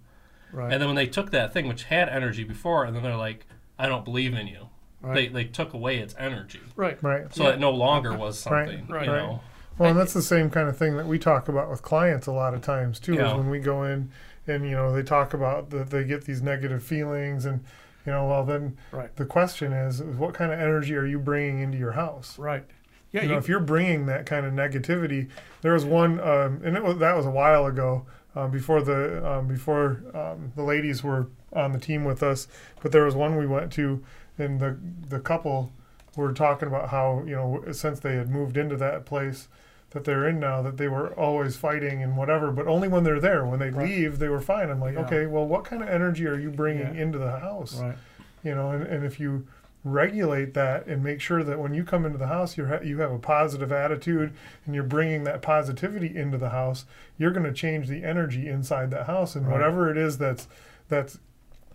Right. 0.52 0.72
And 0.72 0.80
then 0.80 0.88
when 0.88 0.96
they 0.96 1.06
took 1.08 1.30
that 1.32 1.52
thing, 1.52 1.66
which 1.68 1.84
had 1.84 2.08
energy 2.08 2.44
before, 2.44 2.84
and 2.84 2.94
then 2.96 3.02
they're 3.02 3.16
like, 3.16 3.46
"I 3.78 3.86
don't 3.88 4.04
believe 4.04 4.32
in 4.34 4.46
you." 4.46 4.68
They 5.02 5.08
Right. 5.08 5.14
they 5.14 5.42
they 5.42 5.44
took 5.50 5.74
away 5.74 5.98
its 5.98 6.14
energy, 6.18 6.60
right. 6.76 6.96
Right. 7.02 7.34
so 7.34 7.44
Yeah. 7.48 7.50
it 7.54 7.58
no 7.60 7.70
longer 7.72 8.16
was 8.16 8.38
something. 8.38 8.86
right. 8.88 9.04
You 9.04 9.12
Right. 9.12 9.18
know. 9.18 9.40
Well, 9.78 9.90
and 9.90 9.98
that's 9.98 10.12
the 10.12 10.22
same 10.22 10.50
kind 10.50 10.68
of 10.68 10.76
thing 10.76 10.96
that 10.96 11.06
we 11.06 11.18
talk 11.18 11.48
about 11.48 11.68
with 11.70 11.82
clients 11.82 12.26
a 12.26 12.32
lot 12.32 12.54
of 12.54 12.62
times 12.62 13.00
too. 13.00 13.14
Is 13.14 13.18
Yeah. 13.18 13.34
when 13.36 13.50
we 13.50 13.58
go 13.58 13.82
in 13.84 14.10
and 14.46 14.64
you 14.64 14.72
know 14.72 14.92
they 14.94 15.02
talk 15.02 15.34
about 15.34 15.70
that 15.70 15.90
they 15.90 16.04
get 16.04 16.24
these 16.24 16.42
negative 16.42 16.82
feelings 16.82 17.44
and 17.46 17.64
you 18.06 18.12
know 18.12 18.26
well 18.28 18.44
then 18.44 18.76
Right. 18.92 19.14
the 19.16 19.24
question 19.24 19.72
is 19.72 20.02
what 20.02 20.34
kind 20.34 20.52
of 20.52 20.60
energy 20.60 20.94
are 20.96 21.06
you 21.06 21.18
bringing 21.18 21.60
into 21.60 21.78
your 21.78 21.92
house? 21.92 22.38
Right. 22.38 22.64
Yeah. 23.10 23.22
you 23.22 23.28
know, 23.28 23.36
if 23.36 23.48
you're 23.48 23.60
bringing 23.60 24.06
that 24.06 24.26
kind 24.26 24.44
of 24.44 24.52
negativity, 24.52 25.28
there 25.62 25.72
was 25.72 25.84
one, 25.84 26.18
um, 26.20 26.60
and 26.64 26.76
it 26.76 26.82
was 26.82 26.98
that 26.98 27.16
was 27.16 27.24
a 27.26 27.30
while 27.30 27.64
ago, 27.66 28.06
uh, 28.34 28.48
before 28.48 28.82
the 28.82 29.24
um, 29.24 29.46
before 29.46 30.02
um, 30.14 30.52
the 30.56 30.64
ladies 30.64 31.04
were 31.04 31.28
on 31.52 31.70
the 31.72 31.78
team 31.78 32.04
with 32.04 32.22
us. 32.24 32.48
But 32.82 32.90
there 32.90 33.04
was 33.04 33.14
one 33.14 33.36
we 33.36 33.46
went 33.46 33.72
to, 33.74 34.02
and 34.36 34.58
the 34.58 34.76
the 35.08 35.20
couple 35.20 35.72
were 36.16 36.32
talking 36.32 36.66
about 36.68 36.88
how 36.90 37.22
you 37.24 37.36
know 37.36 37.64
since 37.72 38.00
they 38.00 38.16
had 38.16 38.28
moved 38.30 38.56
into 38.56 38.76
that 38.78 39.04
place 39.04 39.46
that 39.94 40.04
they're 40.04 40.28
in 40.28 40.38
now, 40.38 40.60
that 40.60 40.76
they 40.76 40.88
were 40.88 41.08
always 41.14 41.56
fighting 41.56 42.02
and 42.02 42.16
whatever, 42.16 42.50
but 42.50 42.66
only 42.66 42.88
when 42.88 43.04
they're 43.04 43.20
there. 43.20 43.46
When 43.46 43.60
they 43.60 43.70
Right. 43.70 43.88
leave, 43.88 44.18
they 44.18 44.28
were 44.28 44.40
fine. 44.40 44.68
I'm 44.68 44.80
like, 44.80 44.94
Yeah. 44.94 45.02
okay, 45.06 45.24
well, 45.26 45.46
what 45.46 45.64
kind 45.64 45.82
of 45.82 45.88
energy 45.88 46.26
are 46.26 46.38
you 46.38 46.50
bringing 46.50 46.94
Yeah. 46.94 47.02
into 47.02 47.16
the 47.18 47.38
house? 47.38 47.80
right. 47.80 47.96
you 48.42 48.54
know 48.54 48.72
and, 48.72 48.82
and 48.84 49.06
if 49.06 49.18
you 49.18 49.46
regulate 49.84 50.52
that 50.52 50.86
and 50.86 51.02
make 51.02 51.18
sure 51.20 51.42
that 51.42 51.58
when 51.58 51.72
you 51.72 51.82
come 51.82 52.04
into 52.04 52.18
the 52.18 52.26
house 52.26 52.58
you're 52.58 52.66
ha- 52.68 52.80
you 52.82 52.98
have 53.00 53.10
a 53.10 53.18
positive 53.18 53.72
attitude 53.72 54.32
and 54.66 54.74
you're 54.74 54.84
bringing 54.84 55.24
that 55.24 55.40
positivity 55.40 56.14
into 56.14 56.36
the 56.36 56.50
house 56.50 56.84
you're 57.16 57.30
going 57.30 57.44
to 57.46 57.52
change 57.52 57.88
the 57.88 58.02
energy 58.04 58.46
inside 58.48 58.90
that 58.90 59.06
house 59.06 59.34
and 59.34 59.46
Right. 59.46 59.52
whatever 59.54 59.90
it 59.90 59.96
is 59.96 60.18
that's 60.18 60.46
that's 60.90 61.18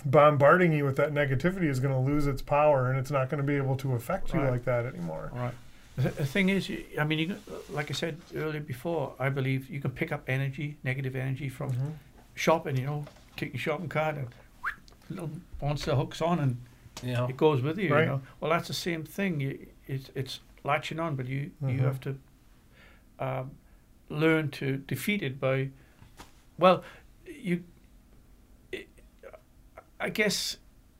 bombarding 0.05 0.71
you 0.71 0.85
with 0.85 0.95
that 0.95 1.11
negativity 1.13 1.67
is 1.67 1.79
going 1.79 1.93
to 1.93 1.99
lose 1.99 2.25
its 2.27 2.41
power 2.41 2.89
and 2.89 2.97
it's 2.99 3.11
not 3.11 3.29
going 3.29 3.41
to 3.41 3.47
be 3.47 3.55
able 3.55 3.75
to 3.77 3.93
affect 3.93 4.33
you 4.33 4.39
Right. 4.41 4.51
like 4.51 4.65
that 4.65 4.85
anymore 4.85 5.31
Right. 5.35 5.53
The, 6.03 6.25
thing 6.25 6.49
is, 6.49 6.71
I 6.99 7.03
mean, 7.03 7.19
you, 7.19 7.35
like 7.69 7.89
I 7.89 7.93
said 7.93 8.17
earlier 8.35 8.61
before, 8.61 9.13
I 9.19 9.29
believe 9.29 9.69
you 9.69 9.79
can 9.81 9.91
pick 9.91 10.11
up 10.11 10.23
energy, 10.27 10.77
negative 10.83 11.15
energy 11.15 11.49
from 11.49 11.71
Mhm. 11.71 11.93
shopping. 12.35 12.77
You 12.77 12.85
know, 12.85 13.05
take 13.37 13.53
your 13.53 13.59
shopping 13.59 13.89
cart 13.89 14.15
and 14.17 14.27
little 15.09 15.31
once 15.61 15.85
the 15.85 15.95
hook's 15.95 16.21
on 16.21 16.39
and 16.39 16.57
know. 17.03 17.27
it 17.27 17.37
goes 17.37 17.61
with 17.61 17.77
you. 17.77 17.93
Right. 17.93 18.01
You 18.01 18.05
know, 18.07 18.21
well, 18.39 18.51
that's 18.51 18.67
the 18.67 18.73
same 18.73 19.03
thing. 19.03 19.39
You, 19.41 19.67
it's 19.87 20.09
it's 20.15 20.39
latching 20.63 20.99
on, 20.99 21.15
but 21.15 21.27
you 21.27 21.51
Mhm. 21.61 21.73
you 21.73 21.79
have 21.83 21.99
to 22.01 22.15
um, 23.19 23.51
learn 24.09 24.49
to 24.49 24.77
defeat 24.77 25.21
it 25.21 25.39
by, 25.39 25.69
well, 26.57 26.83
you. 27.25 27.63
I 29.99 30.09
guess, 30.09 30.57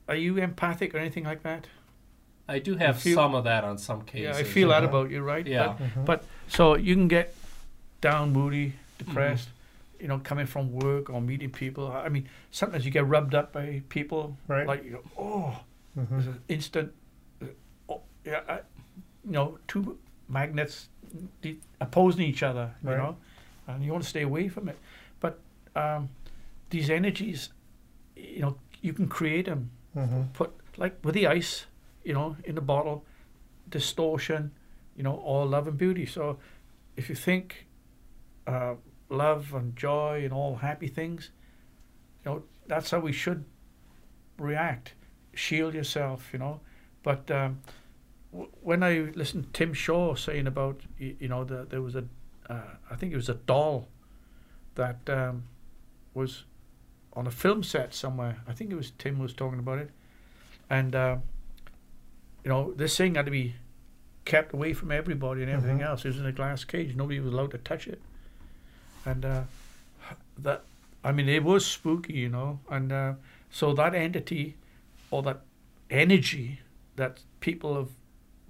are 0.09 0.15
you 0.15 0.37
empathic 0.37 0.93
or 0.93 0.97
anything 0.97 1.23
like 1.23 1.43
that? 1.43 1.67
I 2.49 2.59
do 2.59 2.75
have 2.77 2.99
feel- 3.01 3.15
some 3.15 3.35
of 3.35 3.43
that 3.43 3.63
on 3.63 3.77
some 3.77 4.01
cases. 4.01 4.35
Yeah, 4.37 4.41
I 4.41 4.43
feel 4.43 4.69
that 4.69 4.83
yeah. 4.83 4.89
about 4.89 5.09
you, 5.11 5.21
right? 5.21 5.45
Yeah. 5.47 5.75
Mhm. 5.77 6.05
But 6.05 6.23
so 6.47 6.75
you 6.75 6.95
can 6.95 7.07
get 7.07 7.35
down, 8.01 8.33
moody, 8.33 8.73
depressed, 8.97 9.49
you 9.99 10.07
know, 10.07 10.19
coming 10.19 10.47
from 10.47 10.71
work 10.71 11.09
or 11.09 11.21
meeting 11.21 11.51
people. 11.51 11.91
I 11.91 12.09
mean, 12.09 12.27
sometimes 12.51 12.85
you 12.85 12.91
get 12.91 13.05
rubbed 13.05 13.35
up 13.35 13.51
by 13.53 13.81
people, 13.89 14.37
Right. 14.47 14.65
like 14.67 14.83
you 14.83 14.91
go, 14.91 15.03
oh, 15.17 15.59
Mhm. 15.97 16.09
there's 16.09 16.27
an 16.27 16.41
instant, 16.47 16.91
uh, 17.41 17.45
oh, 17.89 18.01
yeah, 18.25 18.41
I, 18.47 18.55
you 19.25 19.31
know, 19.31 19.59
two 19.67 19.97
magnets 20.27 20.89
de- 21.41 21.59
opposing 21.81 22.25
each 22.25 22.41
other, 22.43 22.71
you 22.83 22.89
Right. 22.89 22.97
know, 22.97 23.17
and 23.67 23.83
you 23.83 23.91
want 23.91 24.03
to 24.03 24.09
stay 24.09 24.21
away 24.23 24.47
from 24.47 24.69
it. 24.69 24.77
But 25.19 25.39
um, 25.75 26.09
these 26.71 26.89
energies, 26.89 27.49
you 28.15 28.39
know, 28.41 28.57
you 28.81 28.93
can 28.93 29.07
create 29.07 29.45
them. 29.45 29.69
Mhm. 29.95 30.33
Put 30.33 30.51
like 30.77 30.95
with 31.03 31.13
the 31.15 31.27
ice, 31.27 31.65
you 32.10 32.16
know, 32.16 32.36
in 32.43 32.55
the 32.55 32.62
bottle, 32.62 33.05
distortion, 33.70 34.51
you 34.97 35.03
know, 35.03 35.18
all 35.18 35.45
love 35.45 35.68
and 35.68 35.78
beauty. 35.78 36.07
So 36.07 36.39
if 36.97 37.07
you 37.07 37.14
think 37.14 37.68
uh, 38.47 38.74
love 39.10 39.53
and 39.53 39.76
joy 39.76 40.24
and 40.24 40.34
all 40.34 40.55
happy 40.55 40.88
things, 40.88 41.30
you 42.26 42.32
know, 42.32 42.43
that's 42.66 42.89
how 42.89 42.99
we 42.99 43.12
should 43.12 43.45
react. 44.39 44.95
Shield 45.36 45.76
yourself, 45.76 46.30
you 46.34 46.39
know. 46.39 46.62
But 47.03 47.30
um, 47.30 47.62
w- 48.32 48.49
when 48.62 48.82
I 48.82 49.12
listened 49.14 49.43
to 49.43 49.49
Tim 49.51 49.72
Shaw 49.72 50.16
saying 50.16 50.47
about, 50.47 50.82
you, 50.97 51.16
you 51.20 51.28
know, 51.28 51.43
the, 51.43 51.68
there 51.70 51.84
was 51.84 51.95
a, 51.95 52.05
uh, 52.49 52.74
I 52.89 52.95
think 52.95 53.14
it 53.14 53.18
was 53.18 53.30
a 53.30 53.36
doll 53.36 53.88
that 54.74 55.07
um, 55.07 55.43
was 56.16 56.45
on 57.14 57.28
a 57.28 57.32
film 57.32 57.62
set 57.62 57.93
somewhere. 57.93 58.38
I 58.47 58.53
think 58.53 58.72
it 58.72 58.76
was 58.76 58.93
Tim 58.97 59.20
was 59.20 59.32
talking 59.32 59.60
about 59.60 59.78
it, 59.78 59.91
and 60.72 60.95
uh, 60.95 61.18
you 62.43 62.49
know, 62.49 62.71
this 62.73 62.95
thing 62.97 63.15
had 63.15 63.25
to 63.25 63.31
be 63.31 63.55
kept 64.25 64.53
away 64.53 64.73
from 64.73 64.91
everybody 64.91 65.41
and 65.41 65.51
everything 65.51 65.79
Mhm. 65.79 65.85
else. 65.85 66.05
It 66.05 66.09
was 66.09 66.19
in 66.19 66.25
a 66.25 66.31
glass 66.31 66.63
cage. 66.63 66.95
Nobody 66.95 67.19
was 67.19 67.33
allowed 67.33 67.51
to 67.51 67.57
touch 67.57 67.87
it, 67.87 68.01
and 69.05 69.25
uh, 69.25 69.43
that 70.37 70.63
I 71.03 71.11
mean, 71.11 71.29
it 71.29 71.43
was 71.43 71.65
spooky, 71.65 72.13
you 72.13 72.29
know, 72.29 72.59
and 72.69 72.91
uh, 72.91 73.13
so 73.49 73.73
that 73.73 73.95
entity 73.95 74.55
or 75.11 75.23
that 75.23 75.41
energy 75.89 76.59
that 76.97 77.19
people 77.39 77.75
have 77.75 77.89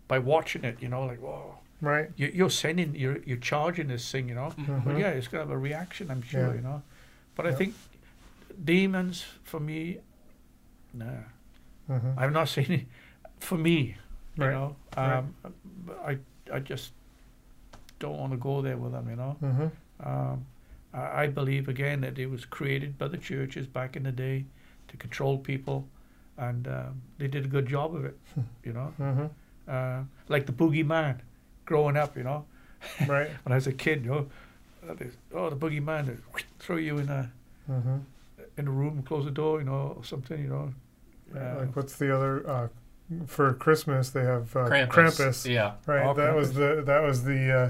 by 0.08 0.18
watching 0.20 0.64
it, 0.64 0.82
you 0.82 0.90
know, 0.90 1.04
like 1.06 1.20
whoa, 1.22 1.60
right 1.82 2.10
you, 2.18 2.32
you're 2.34 2.50
sending, 2.50 2.96
you're 2.96 3.20
you're 3.26 3.38
charging 3.38 3.88
this 3.88 4.12
thing, 4.12 4.28
you 4.30 4.36
know. 4.36 4.52
Mhm. 4.58 4.86
Well, 4.86 4.96
Mhm. 4.96 5.00
yeah, 5.00 5.10
it's 5.12 5.28
gonna 5.28 5.44
have 5.44 5.52
a 5.52 5.58
reaction, 5.58 6.10
I'm 6.12 6.22
sure, 6.24 6.48
Yeah. 6.48 6.54
you 6.56 6.62
know. 6.62 6.82
But 7.36 7.46
I 7.48 7.54
think 7.54 7.76
demons 8.64 9.24
for 9.44 9.60
me, 9.60 10.00
nah. 10.94 11.06
Mhm. 11.90 12.18
I've 12.18 12.32
not 12.34 12.50
seen 12.56 12.72
it 12.72 12.86
for 13.40 13.58
me, 13.58 13.96
you 14.36 14.44
Right. 14.44 14.54
know. 14.54 14.76
Um, 14.98 15.34
but 15.86 15.98
I 16.06 16.18
I 16.54 16.60
just 16.60 16.94
don't 18.00 18.18
want 18.18 18.32
to 18.32 18.38
go 18.38 18.62
there 18.62 18.78
with 18.78 18.92
them, 18.94 19.10
you 19.10 19.16
know. 19.16 19.36
Mhm. 19.42 19.72
Um, 20.06 20.46
I, 20.94 21.24
I 21.24 21.28
believe 21.28 21.68
again 21.68 22.02
that 22.02 22.18
it 22.18 22.28
was 22.28 22.46
created 22.46 22.98
by 22.98 23.08
the 23.08 23.18
churches 23.18 23.68
back 23.68 23.96
in 23.96 24.04
the 24.04 24.12
day 24.12 24.46
to 24.88 24.98
control 24.98 25.38
people, 25.38 25.88
and 26.38 26.68
um, 26.68 27.02
they 27.18 27.28
did 27.28 27.46
a 27.46 27.48
good 27.48 27.68
job 27.68 27.96
of 27.96 28.06
it. 28.06 28.18
you 28.64 28.74
know, 28.74 28.88
hmm 28.98 29.26
uh, 29.68 30.04
like 30.28 30.46
the 30.46 30.52
boogeyman, 30.54 31.20
growing 31.66 31.98
up. 31.98 32.16
You 32.18 32.24
know, 32.24 32.46
Right. 33.06 33.30
when 33.44 33.52
I 33.52 33.56
was 33.56 33.68
a 33.68 33.74
kid, 33.74 34.04
you 34.06 34.12
know, 34.12 34.28
oh 35.34 35.50
the 35.50 35.56
boogeyman, 35.56 36.06
they 36.08 36.16
throw 36.60 36.78
you 36.78 36.98
in 37.00 37.10
a 37.10 37.30
hmm 37.68 37.98
in 38.58 38.68
a 38.68 38.72
room, 38.72 39.04
close 39.04 39.26
the 39.26 39.32
door, 39.32 39.60
you 39.60 39.66
know, 39.66 39.94
or 39.98 40.04
something. 40.04 40.42
You 40.42 40.50
know, 40.50 40.74
Uh, 41.36 41.60
like 41.60 41.76
what's 41.76 41.96
the 41.98 42.16
other 42.16 42.50
uh, 42.50 42.68
for 43.28 43.54
Christmas? 43.54 44.10
They 44.10 44.24
have 44.24 44.56
uh, 44.56 44.70
Krampus. 44.70 44.90
Krampus. 44.90 45.50
Yeah. 45.50 45.74
Right. 45.86 46.06
Oh, 46.06 46.14
that 46.14 46.36
was 46.36 46.54
the 46.54 46.84
that 46.86 47.02
was 47.02 47.24
the 47.24 47.52
uh, 47.52 47.70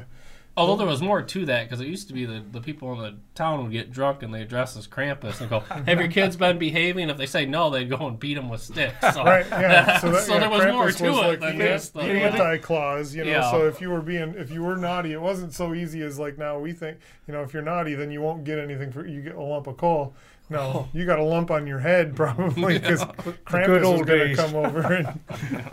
Although 0.60 0.76
there 0.76 0.88
was 0.88 1.02
more 1.02 1.22
to 1.22 1.46
that 1.46 1.64
because 1.70 1.80
it 1.80 1.88
used 1.88 2.10
to 2.10 2.14
be 2.14 2.26
the, 2.26 2.44
the 2.52 2.60
people 2.60 2.92
in 2.92 3.00
the 3.00 3.16
town 3.34 3.64
would 3.64 3.72
get 3.72 3.92
drunk 3.92 4.24
and 4.24 4.34
they 4.34 4.44
dress 4.44 4.76
as 4.76 4.88
Krampus 4.88 5.40
and 5.40 5.50
go, 5.50 5.62
"Have 5.62 6.00
your 6.00 6.10
kids 6.10 6.36
been 6.36 6.58
behaving?" 6.58 7.10
If 7.10 7.16
they 7.16 7.28
say 7.28 7.46
no, 7.46 7.70
they'd 7.70 7.90
go 7.90 8.08
and 8.08 8.20
beat 8.20 8.34
them 8.34 8.50
with 8.50 8.62
sticks. 8.62 9.00
So, 9.14 9.24
right. 9.24 9.46
Yeah. 9.50 10.00
So, 10.00 10.12
that, 10.12 10.24
So 10.26 10.34
yeah, 10.34 10.40
there 10.42 10.50
was 10.50 10.66
more 10.66 10.92
to 10.92 11.10
was 11.12 11.18
it 11.18 11.28
like 11.28 11.40
than 11.40 11.58
the, 11.60 11.64
just 11.66 11.94
the- 11.94 12.02
the 12.02 12.12
anti 12.24 12.58
clause. 12.58 13.16
You 13.16 13.24
know. 13.24 13.32
Yeah. 13.32 13.40
So 13.52 13.68
if 13.68 13.80
you 13.80 13.90
were 13.90 14.02
being 14.02 14.34
if 14.36 14.52
you 14.52 14.62
were 14.62 14.76
naughty, 14.76 15.14
it 15.14 15.22
wasn't 15.22 15.54
so 15.54 15.74
easy 15.74 16.02
as 16.02 16.20
like 16.20 16.38
now 16.38 16.60
we 16.60 16.74
think. 16.74 16.98
You 17.26 17.34
know, 17.34 17.42
if 17.42 17.54
you're 17.54 17.64
naughty, 17.64 17.96
then 17.96 18.12
you 18.12 18.22
won't 18.22 18.44
get 18.44 18.60
anything 18.60 18.92
for 18.92 19.08
you 19.08 19.22
get 19.22 19.36
a 19.36 19.42
lump 19.42 19.68
of 19.68 19.78
coal. 19.78 20.14
No, 20.50 20.90
you 20.94 21.06
got 21.06 21.20
a 21.20 21.24
lump 21.24 21.52
on 21.52 21.68
your 21.68 21.80
head 21.80 22.16
probably 22.16 22.80
because 22.80 23.02
Krampus 23.46 24.00
is 24.00 24.06
going 24.06 24.30
to 24.30 24.36
come 24.36 24.56
over 24.56 24.82
and 24.82 25.20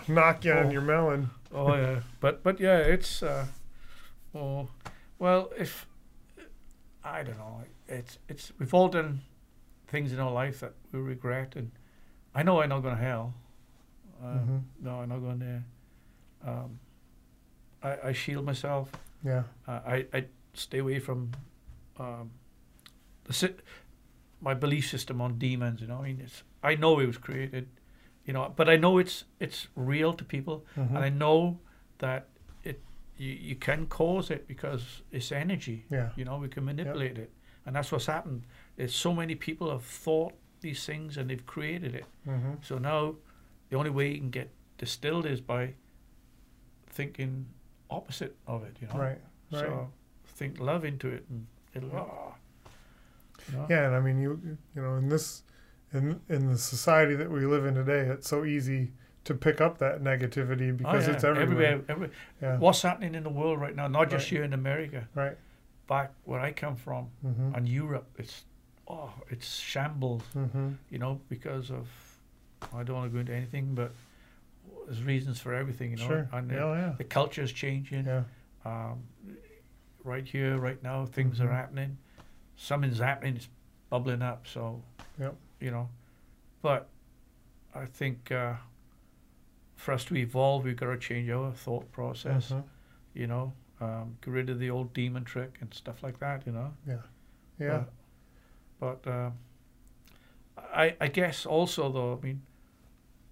knock 0.09 0.45
you 0.45 0.53
on 0.53 0.67
Oh. 0.67 0.71
your 0.71 0.83
melon. 0.83 1.31
oh 1.53 1.75
yeah, 1.75 2.01
but 2.21 2.43
but 2.43 2.61
yeah, 2.61 2.79
it's 2.79 3.23
uh, 3.23 3.47
oh, 4.35 4.69
well, 5.19 5.51
if 5.59 5.87
I 7.05 7.23
don't 7.23 7.39
know, 7.39 7.63
it's 7.89 8.19
it's 8.29 8.53
we've 8.59 8.75
all 8.75 8.89
done 8.89 9.23
things 9.89 10.13
in 10.13 10.19
our 10.21 10.33
life 10.33 10.61
that 10.61 10.75
we 10.93 11.01
regret, 11.01 11.55
and 11.57 11.71
I 12.35 12.43
know 12.43 12.61
I'm 12.61 12.69
not 12.69 12.81
going 12.81 12.97
to 12.97 13.03
hell. 13.03 13.35
Uh, 14.23 14.27
Mhm. 14.39 14.63
No, 14.83 15.01
I'm 15.01 15.09
not 15.09 15.19
going 15.21 15.39
there. 15.39 15.65
Um, 16.47 16.79
I, 17.83 18.09
I 18.09 18.13
shield 18.13 18.45
myself. 18.45 18.91
Yeah. 19.25 19.45
Uh, 19.67 19.81
I 19.87 20.07
I 20.13 20.25
stay 20.55 20.79
away 20.79 20.99
from 20.99 21.33
um, 21.99 22.31
the 23.25 23.33
si- 23.33 23.55
my 24.49 24.55
belief 24.55 24.87
system 24.95 25.21
on 25.21 25.39
demons. 25.39 25.81
You 25.83 25.89
know, 25.91 26.01
I 26.03 26.09
mean, 26.09 26.21
it's 26.27 26.39
I 26.71 26.75
know 26.83 26.93
it 27.03 27.07
was 27.13 27.19
created, 27.29 27.67
you 28.27 28.33
know, 28.35 28.45
but 28.59 28.67
I 28.75 28.77
know 28.85 28.99
it's 29.03 29.25
it's 29.47 29.69
real 29.93 30.13
to 30.21 30.25
people, 30.25 30.57
Mhm. 30.77 30.89
and 30.97 30.99
I 31.09 31.11
know 31.23 31.59
that 31.99 32.23
it 32.71 32.79
you, 33.25 33.33
you 33.51 33.57
can 33.69 33.87
cause 33.87 34.31
it 34.37 34.43
because 34.53 34.83
it's 35.11 35.31
energy. 35.33 35.79
Yeah. 35.91 36.11
You 36.19 36.25
know, 36.29 36.37
we 36.45 36.49
can 36.49 36.65
manipulate 36.65 37.19
it, 37.25 37.31
and 37.65 37.75
that's 37.77 37.91
what's 37.93 38.07
happened. 38.07 38.43
Is 38.77 38.95
so 38.95 39.13
many 39.15 39.35
people 39.35 39.67
have 39.71 39.85
thought 40.05 40.33
these 40.61 40.87
things 40.93 41.17
and 41.19 41.29
they've 41.31 41.47
created 41.55 41.95
it. 41.95 42.07
hmm 42.25 42.55
So 42.63 42.79
now, 42.79 43.01
the 43.71 43.77
only 43.77 43.91
way 43.91 44.07
you 44.13 44.19
can 44.19 44.31
get 44.31 44.49
distilled 44.79 45.27
is 45.27 45.41
by 45.41 45.75
thinking 46.91 47.47
opposite 47.91 48.35
of 48.47 48.63
it. 48.65 48.77
You 48.81 48.89
know. 48.89 48.99
Right. 49.01 49.21
Right. 49.53 49.61
So 49.61 49.91
think 50.39 50.59
love 50.61 50.85
into 50.85 51.09
it, 51.09 51.25
and 51.31 51.47
it'll. 51.75 51.97
ah, 51.97 52.35
you? 53.53 53.67
Yeah, 53.69 53.87
and 53.87 53.95
I 53.95 54.01
mean, 54.01 54.19
you 54.21 54.41
you 54.75 54.83
know, 54.83 54.97
in 54.97 55.09
this 55.09 55.43
in 55.93 56.21
in 56.29 56.49
the 56.51 56.59
society 56.59 57.15
that 57.17 57.31
we 57.31 57.47
live 57.47 57.65
in 57.67 57.75
today, 57.75 58.01
it's 58.09 58.29
so 58.29 58.45
easy 58.45 58.93
to 59.25 59.35
pick 59.35 59.61
up 59.61 59.79
that 59.79 60.03
negativity 60.03 60.71
Oh, 60.73 60.77
because 60.77 61.07
yeah. 61.09 61.15
it's 61.15 61.25
everywhere. 61.25 61.81
every- 61.89 62.11
Yeah, 62.41 62.59
What's 62.59 62.83
happening 62.83 63.15
in 63.17 63.23
the 63.25 63.31
world 63.31 63.61
right 63.61 63.75
now? 63.75 63.89
Not 63.89 64.09
just 64.11 64.25
Right. 64.27 64.31
here 64.37 64.45
in 64.45 64.53
America. 64.53 65.09
right. 65.15 65.37
Back 65.89 66.13
where 66.25 66.41
I 66.41 66.53
come 66.53 66.75
from, 66.77 67.07
hmm 67.23 67.55
and 67.55 67.69
Europe, 67.69 68.09
it's 68.19 68.45
oh, 68.89 69.13
it's 69.31 69.57
shambles. 69.59 70.23
hmm 70.33 70.73
You 70.91 70.99
know, 70.99 71.21
because 71.29 71.71
of 71.71 71.89
I 72.73 72.83
don't 72.83 72.97
want 72.97 73.11
to 73.11 73.15
go 73.15 73.21
into 73.21 73.33
anything, 73.35 73.75
but 73.75 73.93
there's 74.87 75.03
reasons 75.03 75.41
for 75.41 75.55
everything. 75.55 75.91
You 75.93 75.97
know, 75.99 76.09
Sure. 76.09 76.29
and 76.33 76.51
the, 76.51 76.55
Yeah, 76.55 76.75
yeah, 76.75 76.95
the 76.99 77.05
culture 77.05 77.43
is 77.43 77.53
changing. 77.53 78.05
yeah. 78.07 78.25
Um, 78.65 79.05
right 80.05 80.27
here, 80.27 80.57
right 80.59 80.83
now, 80.83 81.05
things 81.07 81.39
Mhm. 81.39 81.47
are 81.47 81.53
happening. 81.53 81.99
Something's 82.57 82.99
happening. 82.99 83.37
It's 83.37 83.49
bubbling 83.91 84.23
up. 84.23 84.47
So, 84.47 84.83
Yep. 85.19 85.37
you 85.61 85.71
know, 85.71 85.89
but 86.63 86.89
I 87.75 87.85
think 87.87 88.31
uh, 88.33 88.55
for 89.77 89.93
us 89.93 90.05
to 90.07 90.17
evolve, 90.17 90.65
we've 90.65 90.77
got 90.77 90.87
to 90.87 90.99
change 90.99 91.29
our 91.31 91.53
thought 91.53 91.91
process. 91.93 92.51
Mhm. 92.51 92.65
You 93.15 93.27
know, 93.27 93.53
um, 93.81 94.17
get 94.23 94.31
rid 94.33 94.51
of 94.51 94.59
the 94.59 94.71
old 94.71 94.93
demon 94.95 95.25
trick 95.25 95.59
and 95.61 95.73
stuff 95.75 96.03
like 96.03 96.19
that. 96.21 96.47
You 96.47 96.53
know. 96.53 96.73
Yeah. 97.59 97.85
But, 98.81 99.03
but 99.05 99.11
uh, 99.11 99.31
I 100.75 100.97
I 101.01 101.09
guess 101.09 101.47
also 101.47 101.91
though, 101.91 102.19
I 102.21 102.25
mean, 102.27 102.43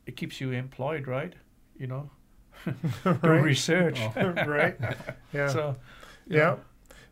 it 0.06 0.16
keeps 0.16 0.40
you 0.40 0.52
employed, 0.52 1.06
right? 1.06 1.34
You 1.78 1.86
know, 1.86 2.10
do 2.64 2.72
right. 3.04 3.42
research. 3.42 3.98
Oh. 4.16 4.30
right. 4.46 4.76
Yeah. 5.32 5.48
So, 5.48 5.76
yeah. 6.26 6.38
know, 6.38 6.60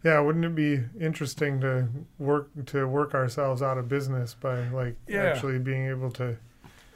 Yeah, 0.05 0.19
wouldn't 0.21 0.45
it 0.45 0.55
be 0.55 0.81
interesting 1.01 1.61
to 1.61 1.89
work 2.19 2.49
to 2.67 2.87
work 2.89 3.15
ourselves 3.15 3.63
out 3.63 3.79
of 3.79 3.89
business 3.89 4.35
by 4.35 4.69
like 4.71 4.97
Yeah. 5.07 5.23
actually 5.25 5.59
being 5.61 5.87
able 5.89 6.11
to? 6.13 6.37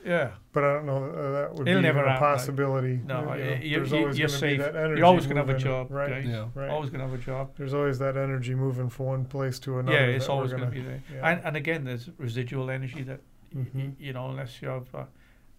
yeah. 0.05 0.31
But 0.53 0.65
I 0.65 0.73
don't 0.75 0.87
know 0.87 1.05
uh, 1.11 1.33
that 1.33 1.55
would 1.55 1.69
It'll 1.69 1.81
be 1.81 1.87
never 1.87 2.05
a 2.05 2.11
happen, 2.11 2.23
like- 2.23 2.37
possibility. 2.39 3.01
No, 3.05 3.21
You 3.21 3.25
know, 3.25 3.31
y- 3.31 3.61
you- 3.63 3.77
there's 3.77 3.91
you- 3.93 3.99
always 3.99 4.19
you're 4.19 4.29
gonna 4.29 4.41
be 4.41 4.47
safe. 4.49 4.59
that 4.61 4.77
energy. 4.77 4.99
You're 4.99 5.07
always 5.07 5.27
gonna 5.27 5.41
have 5.41 5.51
a 5.51 5.59
job, 5.59 5.91
right? 5.91 6.11
guys. 6.11 6.27
Yeah. 6.27 6.47
Right. 6.55 6.69
Always 6.71 6.91
gonna 6.91 7.05
have 7.05 7.15
a 7.15 7.19
job. 7.19 7.51
There's 7.57 7.75
always 7.75 7.99
that 7.99 8.17
energy 8.17 8.55
moving 8.55 8.89
from 8.89 9.07
one 9.07 9.25
place 9.25 9.59
to 9.61 9.79
another. 9.79 9.97
yeah, 9.97 10.07
it's 10.17 10.29
always 10.29 10.53
gonna, 10.53 10.67
be 10.67 10.81
there. 10.81 11.03
yeah. 11.13 11.29
And 11.31 11.41
and 11.45 11.57
again, 11.57 11.85
there's 11.85 12.11
residual 12.19 12.71
energy 12.71 13.03
that 13.05 13.21
y- 13.55 13.67
y- 13.75 13.81
Mhm. 13.83 13.95
you 13.99 14.13
know, 14.13 14.31
unless 14.31 14.61
you 14.63 14.69
have 14.69 14.93
uh, 14.95 15.05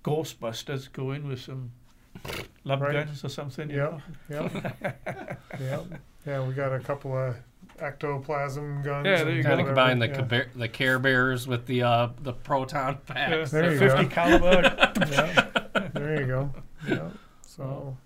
Ghostbusters 0.04 0.92
go 0.92 1.12
in 1.12 1.28
with 1.28 1.40
some 1.42 1.72
love 2.64 2.82
Right. 2.82 2.94
guns 2.94 3.24
or 3.26 3.30
something. 3.30 3.70
You 3.70 3.78
Yep. 3.78 4.02
know? 4.30 5.88
Yep. 6.28 6.36
yep. 6.36 6.42
Yeah, 6.42 6.48
we 6.48 6.54
got 6.54 6.74
a 6.74 6.80
couple 6.80 7.18
of 7.18 7.36
ectoplasm 7.80 8.82
guns. 8.84 9.06
Yeah, 9.06 9.16
there 9.18 9.28
and 9.28 9.38
you 9.38 9.44
Kind 9.44 9.60
of 9.62 9.66
go. 9.66 9.72
combine 9.72 10.00
the 10.00 10.08
yeah. 10.08 10.16
Caber- 10.18 10.50
the 10.56 10.68
Care 10.68 11.00
Bears 11.00 11.48
with 11.48 11.66
the 11.66 11.84
uh, 11.84 12.10
the 12.22 12.34
proton 12.34 12.98
Yeah, 13.10 13.14
packs. 13.14 13.52
There 13.52 13.72
you 13.74 13.80
Fifty 13.80 14.04
go. 14.04 14.10
caliber. 14.10 14.62
yeah. 15.12 15.44
There 15.94 16.22
you 16.22 16.28
go. 16.28 16.54
Yeah. 16.88 17.10
So. 17.42 17.98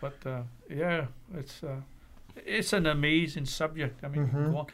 But 0.00 0.14
uh, 0.26 0.42
yeah, 0.68 1.06
it's 1.34 1.62
uh, 1.62 1.76
it's 2.36 2.72
an 2.72 2.86
amazing 2.86 3.46
subject. 3.46 4.02
I 4.04 4.08
mean, 4.08 4.28
Mhm. 4.28 4.52
go 4.52 4.58
on. 4.58 4.66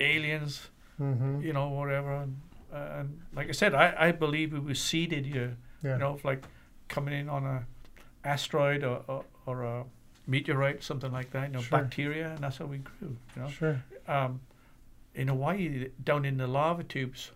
aliens, 0.00 0.68
hmm 0.98 1.40
you 1.42 1.52
know, 1.52 1.68
whatever. 1.68 2.12
And, 2.22 2.40
uh, 2.72 2.98
and 3.00 3.20
like 3.34 3.48
I 3.48 3.52
said, 3.52 3.74
I, 3.74 3.94
I 3.98 4.12
believe 4.12 4.52
we 4.52 4.60
were 4.60 4.74
seeded 4.74 5.26
here. 5.26 5.56
Yeah. 5.82 5.94
You 5.94 5.98
know, 5.98 6.18
like 6.24 6.44
coming 6.88 7.14
in 7.14 7.28
on 7.28 7.44
a 7.44 7.66
asteroid 8.24 8.84
or, 8.84 9.02
or, 9.08 9.24
or 9.46 9.62
a 9.64 9.84
meteorite, 10.30 10.82
something 10.82 11.12
like 11.12 11.30
that. 11.32 11.48
You 11.48 11.54
know, 11.54 11.60
Sure. 11.62 11.78
bacteria, 11.80 12.30
and 12.34 12.38
that's 12.44 12.58
how 12.58 12.66
we 12.66 12.78
grew. 12.78 13.16
You 13.36 13.42
know, 13.42 13.48
Sure. 13.48 13.82
um, 14.06 14.40
in 15.14 15.28
Hawaii, 15.28 15.88
down 16.04 16.24
in 16.24 16.36
the 16.36 16.46
lava 16.46 16.84
tubes, 16.84 17.32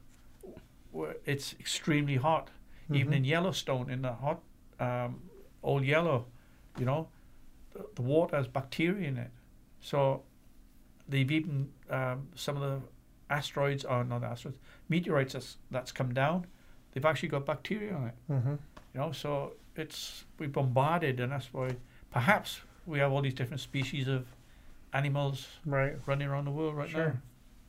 where 0.93 1.17
it's 1.27 1.55
extremely 1.59 2.17
hot. 2.17 2.51
Even 2.93 3.13
Mhm. 3.13 3.17
in 3.17 3.25
Yellowstone, 3.25 3.91
in 3.91 4.03
the 4.03 4.13
hot 4.13 4.41
um, 4.81 5.23
old 5.63 5.85
yellow, 5.85 6.27
you 6.79 6.85
know, 6.85 7.09
the, 7.73 7.87
the 7.95 8.03
water 8.03 8.37
has 8.37 8.47
bacteria 8.49 9.09
in 9.09 9.17
it. 9.17 9.31
So 9.81 10.23
they've 11.09 11.31
even 11.31 11.73
um, 11.91 12.29
some 12.35 12.57
of 12.57 12.63
the 12.63 12.89
asteroids 13.31 13.85
are 13.85 14.05
not 14.05 14.23
asteroids, 14.23 14.59
meteorites 14.89 15.33
that's, 15.33 15.57
that's 15.71 15.93
come 15.93 16.13
down. 16.13 16.47
They've 16.93 17.05
actually 17.05 17.29
got 17.31 17.47
bacteria 17.47 17.95
on 17.95 18.07
it. 18.09 18.15
Mhm. 18.31 18.59
You 18.95 19.01
know, 19.01 19.13
so 19.13 19.55
it's 19.77 20.25
we 20.39 20.47
bombarded, 20.47 21.19
and 21.21 21.33
that's 21.33 21.53
why 21.53 21.77
perhaps 22.11 22.61
we 22.87 22.99
have 22.99 23.13
all 23.13 23.23
these 23.23 23.35
different 23.35 23.61
species 23.61 24.09
of 24.09 24.27
animals 24.93 25.49
Right. 25.67 25.95
running 26.07 26.29
around 26.29 26.45
the 26.45 26.51
world 26.51 26.77
right 26.77 26.89
Sure. 26.91 27.09
now. 27.09 27.17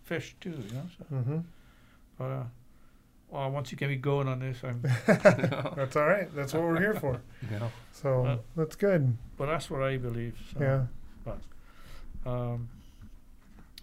Fish 0.03 0.35
too, 0.39 0.51
you 0.51 0.73
know. 0.73 0.87
So, 0.97 1.03
hmm 1.15 1.39
but, 2.17 2.25
uh, 2.31 2.43
well, 3.29 3.51
once 3.51 3.71
you 3.71 3.77
get 3.77 3.89
me 3.89 3.95
going 3.97 4.27
on 4.27 4.39
this, 4.39 4.63
I'm. 4.63 4.81
That's 5.07 5.95
all 5.95 6.05
right. 6.07 6.33
That's 6.35 6.53
what 6.53 6.63
we're 6.63 6.79
here 6.79 6.93
for. 6.93 7.21
Yeah. 7.51 7.69
So 7.91 8.21
Well- 8.21 8.43
that's 8.55 8.75
good. 8.75 9.17
but 9.37 9.47
that's 9.47 9.69
what 9.69 9.81
I 9.83 9.97
believe. 9.97 10.37
So, 10.53 10.59
Yeah. 11.25 11.33
Um, 12.25 12.69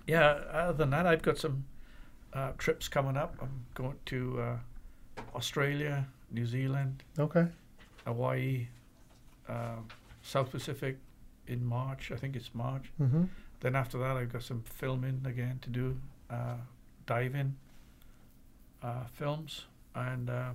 yeah. 0.07 0.27
Other 0.53 0.73
than 0.79 0.91
that, 0.91 1.07
I've 1.07 1.23
got 1.23 1.39
some 1.39 1.65
uh, 2.33 2.53
trips 2.59 2.89
coming 2.89 3.17
up. 3.17 3.37
I'm 3.41 3.67
going 3.75 3.97
to 4.07 4.41
uh, 4.41 4.57
Australia, 5.35 6.07
New 6.31 6.47
Zealand, 6.47 7.03
Okay. 7.19 7.47
Hawaii, 8.07 8.69
uh, 9.49 9.77
South 10.23 10.51
Pacific 10.51 10.99
in 11.53 11.65
March. 11.65 12.11
I 12.11 12.17
think 12.17 12.35
it's 12.37 12.51
March. 12.55 12.87
hmm 12.99 13.25
Then 13.61 13.77
after 13.77 13.99
that, 13.99 14.17
I've 14.17 14.33
got 14.33 14.43
some 14.43 14.63
filming 14.65 15.23
again 15.25 15.59
to 15.63 15.71
do, 15.71 15.97
uh, 16.31 16.57
diving 17.07 17.57
uh, 18.83 19.05
films, 19.13 19.67
and 19.95 20.29
uh, 20.31 20.51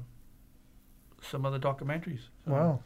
some 1.22 1.46
other 1.46 1.60
documentaries. 1.60 2.24
So, 2.46 2.52
Wow. 2.52 2.80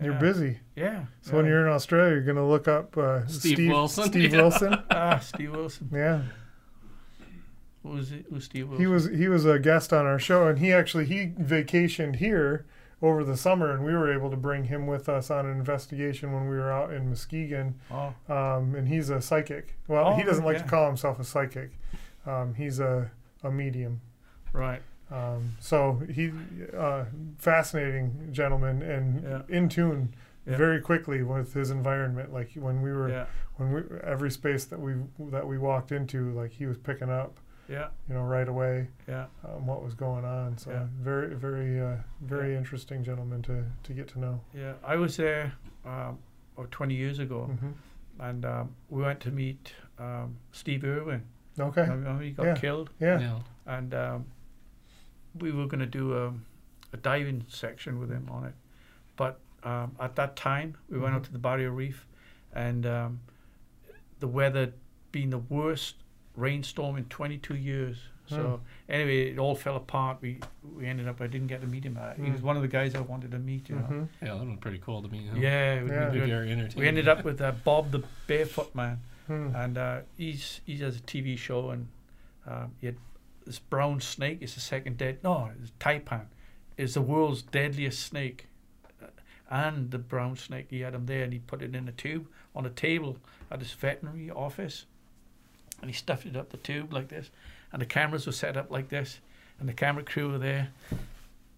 You're 0.00 0.12
yeah. 0.12 0.18
busy. 0.20 0.58
Yeah. 0.76 1.04
So 1.22 1.36
when 1.36 1.46
you're 1.46 1.66
in 1.66 1.72
Australia, 1.72 2.12
you're 2.12 2.22
gonna 2.22 2.48
look 2.48 2.68
up 2.68 2.96
uh, 2.96 3.26
Steve 3.26 3.68
Wilson. 3.68 4.04
Steve 4.04 4.32
Yeah. 4.34 4.42
Wilson. 4.42 4.76
ah 4.90 5.18
Steve 5.18 5.50
Wilson, 5.50 5.88
Yeah. 5.92 6.22
Who's 7.82 8.12
it? 8.12 8.26
Who's 8.30 8.44
Steve? 8.44 8.68
He 8.76 8.86
was 8.86 9.06
he 9.08 9.28
was 9.28 9.44
a 9.44 9.58
guest 9.58 9.92
on 9.92 10.04
our 10.06 10.18
show, 10.18 10.46
and 10.46 10.58
he 10.58 10.72
actually 10.72 11.06
he 11.06 11.26
vacationed 11.38 12.16
here 12.16 12.64
over 13.00 13.22
the 13.22 13.36
summer, 13.36 13.70
and 13.72 13.84
we 13.84 13.92
were 13.92 14.12
able 14.12 14.28
to 14.30 14.36
bring 14.36 14.64
him 14.64 14.86
with 14.86 15.08
us 15.08 15.30
on 15.30 15.46
an 15.46 15.52
investigation 15.58 16.32
when 16.32 16.48
we 16.48 16.56
were 16.56 16.72
out 16.72 16.92
in 16.92 17.08
Muskegon. 17.08 17.74
Oh, 17.90 18.12
Um, 18.28 18.74
and 18.74 18.88
he's 18.88 19.08
a 19.10 19.20
psychic. 19.20 19.76
Well, 19.86 20.16
he 20.16 20.22
Oh, 20.22 20.26
doesn't 20.26 20.44
like 20.44 20.56
yeah. 20.56 20.62
to 20.64 20.68
call 20.68 20.86
himself 20.86 21.20
a 21.20 21.24
psychic. 21.24 21.70
Um, 22.26 22.54
he's 22.54 22.80
a 22.80 23.10
a 23.44 23.50
medium. 23.52 24.00
right. 24.52 24.82
Um, 25.12 25.52
so 25.60 26.02
he, 26.12 26.32
uh, 26.76 27.04
fascinating 27.38 28.28
gentleman 28.32 28.82
and 28.82 29.22
Yeah. 29.22 29.42
in 29.48 29.68
tune 29.68 30.12
Yeah. 30.44 30.56
very 30.56 30.80
quickly 30.80 31.22
with 31.22 31.54
his 31.54 31.70
environment. 31.70 32.32
Like 32.32 32.50
when 32.54 32.82
we 32.82 32.92
were, 32.92 33.26
when 33.56 33.72
we 33.72 33.82
every 34.02 34.30
space 34.30 34.64
that 34.66 34.80
we 34.80 34.94
that 35.30 35.46
we 35.46 35.56
walked 35.56 35.92
into, 35.92 36.32
like 36.32 36.50
he 36.52 36.66
was 36.66 36.76
picking 36.78 37.10
up, 37.10 37.38
Yeah. 37.68 37.88
you 38.08 38.14
know, 38.14 38.22
right 38.22 38.48
away 38.48 38.88
Yeah. 39.06 39.26
um, 39.44 39.66
what 39.66 39.82
was 39.84 39.94
going 39.94 40.24
on. 40.24 40.56
So 40.58 40.70
Yeah. 40.70 40.86
very, 41.00 41.34
very, 41.34 41.80
uh, 41.80 41.96
very 42.22 42.52
Yeah. 42.52 42.58
interesting 42.58 43.04
gentleman 43.04 43.42
to 43.42 43.64
to 43.82 43.92
get 43.92 44.08
to 44.08 44.18
know. 44.18 44.40
Yeah. 44.54 44.74
I 44.82 44.96
was 44.96 45.16
there 45.16 45.52
um, 45.84 46.18
about 46.56 46.70
20 46.70 46.94
years 46.94 47.18
ago, 47.18 47.44
hmm 47.46 47.72
and 48.20 48.44
um, 48.44 48.74
we 48.88 49.02
went 49.02 49.20
to 49.20 49.30
meet 49.30 49.74
um, 49.98 50.36
Steve 50.52 50.82
Irwin. 50.84 51.22
Okay. 51.58 51.82
Remember 51.82 52.22
he 52.22 52.30
got 52.32 52.46
Yeah. 52.46 52.54
killed, 52.56 52.90
Yeah. 53.00 53.20
Yeah. 53.20 53.38
and 53.66 53.94
um, 53.94 54.26
we 55.38 55.52
were 55.52 55.66
going 55.66 55.80
to 55.80 55.86
do 56.00 56.16
a, 56.16 56.32
a 56.92 56.96
diving 56.96 57.44
section 57.48 57.98
with 58.00 58.10
him 58.10 58.28
on 58.30 58.44
it. 58.46 58.54
But 59.16 59.38
um, 59.62 59.94
at 60.00 60.14
that 60.16 60.34
time, 60.36 60.76
we 60.88 60.98
went 60.98 61.14
out 61.14 61.24
to 61.24 61.32
the 61.32 61.38
Barrier 61.38 61.70
Reef, 61.70 62.06
and 62.52 62.86
um, 62.86 63.20
the 64.20 64.28
weather 64.28 64.72
being 65.12 65.30
the 65.30 65.38
worst 65.38 65.96
rainstorm 66.38 66.96
in 66.96 67.04
22 67.06 67.56
years. 67.56 67.96
So 68.28 68.60
anyway, 68.90 69.30
it 69.30 69.38
all 69.38 69.54
fell 69.54 69.76
apart. 69.76 70.18
We 70.20 70.38
we 70.76 70.86
ended 70.86 71.08
up. 71.08 71.18
I 71.22 71.28
didn't 71.28 71.46
get 71.46 71.62
to 71.62 71.66
meet 71.66 71.82
him. 71.84 71.96
Uh, 71.98 72.12
He 72.22 72.30
was 72.30 72.40
Mm. 72.40 72.44
one 72.50 72.56
of 72.56 72.62
the 72.62 72.68
guys 72.68 72.94
I 72.94 73.00
wanted 73.00 73.30
to 73.30 73.38
meet. 73.38 73.70
You 73.70 73.76
know. 73.76 73.82
hmm 73.84 74.04
Yeah, 74.20 74.34
that 74.34 74.46
was 74.46 74.58
pretty 74.60 74.78
cool 74.80 75.00
to 75.00 75.08
meet 75.08 75.24
him. 75.24 75.36
Yeah, 75.42 75.76
it 75.76 75.82
would 75.84 75.92
Yeah. 75.92 76.10
be 76.10 76.20
Be 76.20 76.26
very 76.26 76.52
entertaining. 76.52 76.78
We 76.78 76.88
ended 76.88 77.08
up 77.08 77.24
with 77.24 77.40
uh, 77.40 77.52
Bob 77.64 77.90
the 77.90 78.02
Barefoot 78.26 78.74
Man, 78.74 79.00
Hmm. 79.28 79.54
and 79.56 79.78
uh, 79.78 80.00
he's 80.18 80.60
he 80.66 80.76
has 80.78 80.96
a 80.96 81.00
TV 81.00 81.38
show, 81.38 81.70
and 81.70 81.88
um, 82.46 82.72
he 82.80 82.86
had 82.88 82.96
this 83.46 83.58
brown 83.58 84.00
snake. 84.02 84.38
It's 84.42 84.54
the 84.54 84.60
second 84.60 84.98
dead. 84.98 85.20
No, 85.24 85.50
it's 85.62 85.72
taipan. 85.80 86.26
It's 86.76 86.92
the 86.94 87.00
world's 87.02 87.40
deadliest 87.42 87.98
snake, 88.00 88.46
Uh, 89.02 89.06
and 89.48 89.90
the 89.90 89.98
brown 89.98 90.36
snake. 90.36 90.66
He 90.68 90.80
had 90.80 90.94
him 90.94 91.06
there, 91.06 91.24
and 91.24 91.32
he 91.32 91.38
put 91.38 91.62
it 91.62 91.74
in 91.74 91.88
a 91.88 91.92
tube 91.92 92.26
on 92.54 92.66
a 92.66 92.70
table 92.70 93.16
at 93.50 93.60
his 93.60 93.72
veterinary 93.72 94.30
office, 94.30 94.84
and 95.80 95.90
he 95.90 95.94
stuffed 95.94 96.26
it 96.26 96.36
up 96.36 96.50
the 96.50 96.56
tube 96.58 96.92
like 96.92 97.08
this, 97.08 97.30
and 97.72 97.80
the 97.82 97.86
cameras 97.86 98.26
were 98.26 98.32
set 98.32 98.56
up 98.56 98.70
like 98.70 98.88
this, 98.88 99.18
and 99.60 99.68
the 99.68 99.72
camera 99.72 100.02
crew 100.02 100.30
were 100.32 100.38
there, 100.38 100.68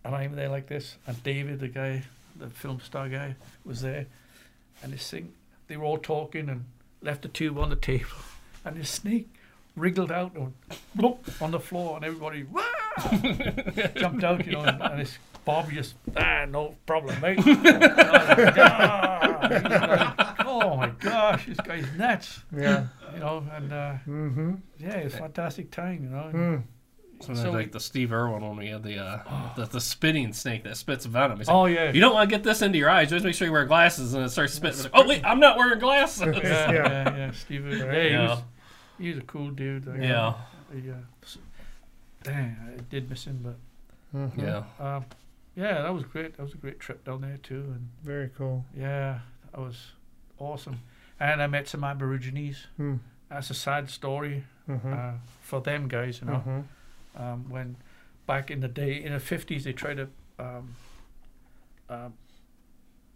and 0.04 0.14
I'm 0.14 0.34
there 0.34 0.48
like 0.48 0.66
this, 0.66 0.96
and 1.06 1.22
David, 1.22 1.60
the 1.60 1.68
guy, 1.68 2.02
the 2.38 2.48
film 2.48 2.80
star 2.80 3.08
guy, 3.08 3.34
was 3.64 3.80
there, 3.82 4.06
and 4.82 4.92
this 4.92 5.10
thing, 5.10 5.32
they 5.68 5.76
were 5.76 5.84
all 5.84 5.98
talking 5.98 6.48
and 6.48 6.64
left 7.02 7.22
the 7.22 7.28
tube 7.28 7.58
on 7.58 7.70
the 7.70 7.76
table, 7.76 8.08
and 8.64 8.76
this 8.76 8.90
snake 8.90 9.28
wriggled 9.76 10.10
out 10.12 10.34
and 10.34 10.52
bloop 10.96 11.40
on 11.40 11.50
the 11.50 11.60
floor, 11.60 11.96
and 11.96 12.04
everybody 12.04 12.44
"Wah!" 12.44 12.62
jumped 13.96 14.24
out, 14.24 14.44
you 14.44 14.52
know, 14.52 14.62
and, 14.62 14.82
and 14.82 15.00
this 15.00 15.16
Bob 15.44 15.70
just 15.70 15.94
ah 16.16 16.44
no 16.44 16.74
problem, 16.86 17.18
mate. 17.20 17.38
And 17.46 17.66
I 17.66 18.34
was 18.34 18.38
like, 18.38 18.58
"Ah." 18.58 19.48
He 19.48 19.54
was 19.54 19.62
like, 19.62 20.46
oh 20.46 20.76
my 20.76 20.88
gosh, 20.98 21.46
this 21.46 21.56
guy's 21.58 21.86
nuts, 21.96 22.40
Yeah. 22.54 22.86
You 23.14 23.20
know, 23.20 23.44
and 23.54 23.72
uh, 23.72 23.92
Mm-hmm. 24.06 24.54
yeah, 24.78 24.88
it's 24.96 25.14
a 25.14 25.18
fantastic 25.18 25.70
time, 25.70 26.02
you 26.04 26.08
know. 26.10 26.30
Mm. 26.32 26.62
So, 27.22 27.34
So 27.34 27.50
like 27.50 27.70
the 27.70 27.80
Steve 27.80 28.12
Irwin 28.14 28.42
when 28.42 28.56
we 28.56 28.68
had 28.68 28.82
the 28.82 28.98
uh, 28.98 29.52
the, 29.56 29.66
the 29.66 29.80
spitting 29.80 30.32
snake 30.32 30.64
that 30.64 30.76
spits 30.78 31.04
venom. 31.04 31.38
He's 31.38 31.48
like, 31.48 31.54
Oh 31.56 31.66
yeah, 31.66 31.92
you 31.92 32.00
don't 32.00 32.14
want 32.14 32.30
to 32.30 32.34
get 32.34 32.42
this 32.44 32.62
into 32.62 32.78
your 32.78 32.88
eyes. 32.88 33.10
Just 33.10 33.24
make 33.24 33.34
sure 33.34 33.46
you 33.46 33.52
wear 33.52 33.66
glasses 33.66 34.14
and 34.14 34.24
it 34.24 34.30
starts 34.30 34.54
spitting. 34.54 34.82
Like, 34.84 34.92
oh 34.94 35.06
wait, 35.06 35.22
I'm 35.24 35.38
not 35.40 35.56
wearing 35.58 35.78
glasses. 35.80 36.22
yeah, 36.22 36.32
Yeah. 36.42 36.72
yeah, 36.72 37.16
yeah, 37.16 37.30
Steve. 37.32 37.66
Irwin. 37.66 37.86
Right. 37.86 38.02
he 38.04 38.08
Yeah. 38.10 38.28
was 38.30 38.38
he 38.98 39.08
was 39.10 39.18
a 39.18 39.22
cool 39.22 39.50
dude. 39.50 39.86
Like, 39.86 40.00
Yeah. 40.00 40.34
He, 40.72 40.88
uh, 40.90 40.94
s- 41.22 41.38
dang, 42.22 42.56
I 42.78 42.80
did 42.90 43.10
miss 43.10 43.24
him, 43.24 43.40
but 43.42 43.56
Mhm. 44.18 44.42
Yeah. 44.42 44.62
um, 44.96 45.04
yeah, 45.56 45.82
that 45.82 45.92
was 45.94 46.04
great. 46.04 46.36
That 46.36 46.42
was 46.42 46.54
a 46.54 46.58
great 46.58 46.80
trip 46.80 47.04
down 47.04 47.20
there 47.20 47.36
too, 47.38 47.64
and 47.74 47.88
Very 48.02 48.30
cool. 48.36 48.64
yeah, 48.76 49.18
that 49.52 49.60
was 49.60 49.92
awesome. 50.38 50.78
And 51.20 51.42
I 51.42 51.46
met 51.46 51.68
some 51.68 51.84
Aborigines. 51.84 52.66
Hmm. 52.76 52.96
That's 53.28 53.50
a 53.50 53.54
sad 53.54 53.88
story 53.90 54.44
Mm-hmm. 54.68 54.92
uh, 54.92 55.12
for 55.40 55.60
them 55.60 55.88
guys, 55.88 56.20
you 56.20 56.28
know. 56.28 56.38
hmm 56.40 56.60
Um, 57.16 57.50
when 57.50 57.76
back 58.26 58.50
in 58.50 58.60
the 58.60 58.68
day, 58.68 59.02
in 59.04 59.12
the 59.12 59.18
fifties, 59.18 59.64
they 59.64 59.72
tried 59.72 59.96
to 59.96 60.08
um, 60.38 60.76
uh, 61.88 62.08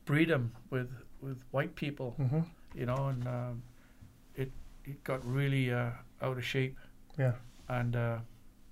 breed 0.05 0.29
them 0.29 0.53
with 0.71 0.89
with 1.23 1.39
white 1.53 1.75
people, 1.77 2.11
hmm 2.17 2.41
you 2.75 2.87
know, 2.87 3.07
and 3.09 3.27
um, 3.27 3.63
it 4.35 4.51
it 4.85 5.05
got 5.05 5.21
really 5.25 5.71
uh, 5.73 5.91
out 6.21 6.37
of 6.39 6.45
shape. 6.45 6.77
Yeah. 7.19 7.33
And 7.69 7.95
uh, 7.97 8.19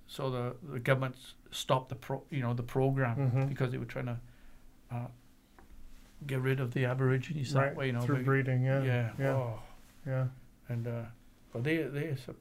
so 0.07 0.29
the 0.29 0.55
the 0.73 0.79
government 0.79 1.15
stopped 1.51 1.87
the 1.89 1.95
pro, 1.95 2.21
you 2.29 2.41
know, 2.41 2.53
the 2.53 2.63
program 2.63 3.15
hmm 3.29 3.45
because 3.47 3.71
they 3.71 3.77
were 3.77 3.85
trying 3.93 4.07
to 4.07 4.17
uh, 4.91 5.07
get 6.27 6.39
rid 6.41 6.59
of 6.59 6.73
the 6.73 6.85
Aborigines 6.85 7.53
Right. 7.53 7.69
that 7.69 7.75
way, 7.75 7.87
you 7.87 7.93
know. 7.93 8.01
Through 8.01 8.23
breeding. 8.23 8.63
Yeah. 8.63 8.83
yeah, 8.83 9.09
Yeah. 9.19 9.33
Oh. 9.33 9.59
Yeah. 10.05 10.27
And 10.69 10.87
uh, 10.87 11.03
but 11.51 11.63
they 11.63 11.83
they're 11.83 12.17
some 12.17 12.35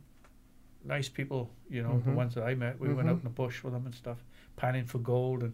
nice 0.85 1.09
people, 1.09 1.51
you 1.71 1.83
know, 1.83 2.01
the 2.05 2.11
Mhm. 2.11 2.15
ones 2.15 2.35
that 2.35 2.45
I 2.45 2.55
met. 2.55 2.79
We 2.81 2.93
went 2.93 3.09
out 3.09 3.17
Mhm. 3.17 3.19
in 3.21 3.25
the 3.25 3.31
bush 3.31 3.63
with 3.63 3.73
them 3.73 3.87
and 3.87 3.95
stuff, 3.95 4.19
panning 4.57 4.85
for 4.85 4.99
gold. 4.99 5.43
And 5.43 5.53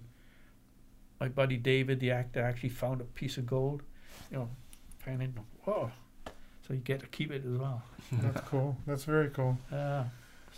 my 1.21 1.29
buddy 1.29 1.57
David, 1.57 2.01
the 2.01 2.11
actor, 2.11 2.43
actually 2.43 2.71
found 2.71 3.01
a 3.01 3.05
piece 3.05 3.37
of 3.39 3.47
gold, 3.47 3.83
you 4.31 4.39
know, 4.39 4.51
panning. 5.05 5.35
Whoa! 5.65 5.91
So 6.67 6.75
you 6.75 6.81
get 6.81 7.01
to 7.01 7.07
keep 7.07 7.31
it 7.31 7.45
as 7.45 7.59
well. 7.59 7.83
That's 8.13 8.41
cool. 8.49 8.77
That's 8.87 9.05
very 9.05 9.31
cool. 9.31 9.59
Uh, 9.73 10.05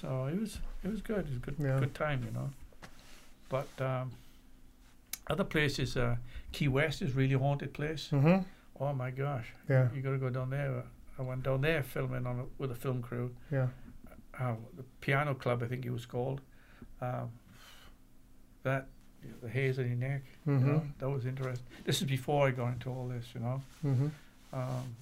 so 0.01 0.27
it 0.27 0.39
was 0.39 0.61
it 0.85 0.91
was 0.91 1.01
good. 1.03 1.21
It 1.27 1.29
was 1.29 1.37
a 1.37 1.41
good 1.41 1.57
Yeah. 1.59 1.79
good 1.81 1.95
time, 1.95 2.23
you 2.25 2.31
know. 2.33 2.51
But 3.49 3.69
um, 3.81 4.13
other 5.31 5.45
places, 5.45 5.97
uh, 5.97 6.17
Key 6.53 6.69
West 6.69 7.03
is 7.03 7.15
really 7.15 7.35
a 7.35 7.39
haunted 7.39 7.73
place. 7.73 8.09
hmm 8.11 8.39
Oh 8.81 8.93
my 8.95 9.11
gosh! 9.11 9.47
Yeah. 9.69 9.89
You 9.95 10.01
got 10.03 10.13
to 10.13 10.19
go 10.19 10.31
down 10.31 10.51
there. 10.51 10.85
I 11.19 11.23
went 11.23 11.43
down 11.43 11.61
there 11.61 11.83
filming 11.83 12.27
on 12.27 12.41
a, 12.41 12.45
with 12.59 12.71
a 12.71 12.75
film 12.75 13.03
crew. 13.03 13.31
Yeah. 13.53 13.69
uh, 14.41 14.55
the 14.77 14.85
piano 15.03 15.35
club, 15.35 15.63
I 15.63 15.67
think 15.67 15.85
it 15.85 15.91
was 15.91 16.07
called. 16.07 16.41
Um, 17.03 17.31
that 18.63 18.87
the 19.43 19.49
hairs 19.51 19.79
on 19.79 19.87
your 19.87 19.97
neck, 19.97 20.23
you 20.47 20.55
hmm 20.55 20.67
know, 20.67 20.83
that 20.99 21.11
was 21.11 21.27
interesting. 21.27 21.67
This 21.85 22.01
is 22.01 22.07
before 22.09 22.49
I 22.49 22.53
got 22.53 22.69
into 22.73 22.89
all 22.91 23.07
this, 23.09 23.27
you 23.35 23.41
know. 23.41 23.63
Mm-hmm. 23.85 24.09
Um, 24.53 24.97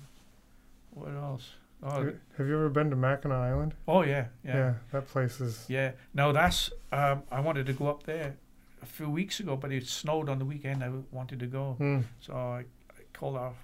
what 0.91 1.11
else? 1.15 1.53
Oh, 1.83 2.13
Have 2.37 2.47
you 2.49 2.55
ever 2.55 2.69
been 2.69 2.91
to 2.91 2.97
Mackinac 2.97 3.39
Island? 3.39 3.75
oh 3.87 4.03
yeah, 4.03 4.27
yeah, 4.45 4.57
yeah. 4.57 4.75
That 4.91 5.07
place 5.07 5.41
is. 5.41 5.65
Yeah, 5.69 5.93
now 6.15 6.33
that's 6.33 6.71
um, 6.91 7.23
I 7.31 7.39
wanted 7.39 7.67
to 7.67 7.73
go 7.73 7.87
up 7.87 8.03
there 8.03 8.35
a 8.83 8.87
few 8.87 9.09
weeks 9.11 9.41
ago, 9.41 9.57
but 9.57 9.73
it 9.73 9.87
snowed 9.87 10.29
on 10.29 10.39
the 10.39 10.45
weekend. 10.45 10.83
I 10.85 10.91
wanted 11.11 11.41
to 11.41 11.47
go, 11.47 11.77
Mm. 11.81 12.05
so 12.21 12.35
I, 12.35 12.61
I 12.91 13.03
called 13.13 13.37
off. 13.37 13.55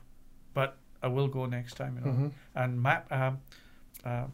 But 0.55 0.77
I 1.03 1.09
will 1.09 1.29
go 1.29 1.47
next 1.47 1.75
time, 1.75 1.97
you 1.99 2.05
know. 2.05 2.13
hmm 2.17 2.29
And 2.55 2.83
Matt, 2.83 3.07
um, 3.11 3.39
um, 4.05 4.33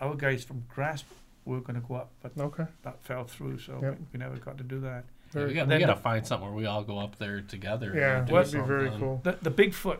our 0.00 0.14
guys 0.14 0.44
from 0.44 0.64
Grasp 0.74 1.06
were 1.44 1.60
going 1.60 1.80
to 1.80 1.86
go 1.86 1.94
up, 1.96 2.10
but 2.22 2.32
Okay. 2.38 2.66
that 2.82 3.02
fell 3.02 3.24
through, 3.24 3.58
so 3.58 3.78
Yep. 3.82 3.98
we, 3.98 4.06
we 4.12 4.18
never 4.18 4.36
got 4.36 4.58
to 4.58 4.64
do 4.64 4.80
that. 4.80 5.04
Yeah, 5.34 5.34
we 5.34 5.40
Very, 5.40 5.54
got, 5.54 5.68
we 5.68 5.78
got 5.78 5.86
to 5.94 5.96
find 6.00 6.26
something 6.26 6.48
where 6.48 6.56
we 6.56 6.66
all 6.66 6.82
go 6.84 6.98
up 6.98 7.16
there 7.18 7.40
together. 7.42 7.92
yeah. 7.94 8.20
That'd 8.22 8.52
be 8.52 8.60
very 8.60 8.88
something. 8.88 9.00
cool. 9.00 9.20
The 9.24 9.32
the 9.42 9.50
Bigfoot, 9.50 9.98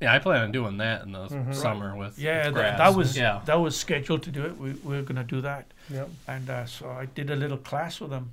Yeah, 0.00 0.14
I 0.14 0.18
plan 0.18 0.42
on 0.44 0.52
doing 0.52 0.78
that 0.78 1.02
in 1.02 1.12
the 1.12 1.26
Mhm. 1.28 1.54
summer 1.54 1.94
with 1.94 2.18
yeah, 2.18 2.46
with 2.46 2.54
that, 2.54 2.76
Grasp. 2.76 2.78
that 2.78 2.94
was 2.94 3.16
yeah. 3.16 3.40
that 3.44 3.60
was 3.60 3.76
scheduled 3.78 4.22
to 4.24 4.30
do 4.30 4.44
it. 4.46 4.56
We, 4.58 4.72
we 4.72 4.96
were 4.96 5.02
going 5.02 5.16
to 5.16 5.24
do 5.24 5.40
that, 5.42 5.66
Yep. 5.90 6.08
and 6.26 6.48
uh, 6.50 6.64
so 6.66 6.90
I 6.90 7.04
did 7.06 7.30
a 7.30 7.36
little 7.36 7.58
class 7.58 8.00
with 8.00 8.08
them, 8.10 8.30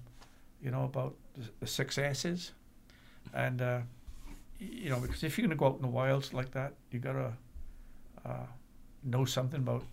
you 0.67 0.71
know, 0.71 0.83
about 0.83 1.15
the, 1.37 1.45
the 1.61 1.67
six 1.67 1.97
S's, 1.97 2.51
and 3.33 3.61
uh, 3.61 3.79
you 4.59 4.89
know, 4.89 4.99
because 4.99 5.23
if 5.23 5.37
you're 5.37 5.47
going 5.47 5.57
to 5.57 5.59
go 5.59 5.67
out 5.67 5.75
in 5.77 5.81
the 5.81 5.87
wilds 5.87 6.33
like 6.33 6.51
that, 6.51 6.73
you 6.91 6.99
gotta 6.99 7.31
uh, 8.25 8.45
know 9.03 9.23
something 9.23 9.61
about 9.61 9.83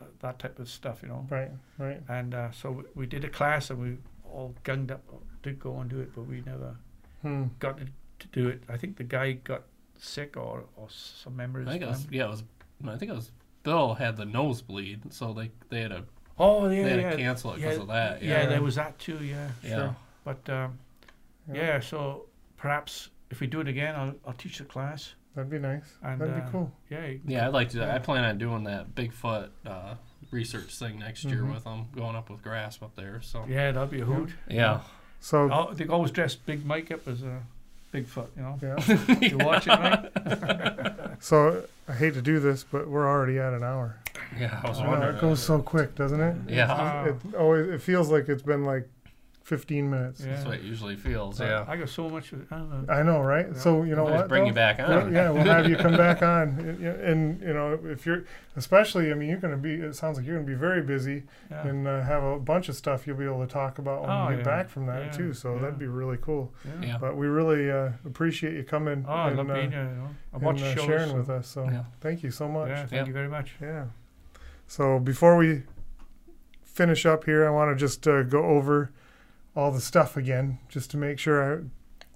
uh, 0.00 0.04
that 0.20 0.38
type 0.38 0.58
of 0.58 0.68
stuff, 0.70 1.00
you 1.02 1.08
know. 1.08 1.26
Right. 1.28 1.50
Right. 1.76 2.00
And 2.08 2.34
uh, 2.34 2.50
so 2.52 2.70
we, 2.70 2.82
we 2.94 3.06
did 3.06 3.24
a 3.24 3.28
class, 3.28 3.68
and 3.68 3.78
we 3.78 3.96
all 4.32 4.54
gunged 4.64 4.90
up 4.90 5.02
to 5.42 5.52
go 5.52 5.78
and 5.80 5.90
do 5.90 6.00
it, 6.00 6.14
but 6.14 6.22
we 6.26 6.40
never 6.46 6.76
Hmm. 7.22 7.44
got 7.58 7.76
to, 7.78 7.84
to 8.20 8.26
do 8.32 8.48
it. 8.48 8.62
I 8.68 8.76
think 8.78 8.96
the 8.96 9.04
guy 9.04 9.32
got 9.32 9.64
sick, 9.98 10.36
or, 10.36 10.64
or 10.76 10.88
some 10.90 11.36
members. 11.36 11.68
I 11.68 11.72
think 11.72 11.82
it 11.84 11.88
was, 11.88 12.06
yeah, 12.10 12.24
it 12.24 12.30
was. 12.30 12.42
I 12.86 12.96
think 12.96 13.10
it 13.10 13.14
was. 13.14 13.30
Bill 13.64 13.94
had 13.94 14.16
the 14.16 14.24
nosebleed, 14.24 15.12
so 15.12 15.32
they 15.32 15.50
they 15.70 15.80
had 15.82 15.90
to 15.90 16.04
oh 16.38 16.68
yeah, 16.68 16.82
they 16.82 16.90
had 16.90 17.00
yeah, 17.00 17.10
to 17.10 17.16
cancel 17.16 17.52
it 17.52 17.56
because 17.56 17.76
yeah, 17.76 17.82
of 17.82 17.88
that. 17.88 18.22
yeah, 18.22 18.28
Yeah, 18.42 18.46
there 18.46 18.62
was 18.62 18.74
that 18.76 18.98
too. 18.98 19.18
Yeah, 19.22 19.48
yeah. 19.62 19.68
sure. 19.76 19.96
But 20.24 20.48
um, 20.50 20.78
Yeah. 21.52 21.54
yeah. 21.62 21.80
so 21.80 22.26
perhaps 22.56 23.10
if 23.30 23.40
we 23.40 23.46
do 23.46 23.60
it 23.60 23.68
again, 23.68 23.94
I'll, 23.94 24.14
I'll 24.26 24.32
teach 24.34 24.58
the 24.58 24.64
class. 24.64 25.14
That'd 25.34 25.50
be 25.50 25.58
nice. 25.58 25.82
And, 26.02 26.20
That'd 26.20 26.34
uh, 26.34 26.40
be 26.40 26.50
cool. 26.52 26.72
Yeah, 26.90 27.10
Yeah, 27.26 27.48
I'd 27.48 27.52
like 27.54 27.70
to. 27.70 27.78
Yeah. 27.78 27.94
I 27.94 27.98
plan 27.98 28.24
on 28.24 28.38
doing 28.38 28.64
that 28.64 28.94
Bigfoot 28.94 29.48
uh, 29.66 29.94
research 30.30 30.76
thing 30.76 31.00
next 31.00 31.24
year 31.24 31.38
Mhm. 31.42 31.54
with 31.54 31.64
them 31.64 31.86
going 31.94 32.14
up 32.14 32.30
with 32.30 32.40
grasp 32.42 32.82
up 32.84 32.94
there. 32.94 33.20
So 33.22 33.44
Yeah, 33.48 33.72
that'd 33.72 33.90
be 33.90 34.00
a 34.00 34.04
hoot. 34.04 34.30
yeah, 34.48 34.80
So 35.20 35.50
Oh, 35.52 35.74
they 35.74 35.86
always 35.88 36.12
dress 36.12 36.36
Big 36.36 36.64
Mike 36.64 36.90
up 36.92 37.08
as 37.08 37.22
a 37.22 37.42
Bigfoot, 37.94 38.26
you 38.36 38.42
know. 38.42 38.58
yeah. 38.62 39.18
You 39.28 39.38
watch 39.38 39.66
it, 39.66 39.70
right? 39.70 41.16
So 41.20 41.64
I 41.88 41.92
hate 41.92 42.14
to 42.14 42.22
do 42.22 42.40
this, 42.40 42.64
but 42.64 42.88
we're 42.88 43.06
already 43.08 43.38
at 43.38 43.52
an 43.54 43.62
hour. 43.62 43.96
yeah, 44.38 44.60
I 44.62 44.68
was 44.68 44.80
Wow, 44.80 44.90
wondering. 44.90 45.16
it 45.16 45.20
goes 45.20 45.42
so 45.42 45.60
quick, 45.62 45.94
doesn't 45.94 46.20
it? 46.20 46.36
Yeah. 46.48 47.06
It 47.06 47.16
always 47.38 47.68
it 47.68 47.80
feels 47.80 48.10
like 48.10 48.28
it's 48.28 48.42
been 48.42 48.64
like 48.64 48.88
15 49.44 49.90
minutes. 49.90 50.20
yeah. 50.20 50.32
That's 50.32 50.46
what 50.46 50.54
it 50.54 50.62
usually 50.62 50.96
feels. 50.96 51.38
Yeah, 51.38 51.66
I 51.68 51.76
got 51.76 51.90
so 51.90 52.08
much. 52.08 52.32
I 52.32 52.56
don't 52.56 52.86
know. 52.86 52.92
I 52.92 53.02
know, 53.02 53.20
right? 53.20 53.46
Yeah. 53.52 53.58
So 53.58 53.82
you 53.82 53.94
know 53.94 54.04
We'll 54.04 54.14
what? 54.14 54.28
bring 54.28 54.44
though? 54.44 54.48
you 54.48 54.54
back 54.54 54.78
Well, 54.78 55.00
on. 55.02 55.12
yeah, 55.12 55.28
we'll 55.30 55.44
have 55.44 55.68
you 55.68 55.76
come 55.76 55.96
back 55.98 56.22
on, 56.22 56.48
and, 56.58 56.82
and 56.82 57.40
you 57.42 57.52
know, 57.52 57.78
if 57.84 58.06
you're, 58.06 58.24
especially, 58.56 59.10
I 59.10 59.14
mean, 59.14 59.28
you're 59.28 59.38
going 59.38 59.52
to 59.52 59.58
be. 59.58 59.74
It 59.74 59.94
sounds 59.96 60.16
like 60.16 60.24
you're 60.26 60.36
going 60.36 60.46
to 60.46 60.50
be 60.50 60.58
very 60.58 60.80
busy 60.80 61.24
Yeah. 61.50 61.66
and 61.68 61.86
uh, 61.86 62.00
have 62.02 62.22
a 62.22 62.38
bunch 62.38 62.70
of 62.70 62.74
stuff 62.74 63.06
you'll 63.06 63.18
be 63.18 63.26
able 63.26 63.46
to 63.46 63.52
talk 63.52 63.78
about 63.78 64.00
when 64.00 64.10
Oh, 64.10 64.30
you 64.30 64.36
get 64.36 64.46
yeah. 64.46 64.56
back 64.62 64.68
from 64.70 64.86
that 64.86 65.04
Yeah, 65.04 65.10
too. 65.12 65.34
So 65.34 65.54
yeah. 65.54 65.60
that'd 65.60 65.78
be 65.78 65.88
really 65.88 66.16
cool. 66.22 66.54
yeah. 66.64 66.86
Yeah. 66.86 66.98
But 66.98 67.14
we 67.18 67.26
really 67.26 67.70
uh, 67.70 67.90
appreciate 68.06 68.54
you 68.54 68.64
coming 68.64 69.04
Oh, 69.06 69.12
I 69.12 69.28
and, 69.28 69.36
love 69.36 69.50
uh, 69.50 69.54
being 69.54 69.72
here. 69.72 69.82
You 69.90 70.00
know. 70.00 70.08
I 70.32 70.36
and, 70.36 70.42
watch 70.42 70.62
uh, 70.62 70.74
shows. 70.74 70.84
sharing 70.86 71.10
so- 71.10 71.16
with 71.16 71.28
us. 71.28 71.48
So 71.48 71.64
Yeah. 71.64 71.84
thank 72.00 72.22
you 72.22 72.30
so 72.30 72.48
much. 72.48 72.68
Yeah, 72.70 72.76
thank 72.86 72.92
Yeah. 72.92 73.04
you 73.08 73.12
very 73.12 73.28
much. 73.28 73.56
Yeah. 73.60 73.84
So 74.66 74.98
before 74.98 75.36
we 75.36 75.64
finish 76.62 77.04
up 77.04 77.24
here, 77.24 77.46
I 77.46 77.50
want 77.50 77.70
to 77.70 77.76
just 77.76 78.08
uh, 78.08 78.22
go 78.22 78.42
over 78.42 78.90
all 79.56 79.70
the 79.70 79.80
stuff 79.80 80.16
again, 80.16 80.58
just 80.68 80.90
to 80.92 80.96
make 80.96 81.18
sure. 81.18 81.64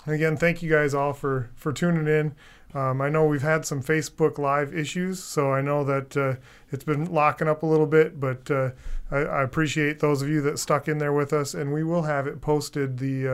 I, 0.06 0.12
again, 0.12 0.36
thank 0.36 0.62
you 0.62 0.70
guys 0.70 0.94
all 0.94 1.12
for 1.12 1.50
for 1.54 1.72
tuning 1.72 2.06
in. 2.06 2.34
Um, 2.74 3.00
I 3.00 3.08
know 3.08 3.24
we've 3.24 3.42
had 3.42 3.64
some 3.64 3.82
Facebook 3.82 4.36
Live 4.36 4.74
issues, 4.74 5.22
so 5.22 5.52
I 5.52 5.62
know 5.62 5.84
that 5.84 6.16
uh, 6.16 6.34
it's 6.70 6.84
been 6.84 7.10
locking 7.10 7.48
up 7.48 7.62
a 7.62 7.66
little 7.66 7.86
bit, 7.86 8.20
but 8.20 8.50
uh, 8.50 8.70
I, 9.10 9.18
I 9.18 9.42
appreciate 9.42 10.00
those 10.00 10.20
of 10.20 10.28
you 10.28 10.42
that 10.42 10.58
stuck 10.58 10.86
in 10.86 10.98
there 10.98 11.14
with 11.14 11.32
us, 11.32 11.54
and 11.54 11.72
we 11.72 11.82
will 11.82 12.02
have 12.02 12.26
it 12.26 12.40
posted. 12.40 12.98
The 12.98 13.28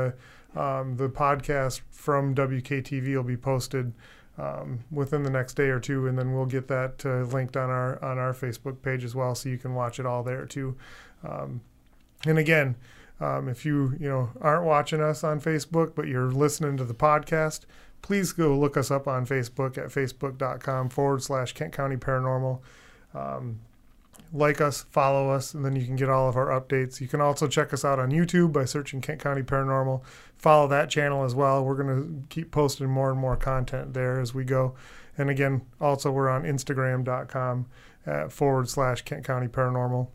uh, 0.55 0.61
um, 0.61 0.97
the 0.97 1.09
podcast 1.09 1.81
from 1.91 2.35
WKTV 2.35 3.17
will 3.17 3.25
be 3.25 3.37
posted 3.37 3.93
um, 4.39 4.85
within 4.91 5.25
the 5.25 5.31
next 5.31 5.55
day 5.55 5.69
or 5.69 5.81
two, 5.81 6.07
and 6.07 6.17
then 6.17 6.33
we'll 6.33 6.47
get 6.47 6.69
that 6.69 7.05
uh, 7.05 7.23
linked 7.23 7.57
on 7.57 7.71
our 7.71 8.03
on 8.05 8.19
our 8.19 8.33
Facebook 8.33 8.83
page 8.83 9.03
as 9.03 9.15
well, 9.17 9.35
so 9.35 9.49
you 9.49 9.59
can 9.59 9.75
watch 9.75 9.99
it 9.99 10.07
all 10.07 10.23
there 10.23 10.47
too. 10.47 10.77
Um, 11.27 11.61
and 12.25 12.39
again, 12.39 12.77
um, 13.21 13.49
if 13.49 13.65
you 13.65 13.97
you 13.99 14.09
know 14.09 14.31
aren't 14.41 14.65
watching 14.65 15.01
us 15.01 15.25
on 15.25 15.41
Facebook, 15.41 15.95
but 15.95 16.09
you're 16.09 16.31
listening 16.31 16.77
to 16.77 16.85
the 16.85 16.95
podcast, 16.95 17.61
please 18.03 18.33
go 18.33 18.59
look 18.59 18.77
us 18.77 18.91
up 18.91 19.09
on 19.09 19.27
Facebook 19.27 19.79
at 19.79 19.87
facebook.com 19.87 20.89
forward 20.89 21.23
slash 21.23 21.53
Kent 21.53 21.73
County 21.73 21.97
Paranormal. 21.97 22.61
Um, 23.15 23.61
like 24.33 24.61
us, 24.61 24.83
follow 24.91 25.31
us, 25.31 25.55
and 25.55 25.65
then 25.65 25.77
you 25.77 25.87
can 25.87 25.95
get 25.95 26.09
all 26.11 26.29
of 26.29 26.37
our 26.37 26.49
updates. 26.49 27.01
You 27.01 27.07
can 27.07 27.21
also 27.21 27.47
check 27.47 27.73
us 27.73 27.85
out 27.85 28.01
on 28.01 28.11
YouTube 28.11 28.53
by 28.53 28.65
searching 28.65 29.01
Kent 29.01 29.23
County 29.23 29.43
Paranormal. 29.43 30.03
Follow 30.37 30.67
that 30.69 30.91
channel 30.91 31.25
as 31.25 31.37
well. 31.37 31.65
We're 31.65 31.81
going 31.81 32.03
to 32.03 32.27
keep 32.29 32.51
posting 32.51 32.91
more 32.91 33.11
and 33.11 33.19
more 33.19 33.37
content 33.37 33.95
there 33.95 34.21
as 34.21 34.35
we 34.35 34.45
go. 34.45 34.75
And 35.17 35.31
again, 35.31 35.63
also 35.81 36.11
we're 36.11 36.29
on 36.29 36.43
Instagram.com 36.43 37.67
forward 38.29 38.69
slash 38.69 39.03
Kent 39.03 39.25
County 39.25 39.47
Paranormal. 39.47 40.09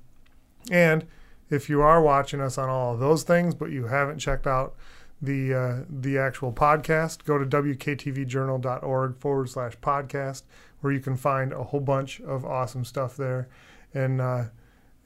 And 0.69 1.07
if 1.49 1.69
you 1.69 1.81
are 1.81 2.01
watching 2.01 2.41
us 2.41 2.57
on 2.57 2.69
all 2.69 2.93
of 2.93 2.99
those 2.99 3.23
things, 3.23 3.55
but 3.55 3.71
you 3.71 3.87
haven't 3.87 4.19
checked 4.19 4.47
out 4.47 4.75
the 5.21 5.53
uh, 5.53 5.75
the 5.89 6.17
actual 6.17 6.53
podcast, 6.53 7.25
go 7.25 7.37
to 7.37 7.45
wktvjournal.org 7.45 9.17
forward 9.17 9.49
slash 9.49 9.77
podcast, 9.77 10.43
where 10.81 10.93
you 10.93 10.99
can 10.99 11.15
find 11.15 11.51
a 11.51 11.63
whole 11.63 11.79
bunch 11.79 12.21
of 12.21 12.45
awesome 12.45 12.85
stuff 12.85 13.17
there, 13.17 13.49
and 13.93 14.21
uh, 14.21 14.45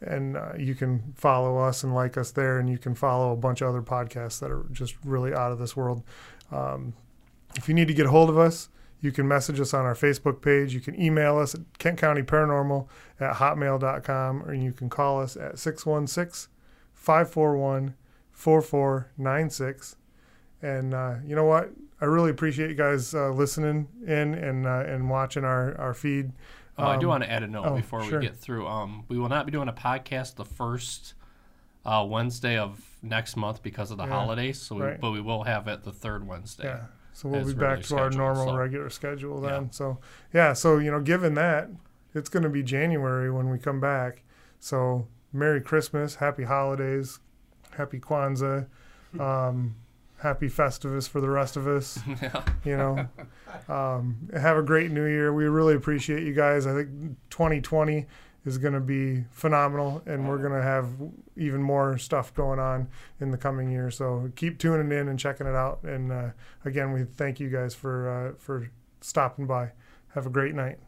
and 0.01 0.37
uh, 0.37 0.51
you 0.57 0.75
can 0.75 1.13
follow 1.15 1.57
us 1.57 1.83
and 1.83 1.95
like 1.95 2.17
us 2.17 2.31
there, 2.31 2.59
and 2.59 2.69
you 2.69 2.77
can 2.77 2.93
follow 2.93 3.31
a 3.31 3.37
bunch 3.37 3.61
of 3.61 3.69
other 3.69 3.81
podcasts 3.81 4.39
that 4.39 4.51
are 4.51 4.65
just 4.71 4.95
really 5.03 5.33
out 5.33 5.51
of 5.51 5.59
this 5.59 5.75
world. 5.75 6.03
Um, 6.51 6.93
if 7.55 7.67
you 7.67 7.73
need 7.73 7.87
to 7.87 7.93
get 7.93 8.05
a 8.05 8.09
hold 8.09 8.29
of 8.29 8.37
us, 8.37 8.69
you 9.03 9.11
can 9.11 9.27
message 9.27 9.59
us 9.59 9.73
on 9.73 9.85
our 9.85 9.93
Facebook 9.93 10.41
page. 10.41 10.73
You 10.73 10.79
can 10.81 10.99
email 10.99 11.37
us 11.37 11.53
at 11.53 11.61
Kent 11.77 11.99
County 11.99 12.21
Paranormal 12.23 12.87
at 13.19 13.35
hotmail.com, 13.35 14.43
or 14.43 14.53
you 14.53 14.71
can 14.71 14.89
call 14.89 15.21
us 15.21 15.35
at 15.37 15.59
616 15.59 16.49
541 16.93 17.95
4496. 18.31 19.95
And 20.61 20.93
uh, 20.93 21.15
you 21.25 21.35
know 21.35 21.43
what? 21.45 21.71
I 22.01 22.05
really 22.05 22.29
appreciate 22.31 22.69
you 22.69 22.75
guys 22.75 23.13
uh, 23.13 23.29
listening 23.31 23.87
in 24.05 24.33
and 24.33 24.65
uh, 24.65 24.83
and 24.87 25.09
watching 25.09 25.43
our, 25.43 25.77
our 25.79 25.93
feed. 25.93 26.31
Oh, 26.77 26.85
I 26.85 26.97
do 26.97 27.05
Um, 27.05 27.09
want 27.09 27.23
to 27.23 27.31
add 27.31 27.43
a 27.43 27.47
note 27.47 27.65
oh, 27.65 27.75
before 27.75 28.03
sure. 28.03 28.19
we 28.19 28.25
get 28.25 28.35
through. 28.35 28.65
Um, 28.67 29.03
we 29.07 29.19
will 29.19 29.29
not 29.29 29.45
be 29.45 29.51
doing 29.51 29.67
a 29.67 29.73
podcast 29.73 30.35
the 30.35 30.45
first 30.45 31.13
uh, 31.85 32.05
Wednesday 32.09 32.57
of 32.57 32.81
next 33.01 33.35
month 33.35 33.61
because 33.61 33.91
of 33.91 33.97
the 33.97 34.05
Yeah, 34.05 34.11
holidays. 34.13 34.59
So, 34.61 34.75
we, 34.75 34.81
right. 34.81 34.99
but 34.99 35.11
we 35.11 35.21
will 35.21 35.43
have 35.43 35.67
it 35.67 35.83
the 35.83 35.91
third 35.91 36.25
Wednesday. 36.25 36.63
Yeah. 36.65 36.85
So 37.13 37.29
we'll 37.29 37.45
be 37.45 37.53
back 37.53 37.83
to 37.83 37.97
our 37.97 38.09
normal 38.09 38.47
so- 38.47 38.55
regular 38.55 38.89
schedule 38.89 39.39
then. 39.41 39.63
Yeah. 39.63 39.69
So 39.71 39.99
yeah, 40.33 40.53
so 40.53 40.79
you 40.79 40.91
know, 40.91 40.99
given 40.99 41.35
that, 41.35 41.69
it's 42.13 42.29
going 42.29 42.43
to 42.43 42.49
be 42.49 42.63
January 42.63 43.31
when 43.31 43.49
we 43.49 43.57
come 43.59 43.79
back. 43.79 44.23
So 44.59 45.07
Merry 45.31 45.61
Christmas, 45.61 46.15
Happy 46.15 46.43
Holidays, 46.43 47.19
Happy 47.77 47.99
Kwanzaa, 47.99 48.67
um, 49.19 49.75
Happy 50.17 50.47
Festivus 50.47 51.07
for 51.07 51.21
the 51.21 51.29
rest 51.29 51.57
of 51.57 51.67
us. 51.67 51.99
yeah. 52.21 52.43
You 52.63 52.77
know, 52.77 53.07
um, 53.73 54.29
have 54.33 54.57
a 54.57 54.63
great 54.63 54.91
New 54.91 55.05
Year. 55.05 55.33
We 55.33 55.45
really 55.45 55.75
appreciate 55.75 56.23
you 56.23 56.33
guys. 56.33 56.65
I 56.65 56.73
think 56.73 57.17
2020 57.29 58.05
is 58.45 58.57
going 58.57 58.73
to 58.73 58.79
be 58.79 59.25
phenomenal, 59.31 60.01
and 60.05 60.27
we're 60.27 60.37
going 60.37 60.53
to 60.53 60.61
have 60.61 60.89
even 61.37 61.61
more 61.61 61.97
stuff 61.97 62.33
going 62.33 62.59
on 62.59 62.87
in 63.19 63.31
the 63.31 63.37
coming 63.37 63.71
year. 63.71 63.89
So 63.89 64.31
keep 64.35 64.59
tuning 64.59 64.97
in 64.97 65.07
and 65.07 65.17
checking 65.17 65.47
it 65.47 65.55
out. 65.55 65.79
And 65.83 66.11
uh, 66.11 66.29
again, 66.65 66.91
we 66.91 67.03
thank 67.03 67.39
you 67.39 67.49
guys 67.49 67.73
for 67.73 68.09
uh, 68.09 68.33
for 68.37 68.69
stopping 69.01 69.45
by. 69.47 69.71
Have 70.13 70.25
a 70.25 70.29
great 70.29 70.53
night. 70.53 70.79